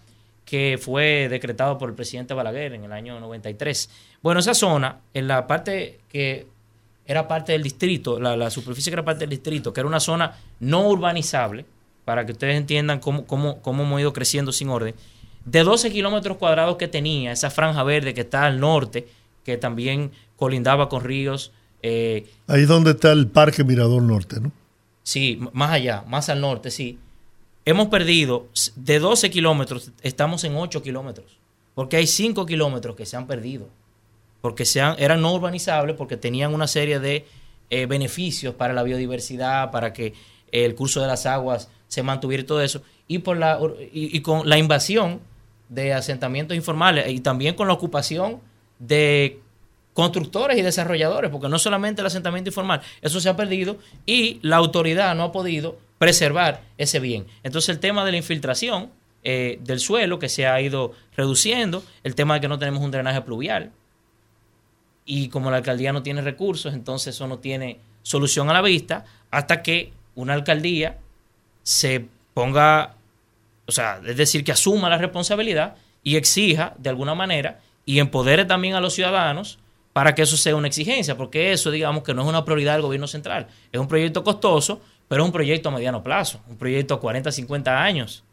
[0.45, 3.89] que fue decretado por el presidente Balaguer en el año 93.
[4.21, 6.45] Bueno, esa zona, en la parte que
[7.05, 10.37] era parte del distrito, la, superficie que era parte del distrito, que era una zona
[10.59, 11.65] no urbanizable,
[12.05, 14.93] para que ustedes entiendan cómo, cómo, cómo hemos ido creciendo sin orden,
[15.45, 19.07] de 12 kilómetros cuadrados que tenía, esa franja verde que está al norte,
[19.43, 21.51] que también colindaba con ríos.
[21.81, 24.51] Eh, Ahí es donde está el Parque Mirador Norte, ¿no?
[25.03, 26.97] Sí, más allá, más al norte, sí.
[27.65, 31.37] Hemos perdido de 12 kilómetros, estamos en 8 kilómetros,
[31.75, 33.67] porque hay 5 kilómetros que se han perdido,
[34.41, 37.25] porque sean, eran no urbanizables, porque tenían una serie de
[37.69, 40.13] eh, beneficios para la biodiversidad, para que
[40.51, 43.59] el curso de las aguas se mantuviera y todo eso, y, por la,
[43.91, 45.19] y con la invasión
[45.73, 48.39] de asentamientos informales y también con la ocupación
[48.79, 49.39] de
[49.93, 54.57] constructores y desarrolladores, porque no solamente el asentamiento informal, eso se ha perdido y la
[54.57, 57.25] autoridad no ha podido preservar ese bien.
[57.43, 58.89] Entonces el tema de la infiltración
[59.23, 62.91] eh, del suelo que se ha ido reduciendo, el tema de que no tenemos un
[62.91, 63.71] drenaje pluvial
[65.05, 69.05] y como la alcaldía no tiene recursos, entonces eso no tiene solución a la vista
[69.31, 70.97] hasta que una alcaldía
[71.63, 72.95] se ponga
[73.65, 78.45] o sea, es decir, que asuma la responsabilidad y exija de alguna manera y empodere
[78.45, 79.59] también a los ciudadanos
[79.93, 82.81] para que eso sea una exigencia, porque eso, digamos, que no es una prioridad del
[82.81, 83.47] gobierno central.
[83.71, 87.31] Es un proyecto costoso, pero es un proyecto a mediano plazo, un proyecto a 40,
[87.31, 88.23] 50 años.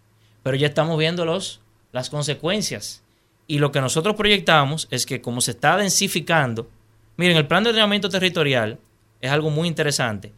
[0.42, 1.60] Pero ya estamos viendo los,
[1.92, 3.02] las consecuencias.
[3.46, 6.70] Y lo que nosotros proyectamos es que como se está densificando,
[7.16, 8.78] miren, el plan de ordenamiento territorial
[9.20, 10.32] es algo muy interesante.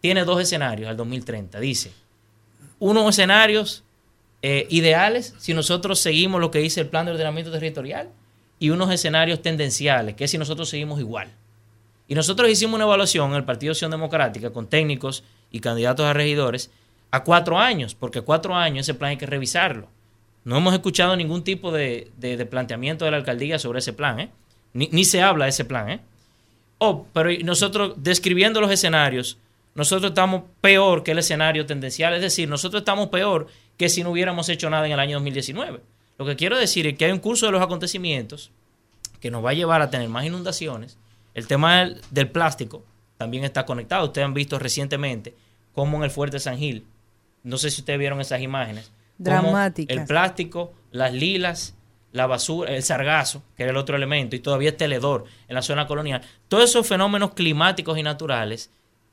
[0.00, 1.58] Tiene dos escenarios al 2030.
[1.58, 1.92] Dice,
[2.78, 3.82] unos escenarios
[4.42, 8.08] eh, ideales si nosotros seguimos lo que dice el plan de ordenamiento territorial
[8.58, 11.28] y unos escenarios tendenciales, que es si nosotros seguimos igual.
[12.08, 16.12] Y nosotros hicimos una evaluación en el Partido Acción Democrática con técnicos y candidatos a
[16.12, 16.70] regidores
[17.10, 19.88] a cuatro años, porque cuatro años ese plan hay que revisarlo.
[20.44, 22.10] No hemos escuchado ningún tipo de,
[22.50, 24.30] planteamiento de la alcaldía sobre ese plan, ¿eh?
[24.72, 25.90] ni, se habla de ese plan.
[25.90, 26.00] ¿eh?
[26.78, 29.38] Oh, pero nosotros describiendo los escenarios,
[29.74, 33.48] nosotros estamos peor que el escenario tendencial, es decir, nosotros estamos peor
[33.80, 35.80] que si no hubiéramos hecho nada en el año 2019.
[36.18, 38.50] Lo que quiero decir es que hay un curso de los acontecimientos
[39.20, 40.98] que nos va a llevar a tener más inundaciones.
[41.32, 42.84] El tema del, plástico
[43.16, 44.04] también está conectado.
[44.04, 45.34] Ustedes han visto recientemente
[45.72, 46.84] cómo en el fuerte San Gil,
[47.42, 49.96] no sé si ustedes vieron esas imágenes, dramáticas.
[49.96, 51.74] El plástico, las lilas,
[52.12, 55.62] la basura, el sargazo, que era el otro elemento, y todavía este heledor en la
[55.62, 56.20] zona colonial.
[56.48, 58.68] Todos esos fenómenos climáticos y naturales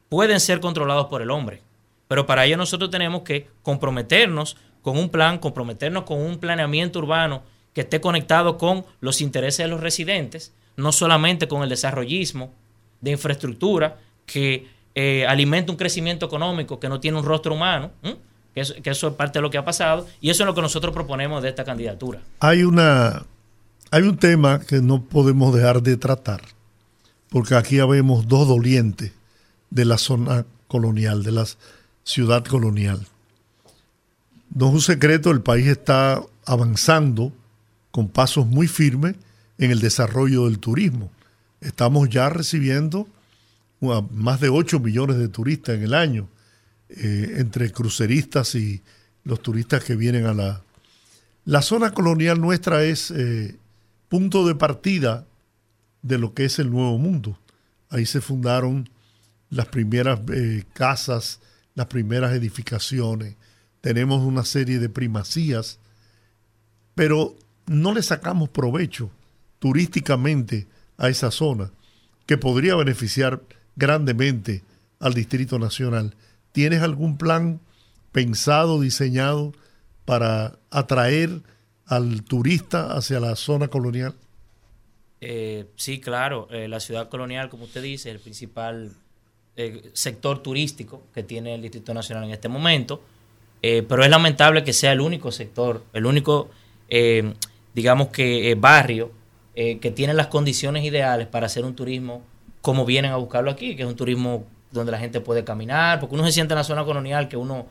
[0.10, 1.62] pueden ser controlados por el hombre.
[2.08, 7.44] Pero para ello nosotros tenemos que comprometernos con un plan, comprometernos con un planeamiento urbano
[7.74, 12.54] que esté conectado con los intereses de los residentes, no solamente con el desarrollismo
[13.02, 17.92] de infraestructura que eh, alimenta un crecimiento económico que no tiene un rostro humano,
[18.54, 20.56] que eso, que eso, es parte de lo que ha pasado, y eso es lo
[20.56, 22.22] que nosotros proponemos de esta candidatura.
[22.40, 23.26] Hay, una,
[23.92, 26.42] hay un tema que no podemos dejar de tratar,
[27.30, 29.12] porque aquí habemos dos dolientes
[29.70, 31.58] de la zona colonial, de las
[32.08, 33.06] ciudad colonial.
[34.56, 37.34] No es un secreto, el país está avanzando
[37.92, 39.16] con pasos muy firmes
[39.58, 41.12] en el desarrollo del turismo.
[41.60, 43.08] Estamos ya recibiendo
[44.12, 46.30] más de 8 millones de turistas en el año,
[46.90, 48.82] eh, entre cruceristas y
[49.26, 50.62] los turistas que vienen a la...
[51.44, 53.58] La zona colonial nuestra es eh,
[54.10, 55.26] punto de partida
[56.02, 57.38] de lo que es el Nuevo Mundo.
[57.90, 58.90] Ahí se fundaron
[59.50, 61.40] las primeras eh, casas
[61.78, 63.36] las primeras edificaciones,
[63.82, 65.78] tenemos una serie de primacías,
[66.96, 67.36] pero
[67.68, 69.12] no le sacamos provecho
[69.60, 70.66] turísticamente
[70.98, 71.70] a esa zona,
[72.26, 73.44] que podría beneficiar
[73.76, 74.64] grandemente
[75.00, 76.16] al Distrito Nacional.
[76.52, 77.60] ¿Tienes algún plan
[78.12, 79.54] pensado, diseñado
[80.04, 81.44] para atraer
[81.86, 84.16] al turista hacia la zona colonial?
[85.22, 86.48] Eh, sí, claro.
[86.50, 88.94] Eh, la ciudad colonial, como usted dice, es el principal
[89.60, 93.02] eh, sector turístico que tiene el Distrito Nacional en este momento,
[93.64, 96.50] eh, pero es lamentable que sea el único sector, el único,
[96.90, 97.34] eh,
[97.74, 99.12] digamos que barrio
[99.56, 102.22] que tiene las condiciones ideales para hacer un turismo
[102.62, 106.14] como vienen a buscarlo aquí, que es un turismo donde la gente puede caminar, porque
[106.14, 107.66] uno se siente en la zona colonial que uno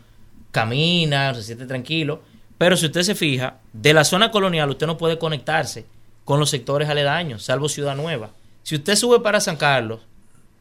[0.51, 2.23] camina, se siente tranquilo,
[2.59, 5.87] pero si usted se fija, de la zona colonial usted no puede conectarse
[6.25, 8.33] con los sectores aledaños, salvo Ciudad Nueva.
[8.65, 10.01] Si usted sube para San Carlos,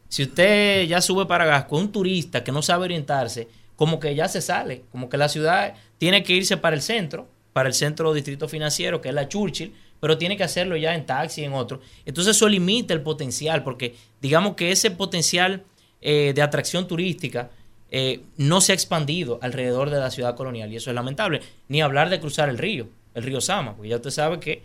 [0.10, 4.28] si usted ya sube para Gasco, un turista que no sabe orientarse, como que ya
[4.28, 8.14] se sale, como que la ciudad tiene que irse para el centro, para el centro
[8.14, 11.82] distrito financiero, que es la Churchill, pero tiene que hacerlo ya en taxi, en otro.
[12.06, 15.64] Entonces eso limita el potencial, porque digamos que ese potencial
[16.02, 17.50] eh, de atracción turística
[17.90, 21.42] eh, no se ha expandido alrededor de la ciudad colonial, y eso es lamentable.
[21.68, 24.64] Ni hablar de cruzar el río, el río Sama, porque ya usted sabe que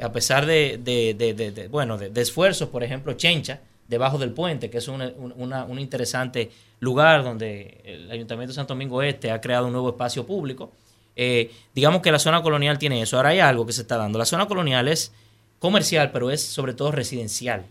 [0.00, 3.60] a pesar de, bueno, de, esfuerzos, por ejemplo, Chencha,
[3.90, 9.30] debajo del puente, que es un interesante lugar donde el Ayuntamiento de Santo Domingo Este
[9.30, 10.72] ha creado un nuevo espacio público.
[11.16, 13.16] Eh, digamos que la zona colonial tiene eso.
[13.16, 14.18] Ahora hay algo que se está dando.
[14.18, 15.12] La zona colonial es
[15.58, 17.66] comercial, pero es sobre todo residencial.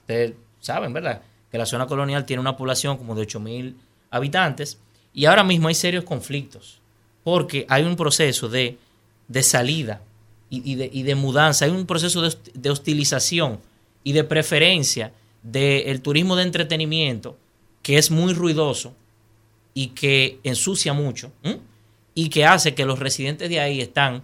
[0.00, 1.22] Ustedes saben, ¿verdad?
[1.50, 3.74] Que la zona colonial tiene una población como de 8.000
[4.10, 4.78] habitantes
[5.14, 6.80] y ahora mismo hay serios conflictos
[7.22, 8.76] porque hay un proceso de,
[9.28, 10.02] de salida
[10.48, 13.60] y, de, y, de, mudanza, hay un proceso de, hostilización
[14.02, 17.36] y de preferencia del turismo de entretenimiento
[17.82, 18.94] que es muy ruidoso
[19.74, 21.32] y que ensucia mucho
[22.14, 24.22] y que hace que los residentes de ahí están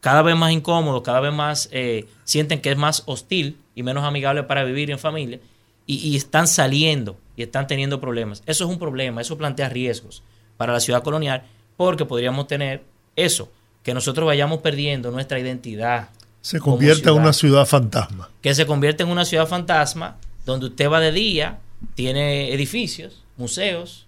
[0.00, 4.04] cada vez más incómodos, cada vez más eh, sienten que es más hostil y menos
[4.04, 5.40] amigable para vivir en familia
[5.86, 8.42] y, y, están saliendo y están teniendo problemas.
[8.46, 10.22] Eso es un problema, eso plantea riesgos
[10.56, 11.44] para la ciudad colonial
[11.76, 12.82] porque podríamos tener
[13.14, 13.50] eso,
[13.82, 16.10] que nosotros vayamos perdiendo nuestra identidad.
[16.40, 18.30] Se convierte en una ciudad fantasma.
[18.40, 20.16] Que se convierte en una ciudad fantasma
[20.46, 21.58] donde usted va de día,
[21.94, 24.06] tiene edificios, museos,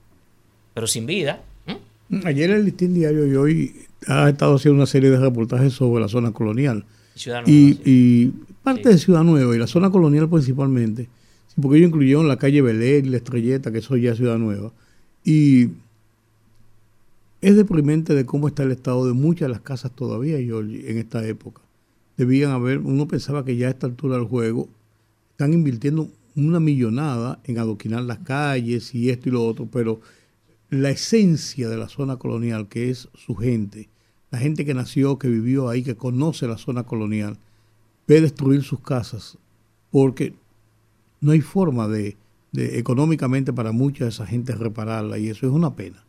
[0.72, 1.42] pero sin vida.
[2.24, 6.08] Ayer el listín diario y hoy ha estado haciendo una serie de reportajes sobre la
[6.08, 6.86] zona colonial.
[7.46, 8.32] y,
[8.62, 11.08] parte de Ciudad Nueva y la zona colonial principalmente,
[11.60, 14.72] porque ellos incluyeron la calle Belén y la Estrelleta, que eso ya es Ciudad Nueva.
[15.24, 15.70] Y
[17.40, 21.26] es deprimente de cómo está el estado de muchas de las casas todavía, en esta
[21.26, 21.62] época.
[22.16, 24.68] Debían haber, uno pensaba que ya a esta altura del juego
[25.32, 26.08] están invirtiendo
[26.46, 30.00] una millonada en adoquinar las calles y esto y lo otro, pero
[30.70, 33.88] la esencia de la zona colonial, que es su gente,
[34.30, 37.38] la gente que nació, que vivió ahí, que conoce la zona colonial,
[38.06, 39.38] ve destruir sus casas
[39.90, 40.34] porque
[41.20, 42.16] no hay forma de,
[42.52, 46.04] económicamente para mucha de esa gente repararla y eso es una pena,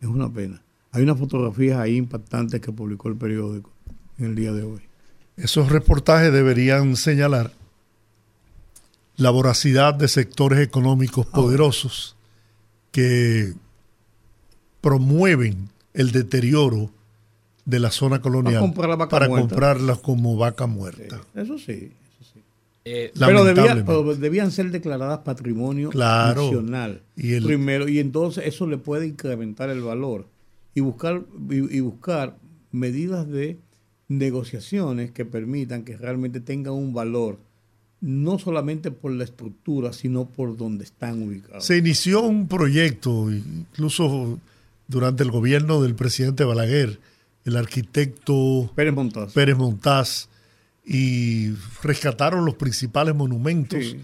[0.00, 0.62] es una pena.
[0.90, 3.70] Hay unas fotografías ahí impactantes que publicó el periódico
[4.18, 4.80] en el día de hoy.
[5.36, 7.52] Esos reportajes deberían señalar
[9.18, 12.16] la voracidad de sectores económicos poderosos
[12.92, 13.52] que
[14.80, 16.90] promueven el deterioro
[17.64, 21.20] de la zona colonial para comprarlas como vaca muerta.
[21.34, 22.40] eso sí, eso sí.
[22.84, 29.68] Eh, pero, debían ser declaradas patrimonio nacional y primero y entonces eso le puede incrementar
[29.68, 30.26] el valor
[30.74, 32.36] y buscar, y, buscar
[32.70, 33.58] medidas de
[34.06, 37.40] negociaciones que permitan que realmente tengan un valor,
[38.00, 41.64] no solamente por la estructura, sino por donde están ubicados.
[41.64, 44.38] Se inició un proyecto, incluso
[44.86, 47.00] durante el gobierno del presidente Balaguer,
[47.44, 50.28] el arquitecto Pérez Montaz, Pérez Montaz
[50.84, 51.50] y
[51.82, 53.96] rescataron los principales monumentos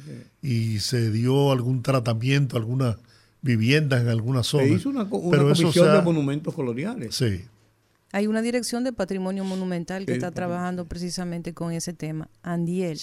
[0.43, 2.99] y se dio algún tratamiento, alguna
[3.45, 4.69] viviendas en algunas zonas.
[4.69, 7.15] Se hizo una, comisión de monumentos coloniales.
[7.15, 7.45] Sí.
[8.12, 12.29] Hay una dirección de patrimonio monumental que está trabajando precisamente con ese tema.
[12.43, 12.99] Andiel,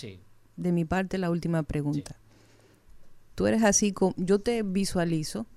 [0.61, 2.17] de mi parte la última pregunta.
[3.35, 5.47] Tú eres así, como, yo te visualizo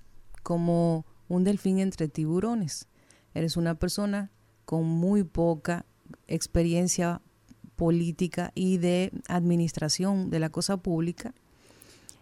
[0.43, 2.87] como un delfín entre tiburones.
[3.33, 4.31] Eres una persona
[4.65, 5.85] con muy poca
[6.27, 7.21] experiencia
[7.75, 11.33] política y de administración de la cosa pública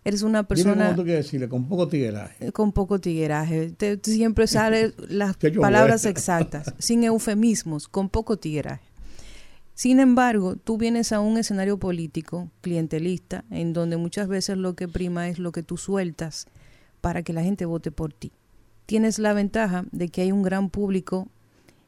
[0.05, 0.93] Eres una persona...
[0.93, 2.47] Dime decirle, con poco tigueraje.
[2.47, 3.71] Eh, con poco tigueraje.
[3.71, 8.83] Te, siempre salen las palabras exactas, sin eufemismos, con poco tigueraje.
[9.75, 14.87] Sin embargo, tú vienes a un escenario político clientelista, en donde muchas veces lo que
[14.87, 16.45] prima es lo que tú sueltas
[17.01, 18.31] para que la gente vote por ti.
[18.85, 21.27] Tienes la ventaja de que hay un gran público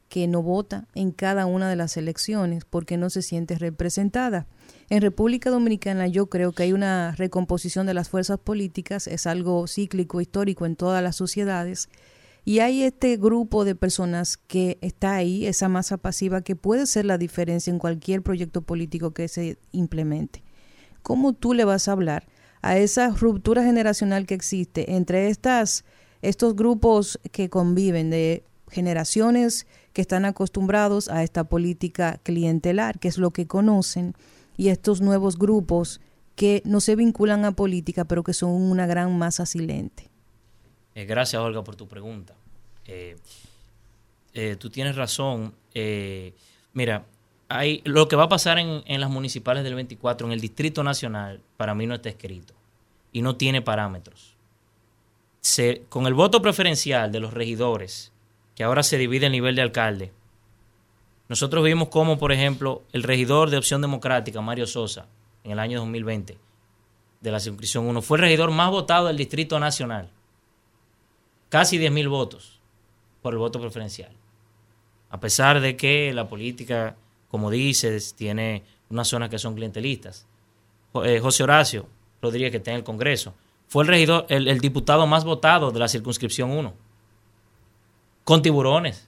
[0.09, 4.47] que no vota en cada una de las elecciones porque no se siente representada.
[4.89, 9.67] En República Dominicana yo creo que hay una recomposición de las fuerzas políticas, es algo
[9.67, 11.89] cíclico, histórico en todas las sociedades,
[12.45, 17.05] y hay este grupo de personas que está ahí, esa masa pasiva, que puede ser
[17.05, 20.43] la diferencia en cualquier proyecto político que se implemente.
[21.01, 22.27] ¿Cómo tú le vas a hablar
[22.61, 25.85] a esa ruptura generacional que existe entre estas,
[26.21, 33.17] estos grupos que conviven de generaciones que están acostumbrados a esta política clientelar, que es
[33.17, 34.13] lo que conocen,
[34.55, 35.99] y estos nuevos grupos
[36.35, 40.14] que no se vinculan a política, pero que son una gran masa silente.
[40.95, 42.33] Eh, gracias, Olga, por tu pregunta.
[42.87, 43.17] Eh,
[44.33, 45.53] eh, tú tienes razón.
[46.73, 47.05] mira,
[47.49, 51.41] hay, lo que va a pasar en, las municipales del 24, en el Distrito Nacional,
[51.57, 52.53] para mí no está escrito
[53.11, 54.35] y no tiene parámetros.
[55.41, 58.11] Se, con el voto preferencial de los regidores,
[58.55, 60.11] que ahora se divide el nivel de alcalde,
[61.27, 65.07] nosotros vimos cómo, por ejemplo, el regidor de Opción Democrática, Mario Sosa,
[65.43, 66.37] en el año 2020,
[67.21, 70.09] de la circunscripción 1, fue el regidor más votado del Distrito Nacional.
[71.55, 72.59] Casi 10.000 votos
[73.21, 74.11] por el voto preferencial.
[75.09, 76.97] A pesar de que la política,
[77.31, 80.27] como dices, tiene unas zonas que son clientelistas.
[81.05, 81.87] Eh, José Horacio
[82.21, 83.35] Rodríguez, que está en el Congreso,
[83.69, 86.73] fue el regidor, el, diputado más votado de la circunscripción 1.
[88.25, 89.07] Con tiburones.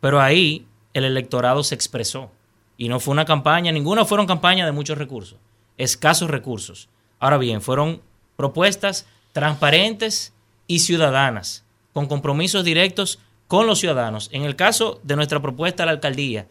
[0.00, 2.32] Pero ahí el electorado se expresó.
[2.78, 5.38] Y no fue una campaña, ninguna fueron campañas de muchos recursos,
[5.78, 6.88] escasos recursos.
[7.20, 8.02] Ahora bien, fueron
[8.34, 10.34] propuestas transparentes
[10.70, 13.18] y ciudadanas, con compromisos directos
[13.48, 14.28] con los ciudadanos.
[14.30, 16.46] En el caso de nuestra propuesta a la alcaldía,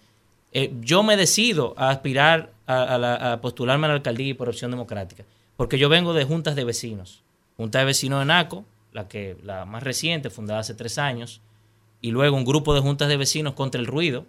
[0.51, 5.23] eh, yo me decido a aspirar a, postularme a la alcaldía por opción democrática,
[5.55, 7.23] porque yo vengo de juntas de vecinos.
[7.55, 11.39] Junta de vecinos de NACO, la, que, la más reciente, fundada hace tres años,
[12.01, 14.25] y luego un grupo de juntas de vecinos contra el ruido,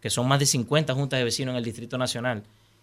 [0.00, 2.42] que son más de 50 juntas de vecinos en el Distrito Nacional.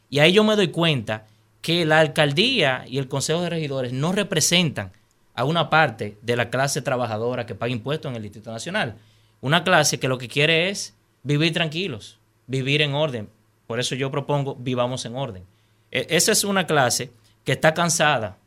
[0.09, 1.27] Y ahí yo me doy cuenta
[1.61, 4.93] que la alcaldía y el Consejo de Regidores no representan
[5.37, 8.95] a una parte de la clase trabajadora que paga impuestos en el Distrito Nacional.
[9.39, 13.29] Una clase que lo que quiere es vivir tranquilos, vivir en orden.
[13.67, 15.43] Por eso yo propongo vivamos en orden.
[15.91, 17.11] E, esa es una clase
[17.45, 18.37] que está cansada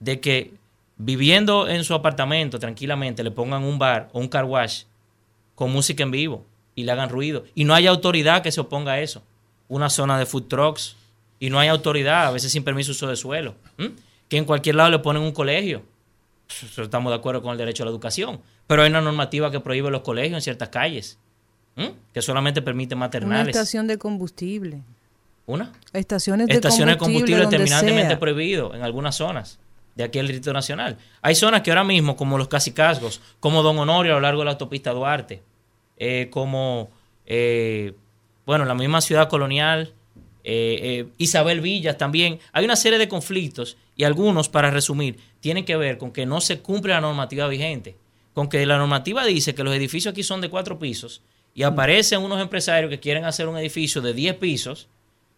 [0.00, 0.52] de que
[0.98, 4.82] viviendo en su apartamento tranquilamente le pongan un bar o un car wash
[5.54, 6.44] con música en vivo
[6.74, 7.44] y le hagan ruido.
[7.54, 9.22] Y no hay autoridad que se oponga a eso.
[9.68, 10.94] Una zona de food trucks
[11.40, 13.54] y no hay autoridad, a veces sin permiso uso de suelo.
[14.28, 15.93] Que en cualquier lado le ponen un colegio.
[16.48, 18.40] Estamos de acuerdo con el derecho a la educación.
[18.66, 21.18] Pero hay una normativa que prohíbe los colegios en ciertas calles.
[22.12, 23.42] Que solamente permite maternales.
[23.42, 24.82] Una estación de combustible.
[25.46, 25.72] ¿Una?
[25.92, 27.36] Estaciones de Estaciones combustible.
[27.36, 29.58] de combustible terminantemente prohibido en algunas zonas
[29.94, 30.96] de aquí del Distrito Nacional.
[31.22, 34.44] Hay zonas que ahora mismo, como los Casicasgos, como Don Honorio a lo largo de
[34.46, 35.42] la autopista Duarte,
[35.96, 36.90] eh, como,
[37.26, 37.94] eh,
[38.46, 39.92] bueno, la misma ciudad colonial,
[40.42, 42.38] eh, Isabel Villas también.
[42.52, 46.40] Hay una serie de conflictos y algunos, para resumir, tienen que ver con que no
[46.40, 47.98] se cumple la normativa vigente,
[48.32, 51.20] con que la normativa dice que los edificios aquí son de cuatro pisos
[51.54, 54.88] y aparecen unos empresarios que quieren hacer un edificio de diez pisos,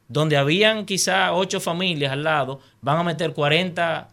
[0.07, 4.09] donde habían quizá ocho familias al lado, van a meter 40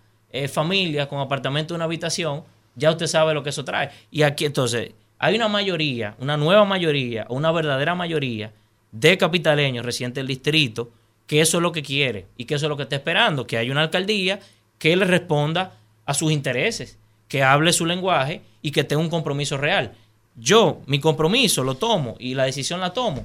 [0.51, 2.43] familias con apartamento de una habitación,
[2.73, 3.91] ya usted sabe lo que eso trae.
[4.09, 8.51] Y aquí entonces, hay una mayoría, una nueva mayoría, una verdadera mayoría
[8.91, 10.89] de capitaleños residentes del distrito
[11.27, 13.59] que eso es lo que quiere y que eso es lo que está esperando, que
[13.59, 14.39] haya una alcaldía
[14.79, 16.97] que le responda a sus intereses,
[17.27, 19.93] que hable su lenguaje y que tenga un compromiso real.
[20.35, 23.23] Yo, mi compromiso lo tomo y la decisión la tomo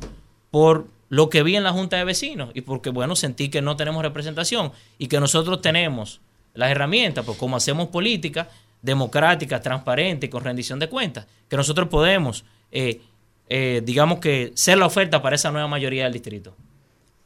[0.50, 3.76] por lo que vi en la Junta de Vecinos y porque, bueno, sentí que no
[3.76, 6.20] tenemos representación y que nosotros tenemos
[6.54, 8.48] las herramientas, pues como hacemos política,
[8.82, 13.00] democrática, transparente y con rendición de cuentas, que nosotros podemos, eh,
[13.48, 16.54] eh, digamos que, ser la oferta para esa nueva mayoría del distrito.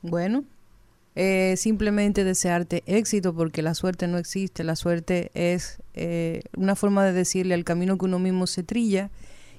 [0.01, 0.45] Bueno,
[1.15, 5.83] eh, simplemente desearte éxito porque la suerte no existe, la suerte es
[6.57, 9.11] una forma de decirle al camino que uno mismo se trilla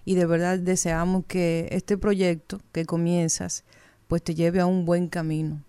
[0.05, 3.63] y de verdad deseamos que este proyecto que comienzas
[4.07, 5.63] pues te lleve a un buen camino.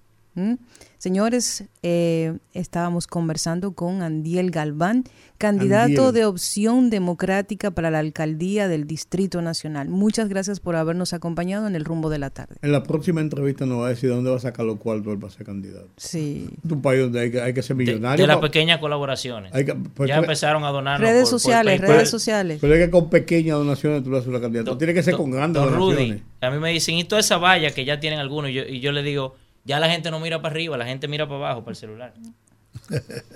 [0.98, 5.04] Señores, eh, estábamos conversando con Andiel Galván,
[5.36, 9.90] candidato de opción democrática para la alcaldía del Distrito Nacional.
[9.90, 12.56] Muchas gracias por habernos acompañado en el rumbo de la tarde.
[12.62, 15.18] En la próxima entrevista nos va a decir dónde va a sacar los cuartos él
[15.18, 15.90] para ser candidato.
[15.98, 16.48] Sí.
[16.64, 18.22] Es un país donde hay que, ser millonario.
[18.22, 19.52] De, las pequeñas colaboraciones.
[19.94, 21.00] Pues, ya empezaron a donar.
[21.00, 22.58] Redes sociales, redes sociales.
[22.60, 24.78] Pero es que con pequeñas donaciones tú vas a hacer la candidata.
[24.78, 26.22] Tiene que ser con grandes donaciones.
[26.40, 29.02] a mí me dicen, y toda esa valla que ya tienen algunos, y yo le
[29.02, 29.34] digo
[29.64, 32.14] ya la gente no mira para arriba, la gente mira para abajo, para el celular.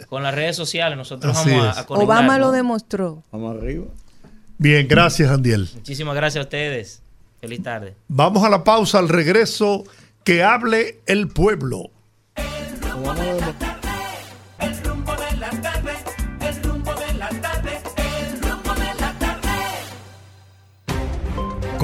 [0.08, 2.04] Con las redes sociales nosotros vamos a, conectar.
[2.04, 3.22] Obama lo demostró.
[3.32, 3.86] Vamos arriba.
[4.58, 5.68] Bien, gracias, Andiel.
[5.74, 7.02] Muchísimas gracias a ustedes.
[7.40, 7.94] Feliz tarde.
[8.08, 9.84] Vamos a la pausa, al regreso,
[10.24, 11.90] que hable el pueblo.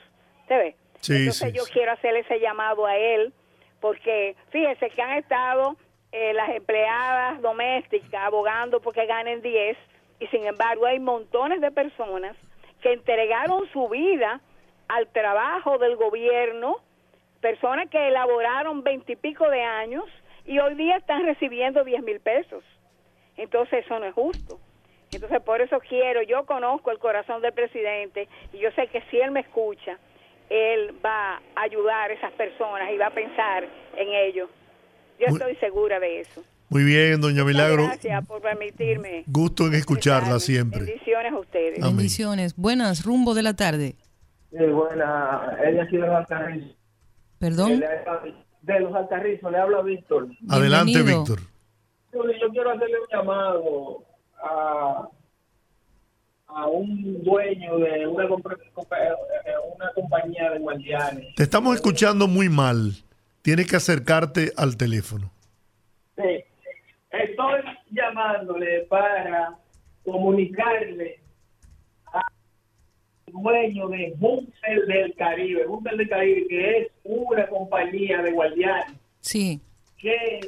[0.47, 0.75] ¿Se ve?
[0.99, 3.33] Sí, Entonces sí, yo quiero hacer ese llamado a él,
[3.79, 5.75] porque fíjese que han estado
[6.11, 9.77] eh, las empleadas domésticas abogando porque ganen 10
[10.21, 12.37] y sin embargo hay montones de personas
[12.81, 14.39] que entregaron su vida
[14.87, 16.77] al trabajo del gobierno,
[17.41, 20.05] personas que elaboraron veintipico de años
[20.45, 22.63] y hoy día están recibiendo 10 mil pesos.
[23.35, 24.59] Entonces eso no es justo.
[25.11, 29.19] Entonces por eso quiero, yo conozco el corazón del presidente y yo sé que si
[29.19, 29.97] él me escucha,
[30.49, 34.51] él va a ayudar a esas personas y va a pensar en ellos.
[35.17, 36.43] Yo estoy segura de eso.
[36.71, 37.83] Muy bien, doña Milagro.
[37.83, 39.25] Muchas gracias por permitirme.
[39.27, 40.85] Gusto en escucharla siempre.
[40.85, 41.79] Bendiciones a ustedes.
[41.83, 41.97] Amén.
[41.97, 42.55] Bendiciones.
[42.55, 43.97] Buenas, rumbo de la tarde.
[44.51, 45.57] Sí, buena.
[45.65, 46.77] Ella sí de los alcarrizos.
[47.39, 47.83] Perdón.
[48.61, 50.29] De los alcarrizos, le habla Víctor.
[50.47, 51.01] Adelante.
[51.01, 51.41] Víctor.
[52.13, 54.05] Yo, yo quiero hacerle un llamado
[54.41, 55.09] a,
[56.47, 58.29] a un dueño de una, eh,
[59.75, 61.35] una compañía de guardianes.
[61.35, 62.93] Te estamos escuchando muy mal.
[63.41, 65.33] Tienes que acercarte al teléfono.
[66.15, 66.45] Sí.
[67.11, 67.61] Estoy
[67.91, 69.57] llamándole para
[70.03, 71.19] comunicarle
[72.05, 72.21] al
[73.33, 75.65] dueño de Bunker del Caribe.
[75.65, 78.97] Bunker del Caribe, que es una compañía de guardianes.
[79.19, 79.61] Sí.
[79.97, 80.39] que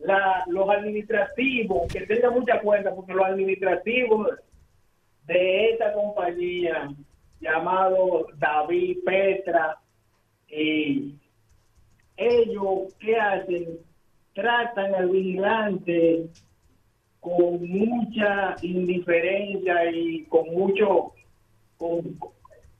[0.00, 4.28] la, los administrativos, que tengan mucha cuenta, porque los administrativos
[5.26, 6.90] de esta compañía,
[7.40, 9.78] llamado David Petra,
[10.48, 11.14] y
[12.16, 13.78] ellos, ¿qué hacen?
[14.34, 16.26] Tratan al vigilante
[17.20, 21.12] con mucha indiferencia y con mucho,
[21.76, 22.18] con-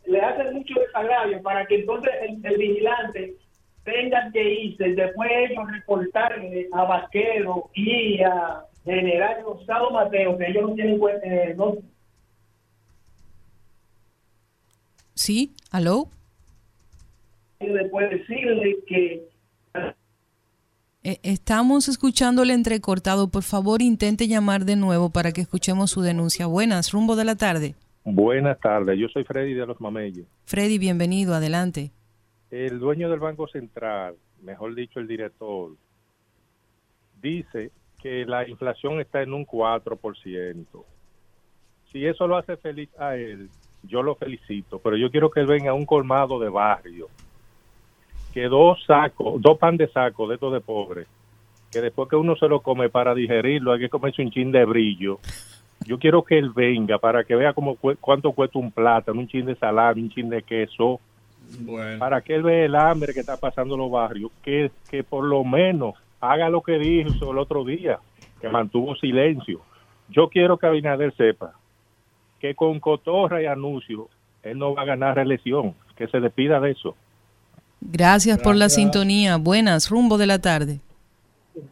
[0.07, 3.37] le hacen mucho desagravio para que entonces el, el vigilante
[3.85, 10.71] tenga que irse después ellos reportarle a Vaquero y a General Rosado Mateo que ellos
[10.71, 11.77] no tienen cuenta, eh, no
[15.15, 15.53] Sí.
[15.71, 16.09] ¿Aló?
[17.61, 19.23] y después decirle que
[21.03, 23.29] estamos escuchándole entrecortado.
[23.29, 26.47] Por favor, intente llamar de nuevo para que escuchemos su denuncia.
[26.47, 27.75] Buenas, rumbo de la tarde.
[28.05, 30.27] Buenas tardes, yo soy Freddy de los Mameyes.
[30.45, 31.35] Freddy, bienvenido.
[31.35, 31.93] Adelante.
[32.51, 35.71] El dueño del Banco Central, mejor dicho el director,
[37.21, 37.71] dice
[38.03, 40.67] que la inflación está en un 4%.
[41.93, 43.49] Si eso lo hace feliz a él,
[43.85, 47.09] yo lo felicito, pero yo quiero que él venga a un colmado de barrio,
[48.33, 51.07] que dos sacos, dos pan de saco de estos de pobre,
[51.71, 54.65] que después que uno se lo come para digerirlo hay que comerse un chin de
[54.65, 55.19] brillo.
[55.85, 59.47] Yo quiero que él venga para que vea cómo, cuánto cuesta un plátano, un chin
[59.47, 61.01] de salami, un chin de queso,
[61.99, 65.25] para que él vea el hambre que está pasando en los barrios, que, que por
[65.25, 67.99] lo menos haga lo que dijo el otro día,
[68.41, 69.61] que mantuvo silencio.
[70.09, 71.55] Yo quiero que Abinader sepa
[72.41, 74.09] que con Cotorra y Anuncio
[74.43, 76.97] él no va a ganar reelección, que se despida de eso.
[77.91, 79.37] Gracias, por la sintonía.
[79.37, 80.81] Buenas, rumbo de la tarde.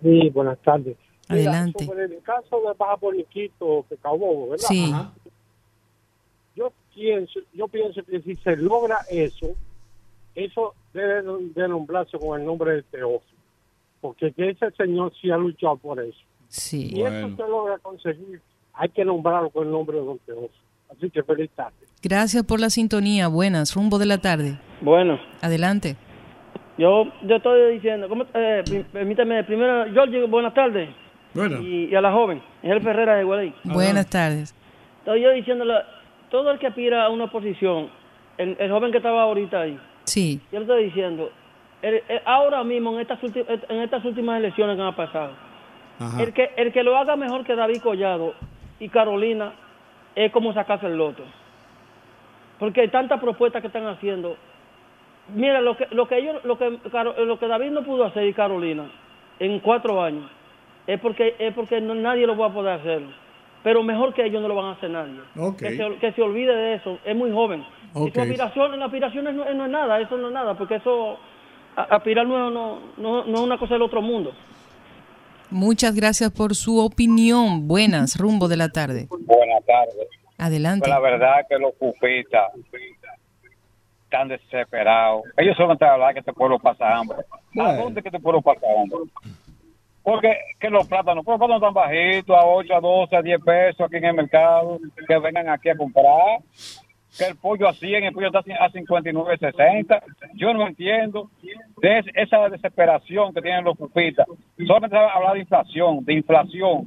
[0.03, 0.97] Sí, buenas tardes.
[1.29, 1.87] Mira, Adelante.
[1.87, 4.67] sobre el caso de Baja que acabó, ¿verdad?
[4.69, 4.91] Sí.
[4.93, 5.13] Ajá.
[6.57, 9.55] Yo pienso, yo pienso que si se logra eso,
[10.35, 11.23] eso debe
[11.55, 13.39] de nombrarse con el nombre de Teófilo,
[14.01, 16.19] porque que ese señor sí ha luchado por eso.
[16.49, 16.91] Sí.
[16.93, 18.43] Y eso se logra conseguir,
[18.75, 20.51] hay que nombrarlo con el nombre de Don Teófilo.
[20.91, 21.77] Así que feliz tarde.
[22.03, 23.29] Gracias por la sintonía.
[23.29, 24.59] Buenas, rumbo de la tarde.
[24.81, 25.97] Bueno, Adelante.
[26.79, 28.63] yo, yo estoy diciendo, ¿cómo, eh,
[28.93, 30.89] permítame, primero, George, buenas tardes.
[31.35, 31.61] Bueno.
[31.61, 33.55] Y, y a la joven, el Ferrera de Guadalí.
[33.65, 34.55] Buenas tardes.
[35.01, 35.75] Estoy yo diciéndole,
[36.31, 37.89] todo el que aspira a una posición,
[38.39, 40.41] el, el joven que estaba ahorita ahí, Sí.
[40.51, 41.31] yo le estoy diciendo,
[41.83, 45.33] el- el- ahora mismo en estas, ulti- en estas últimas elecciones que han pasado,
[45.99, 46.23] Ajá.
[46.23, 48.35] el que, el que lo haga mejor que David Collado
[48.81, 49.53] y Carolina
[50.15, 51.23] es como sacarse el loto.
[52.59, 54.37] Porque hay tantas propuestas que están haciendo.
[55.35, 56.79] Mira, lo que, lo que ellos, lo que,
[57.25, 58.91] lo que David no pudo hacer y Carolina
[59.39, 60.31] en cuatro años,
[60.87, 63.03] es porque, es porque no- nadie lo va a poder hacer.
[63.63, 65.21] Pero mejor que ellos no lo van a hacer nadie.
[65.59, 67.65] Que, se, que se olvide de eso, es muy joven.
[67.95, 71.19] Y su aspiración, la aspiración no, no es nada, eso no es nada, porque eso,
[71.77, 74.33] aspirar no, no, no, no es una cosa del otro mundo.
[75.51, 77.67] Muchas gracias por su opinión.
[77.67, 79.09] Buenas, rumbo de la tarde.
[79.11, 80.09] Buenas tardes.
[80.39, 80.81] Adelante.
[80.89, 82.53] Pues la verdad que los pupitas
[84.11, 85.23] están desesperados.
[85.37, 87.19] Ellos solo están hablar que este pueblo pasa hambre.
[87.61, 88.99] ¿A dónde que este pueblo pasa hambre?
[90.03, 93.81] Porque que los plátanos, los plátanos están bajitos, a 8, a 12, a 10 pesos
[93.87, 96.41] aquí en el mercado, que vengan aquí a comprar.
[97.17, 100.03] Que el pollo a 100, el pollo está a 59, 60.
[100.35, 101.29] Yo no entiendo
[101.83, 104.27] de es- esa desesperación que tienen los pupitas.
[104.67, 106.87] Solamente hablar de inflación, de inflación.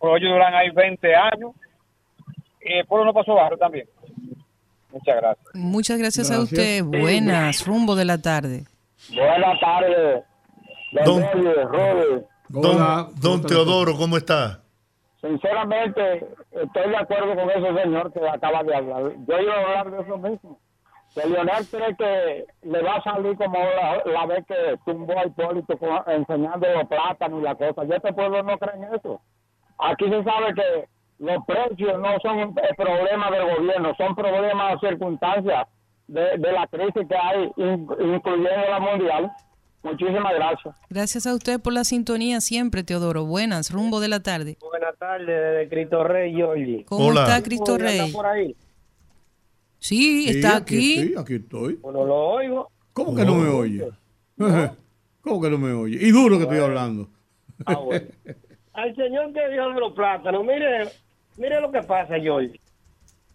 [0.00, 1.52] Pero ellos duran ahí 20 años
[2.62, 3.86] y el pueblo no pasó barrio también.
[4.92, 5.46] Muchas gracias.
[5.54, 6.82] Muchas gracias, a usted.
[6.84, 8.64] Buenas, rumbo de la tarde.
[9.14, 10.24] Buenas tardes.
[11.04, 11.22] Don-
[11.70, 12.26] Robert.
[12.48, 14.62] Don, don Teodoro, ¿cómo está?
[15.20, 19.02] Sinceramente, estoy de acuerdo con ese señor que acaba de hablar.
[19.26, 20.58] Yo iba a hablar de eso mismo.
[21.14, 24.54] Que Leonel cree que le va a salir como la, la vez que
[24.84, 27.84] tumbó a Hipólito enseñando los plátanos y la cosa.
[27.84, 29.20] Yo este pueblo no cree en eso.
[29.78, 34.80] Aquí se sabe que los precios no son un eh, problema del gobierno, son problemas
[34.80, 35.66] de circunstancias
[36.06, 39.30] de, de la crisis que hay, in- incluyendo la mundial.
[39.82, 40.74] Muchísimas gracias.
[40.90, 43.24] Gracias a usted por la sintonía siempre, Teodoro.
[43.24, 44.56] Buenas, rumbo de la tarde.
[44.60, 46.84] Buenas tardes, desde Cristo Rey, Giorgi.
[46.84, 48.12] ¿Cómo está Cristo ¿Anda Rey?
[48.12, 48.56] por ahí?
[49.78, 50.98] Sí, Sí, está aquí aquí.
[51.00, 51.74] estoy, aquí estoy.
[51.76, 52.70] Bueno, lo oigo.
[52.92, 53.88] ¿Cómo que no me oye?
[55.22, 55.98] ¿Cómo que no me oye?
[56.00, 57.08] Y duro que estoy hablando.
[57.64, 58.06] Ah, bueno.
[58.72, 60.88] Al señor que dijo de los plátanos, mire,
[61.38, 62.60] mire lo que pasa, George.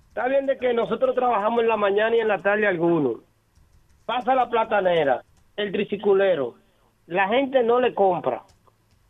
[0.10, 3.18] Está bien de que nosotros trabajamos en la mañana y en la tarde algunos.
[4.06, 5.24] Pasa la platanera,
[5.56, 6.56] el triciculero.
[7.08, 8.44] La gente no le compra.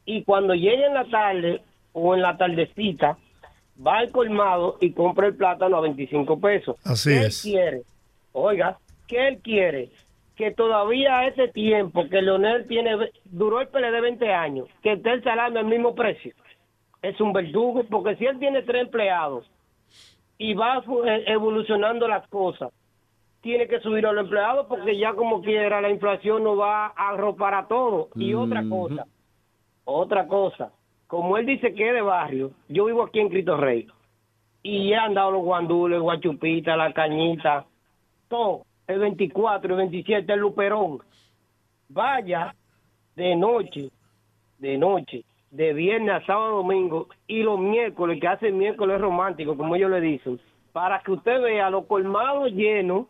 [0.06, 1.62] Y cuando llega en la tarde
[1.92, 3.18] o en la tardecita,
[3.86, 6.76] va al colmado y compra el plátano a 25 pesos.
[6.86, 7.46] Así ¿Qué es.
[7.46, 7.82] él quiere?
[8.32, 9.90] Oiga, ¿qué él quiere?
[10.36, 12.96] Que todavía a ese tiempo que Leonel tiene,
[13.26, 16.34] duró el PLD 20 años, que esté el salario al mismo precio.
[17.04, 19.46] Es un verdugo, porque si él tiene tres empleados
[20.40, 22.72] y va eh, evolucionando las cosas,
[23.42, 27.10] tiene que subir a los empleados porque ya como quiera la inflación no va a
[27.10, 28.08] arropar a todo.
[28.16, 29.06] Y otra cosa,
[29.84, 30.72] otra cosa,
[31.08, 33.86] como él dice que es de barrio, yo vivo aquí en Cristo Rey
[34.64, 37.66] y he andado los guandules, guachupita, la cañita,
[38.30, 41.00] todo, el 24, el 27, el luperón.
[41.90, 42.56] Vaya
[43.16, 43.90] de noche,
[44.58, 49.76] de noche, de viernes a sábado, domingo y los miércoles, que hace miércoles romántico, como
[49.76, 50.40] ellos le dicen,
[50.72, 53.06] para que usted vea los colmados llenos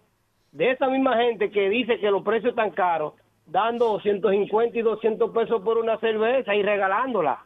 [0.51, 3.13] de esa misma gente que dice que los precios están caros,
[3.45, 7.39] dando 250 y 200 pesos por una cerveza y regalándola.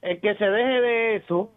[0.00, 1.50] El que se deje de eso,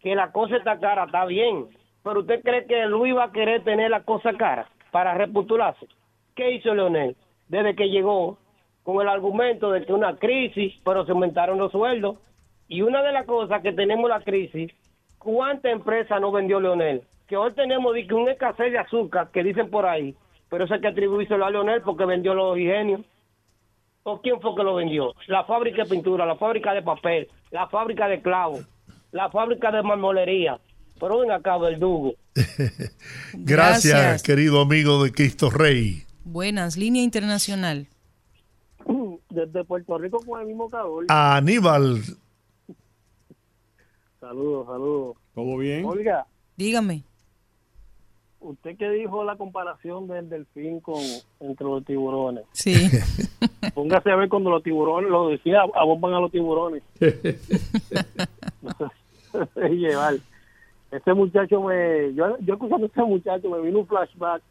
[0.00, 1.68] que la cosa está cara, está bien.
[2.04, 5.86] Pero usted cree que Luis va a querer tener la cosa cara para repostularse.
[6.34, 7.16] ¿Qué hizo Leonel?
[7.48, 8.36] Desde que llegó
[8.82, 12.16] con el argumento de que una crisis, pero se aumentaron los sueldos.
[12.68, 14.72] Y una de las cosas que tenemos la crisis,
[15.18, 17.02] ¿cuánta empresa no vendió Leonel?
[17.28, 20.14] Que hoy tenemos un escasez de azúcar, que dicen por ahí,
[20.48, 23.02] pero eso hay que atribuírselo a Leonel porque vendió los ingenios.
[24.04, 25.14] ¿O quién fue que lo vendió?
[25.28, 28.66] La fábrica de pintura, la fábrica de papel, la fábrica de clavos,
[29.12, 30.58] la fábrica de marmolería.
[30.98, 32.14] Pero ven acá, verdugo.
[33.34, 34.22] Gracias, Gracias.
[34.22, 36.02] querido amigo de Cristo Rey.
[36.24, 37.86] Buenas, línea internacional.
[39.32, 41.06] Desde Puerto Rico con el mismo calor.
[41.08, 42.00] Aníbal,
[44.20, 45.16] Saludos, saludos.
[45.34, 45.84] ¿Todo bien?
[45.84, 46.26] Oiga,
[46.56, 47.02] Dígame.
[48.40, 51.00] usted que dijo la comparación del delfín con
[51.40, 52.44] entre los tiburones.
[52.52, 52.74] Sí.
[53.74, 56.82] Póngase a ver cuando los tiburones, lo decía, abomban a los tiburones.
[59.56, 60.14] llevar.
[60.90, 64.42] Ese muchacho me, yo, yo escuchando a ese muchacho me vino un flashback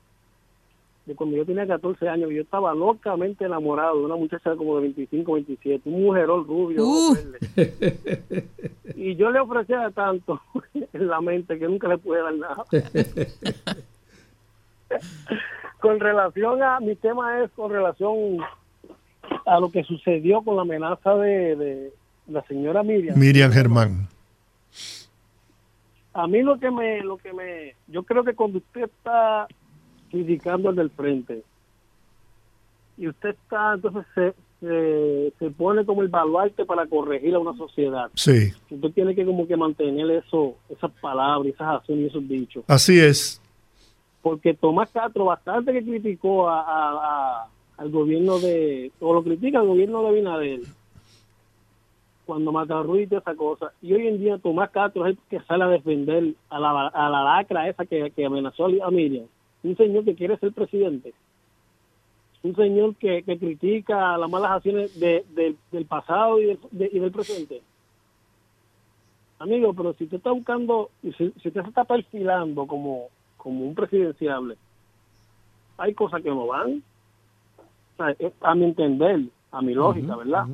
[1.05, 4.83] de cuando yo tenía 14 años yo estaba locamente enamorado de una muchacha como de
[4.83, 6.83] 25, 27, un mujerón rubio.
[6.83, 7.15] Uh.
[7.15, 8.47] verde.
[8.95, 10.39] Y yo le ofrecía tanto
[10.73, 12.65] en la mente que nunca le pude dar nada.
[15.79, 18.37] con relación a, mi tema es con relación
[19.45, 21.93] a lo que sucedió con la amenaza de, de
[22.27, 23.17] la señora Miriam.
[23.17, 24.07] Miriam Germán.
[26.13, 29.47] A mí lo que me, lo que me, yo creo que cuando usted está
[30.11, 31.43] criticando al del frente
[32.97, 37.57] y usted está, entonces se, se, se supone como el baluarte para corregir a una
[37.57, 38.11] sociedad.
[38.13, 42.63] Sí, Usted tiene que como que mantener eso, esas palabras, esas acciones y esos dichos.
[42.67, 43.41] así es.
[44.21, 46.91] Porque Tomás Castro bastante que criticó a, a-
[47.43, 47.47] a-
[47.77, 50.59] al gobierno de, o lo critica al gobierno de Binader,
[52.25, 53.71] cuando mata Ruiz y toda esa cosa.
[53.81, 57.09] Y hoy en día Tomás Castro es el que sale a defender a la, a
[57.09, 59.25] la lacra esa que, que amenazó a Miriam.
[59.63, 61.13] Un señor que quiere ser presidente.
[62.43, 66.89] Un señor que, que critica las malas acciones de- de- del pasado y del, de-
[66.91, 67.61] y del presente.
[69.39, 73.07] Amigo, pero si usted está buscando, si, si usted se está perfilando como,
[73.37, 74.55] como un presidenciable,
[75.77, 76.83] hay cosas que no van.
[78.41, 79.21] A mi entender,
[79.51, 80.45] a mi lógica, ¿verdad?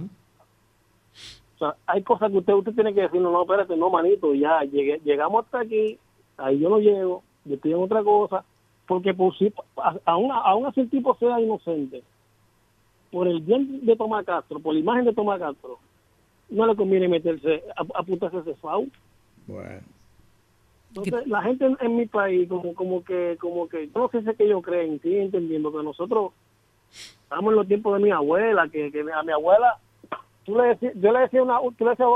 [1.56, 4.34] O sea, hay cosas que usted usted tiene que decir, no, no, espérate, no, manito,
[4.36, 5.98] ya llegué, llegamos hasta aquí,
[6.38, 8.44] ahí yo no llego, yo estoy en otra cosa,
[8.88, 12.04] porque por si, a- aún, aún así el tipo sea inocente,
[13.12, 15.78] por el bien de Tomás Castro, por la imagen de Tomás Castro,
[16.50, 18.88] no le conviene meterse, a- apuntarse a ese FAU.
[19.46, 19.82] Bueno.
[20.96, 24.30] Entonces, la gente en, en mi país, como como que, como que, no sé si
[24.30, 26.32] es que ellos creen, sí, entendiendo que nosotros
[27.24, 29.78] estamos en los tiempos de mi abuela, que, que a mi abuela,
[30.46, 32.08] tú le decías, yo le decía una, tú le decías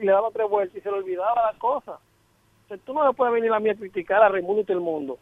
[0.00, 1.92] y le, daba tres vueltas y se le olvidaba la cosa.
[1.92, 4.76] O sea, tú no le puedes venir a mí a criticar a Raimundo y todo
[4.76, 5.18] el mundo.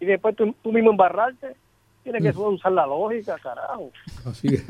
[0.00, 1.54] Y después tú, tú mismo embarrarte.
[2.02, 3.90] Tienes que usar la lógica, carajo.
[4.24, 4.64] Así es.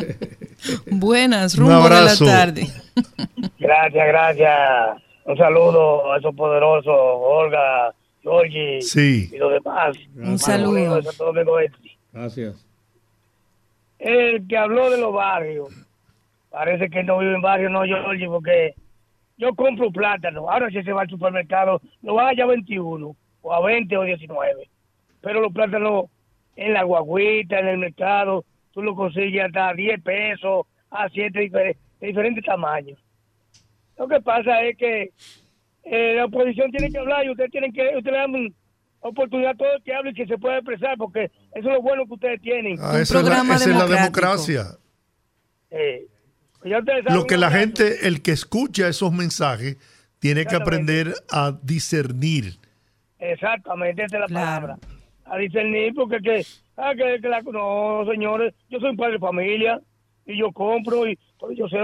[0.91, 2.67] Buenas, Un rumbo de la tarde.
[3.59, 5.03] Gracias, gracias.
[5.25, 9.31] Un saludo a esos poderosos, Olga, Georgie Sí.
[9.33, 9.97] y los demás.
[10.17, 10.97] Un saludo.
[10.97, 11.97] De Santo Domingo Este.
[12.13, 12.67] Gracias.
[13.99, 15.69] El que habló de los barrios,
[16.51, 18.75] parece que no vive en barrio, no, Georgie, porque
[19.37, 20.51] yo compro plátano.
[20.51, 24.03] Ahora si se va al supermercado, lo va allá a 21, o a 20 o
[24.03, 24.69] 19.
[25.29, 26.07] Pero los plátanos
[26.57, 31.39] en la guaguita, en el mercado, tú lo consigues hasta a 10 pesos, a 7
[31.51, 32.99] de diferentes tamaños.
[33.99, 35.11] Lo que pasa es que
[35.85, 38.55] eh, la oposición tiene que hablar y ustedes tienen que, ustedes le dan un-
[39.01, 42.07] oportunidad a todos que hablen y que se pueda expresar, porque eso es lo bueno
[42.07, 42.79] que ustedes tienen.
[42.81, 44.63] Ah, esa es la, esa es la democracia.
[45.71, 46.07] Eh,
[46.65, 49.77] ya ustedes saben Lo que la gente, el que escucha esos mensajes,
[50.21, 52.55] tiene que aprender a discernir.
[53.19, 54.79] Exactamente, esa es la palabra.
[55.31, 56.47] A discernir, porque que,
[56.77, 59.81] ah, que, que la- no, señores, yo soy un padre de familia
[60.27, 61.77] y yo compro y pues, yo sé,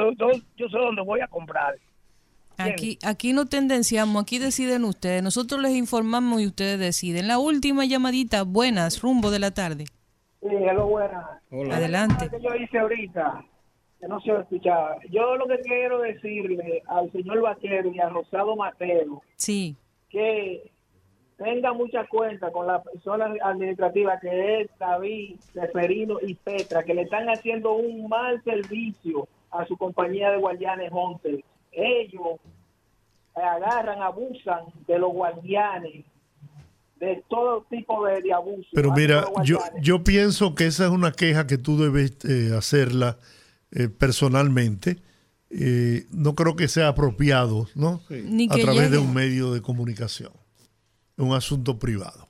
[0.57, 1.75] yo sé dónde voy a comprar.
[2.57, 5.23] Aquí, aquí no tendenciamos, aquí deciden ustedes.
[5.23, 7.27] Nosotros les informamos y ustedes deciden.
[7.27, 9.87] La última llamadita, buenas, rumbo de la tarde.
[10.41, 11.25] Sí, hello, buenas.
[11.73, 12.29] Adelante.
[12.31, 13.45] que yo hice ahorita,
[14.01, 14.97] que no se lo escuchaba.
[15.11, 19.77] Yo lo que quiero decirle al señor Vaquero y a Rosado Mateo Sí.
[20.09, 20.71] que
[21.37, 27.03] tenga mucha cuenta con la persona administrativa que es David, Seferino y Petra, que le
[27.03, 31.43] están haciendo un mal servicio a su compañía de guardianes Hunter.
[31.73, 32.39] Ellos
[33.35, 36.05] agarran, abusan de los guardianes,
[37.01, 38.69] de todo tipo de, de abuso.
[38.73, 43.19] Pero mira, yo, yo pienso que esa es una queja que tú debes eh, hacerla
[43.73, 44.99] eh, personalmente.
[45.51, 48.01] Eh, no creo que sea apropiado, ¿no?
[48.09, 50.33] Ni A través de un medio de comunicación.
[51.17, 52.29] Es un asunto privado.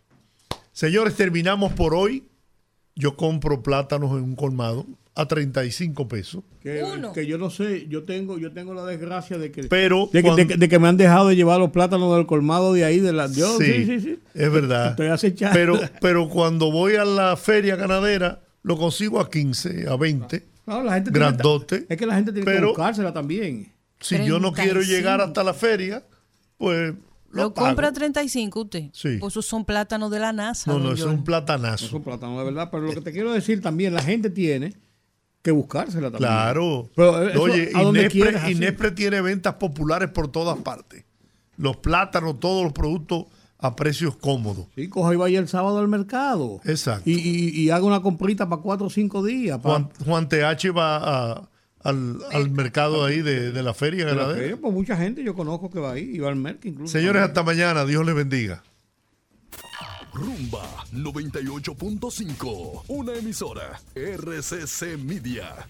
[0.72, 2.24] Señores, terminamos por hoy.
[2.96, 4.86] Yo compro plátanos en un colmado
[5.16, 6.42] a 35 pesos.
[6.60, 6.82] Que,
[7.14, 10.22] que yo no sé, yo tengo, yo tengo la desgracia de que, Pero de, que-
[10.22, 12.84] cuando- de que- de que me han dejado de llevar los plátanos del colmado de
[12.84, 13.26] ahí de la.
[13.30, 14.18] Yo, sí, sí, sí.
[14.34, 14.90] Es verdad.
[14.90, 15.54] Estoy acechando.
[15.58, 20.42] Pero, pero cuando voy a la feria ganadera, lo consigo a 15, a 20.
[20.66, 21.86] No, la gente tiene- grandote.
[21.88, 23.72] es que la gente tiene que Pero buscársela también.
[24.00, 24.96] si yo no quiero 35.
[24.96, 26.02] llegar hasta la feria,
[26.58, 26.94] pues
[27.34, 27.66] lo, ¿Lo pago.
[27.68, 28.84] compra a 35 usted?
[28.92, 29.16] Sí.
[29.20, 30.72] Pues esos son plátanos de la NASA.
[30.72, 31.86] No, no, es un platanazo.
[31.86, 32.68] Es un plátano, de verdad.
[32.70, 34.74] Pero lo que te quiero decir también, la gente tiene
[35.42, 36.30] que buscársela también.
[36.30, 36.88] Claro.
[36.96, 38.50] Pero eso, Oye, ¿a dónde Inespre?
[38.52, 41.04] Inespre tiene ventas populares por todas partes.
[41.56, 43.24] Los plátanos, todos los productos
[43.58, 44.66] a precios cómodos.
[44.74, 46.60] Sí, coja y vaya el sábado al mercado.
[46.64, 47.08] Exacto.
[47.08, 49.58] Y, y- y haga una comprita para cuatro o cinco días.
[49.62, 50.96] Juan, Juan TH va
[51.32, 51.48] a-
[51.84, 55.34] al, al mercado ahí de, de la feria de la feria, pues mucha gente yo
[55.34, 56.92] conozco que va ahí y va al mercado incluso.
[56.92, 57.84] Señores, hasta mañana.
[57.84, 58.64] Dios les bendiga.
[60.12, 65.66] Rumba 98.5, una emisora RCC Media.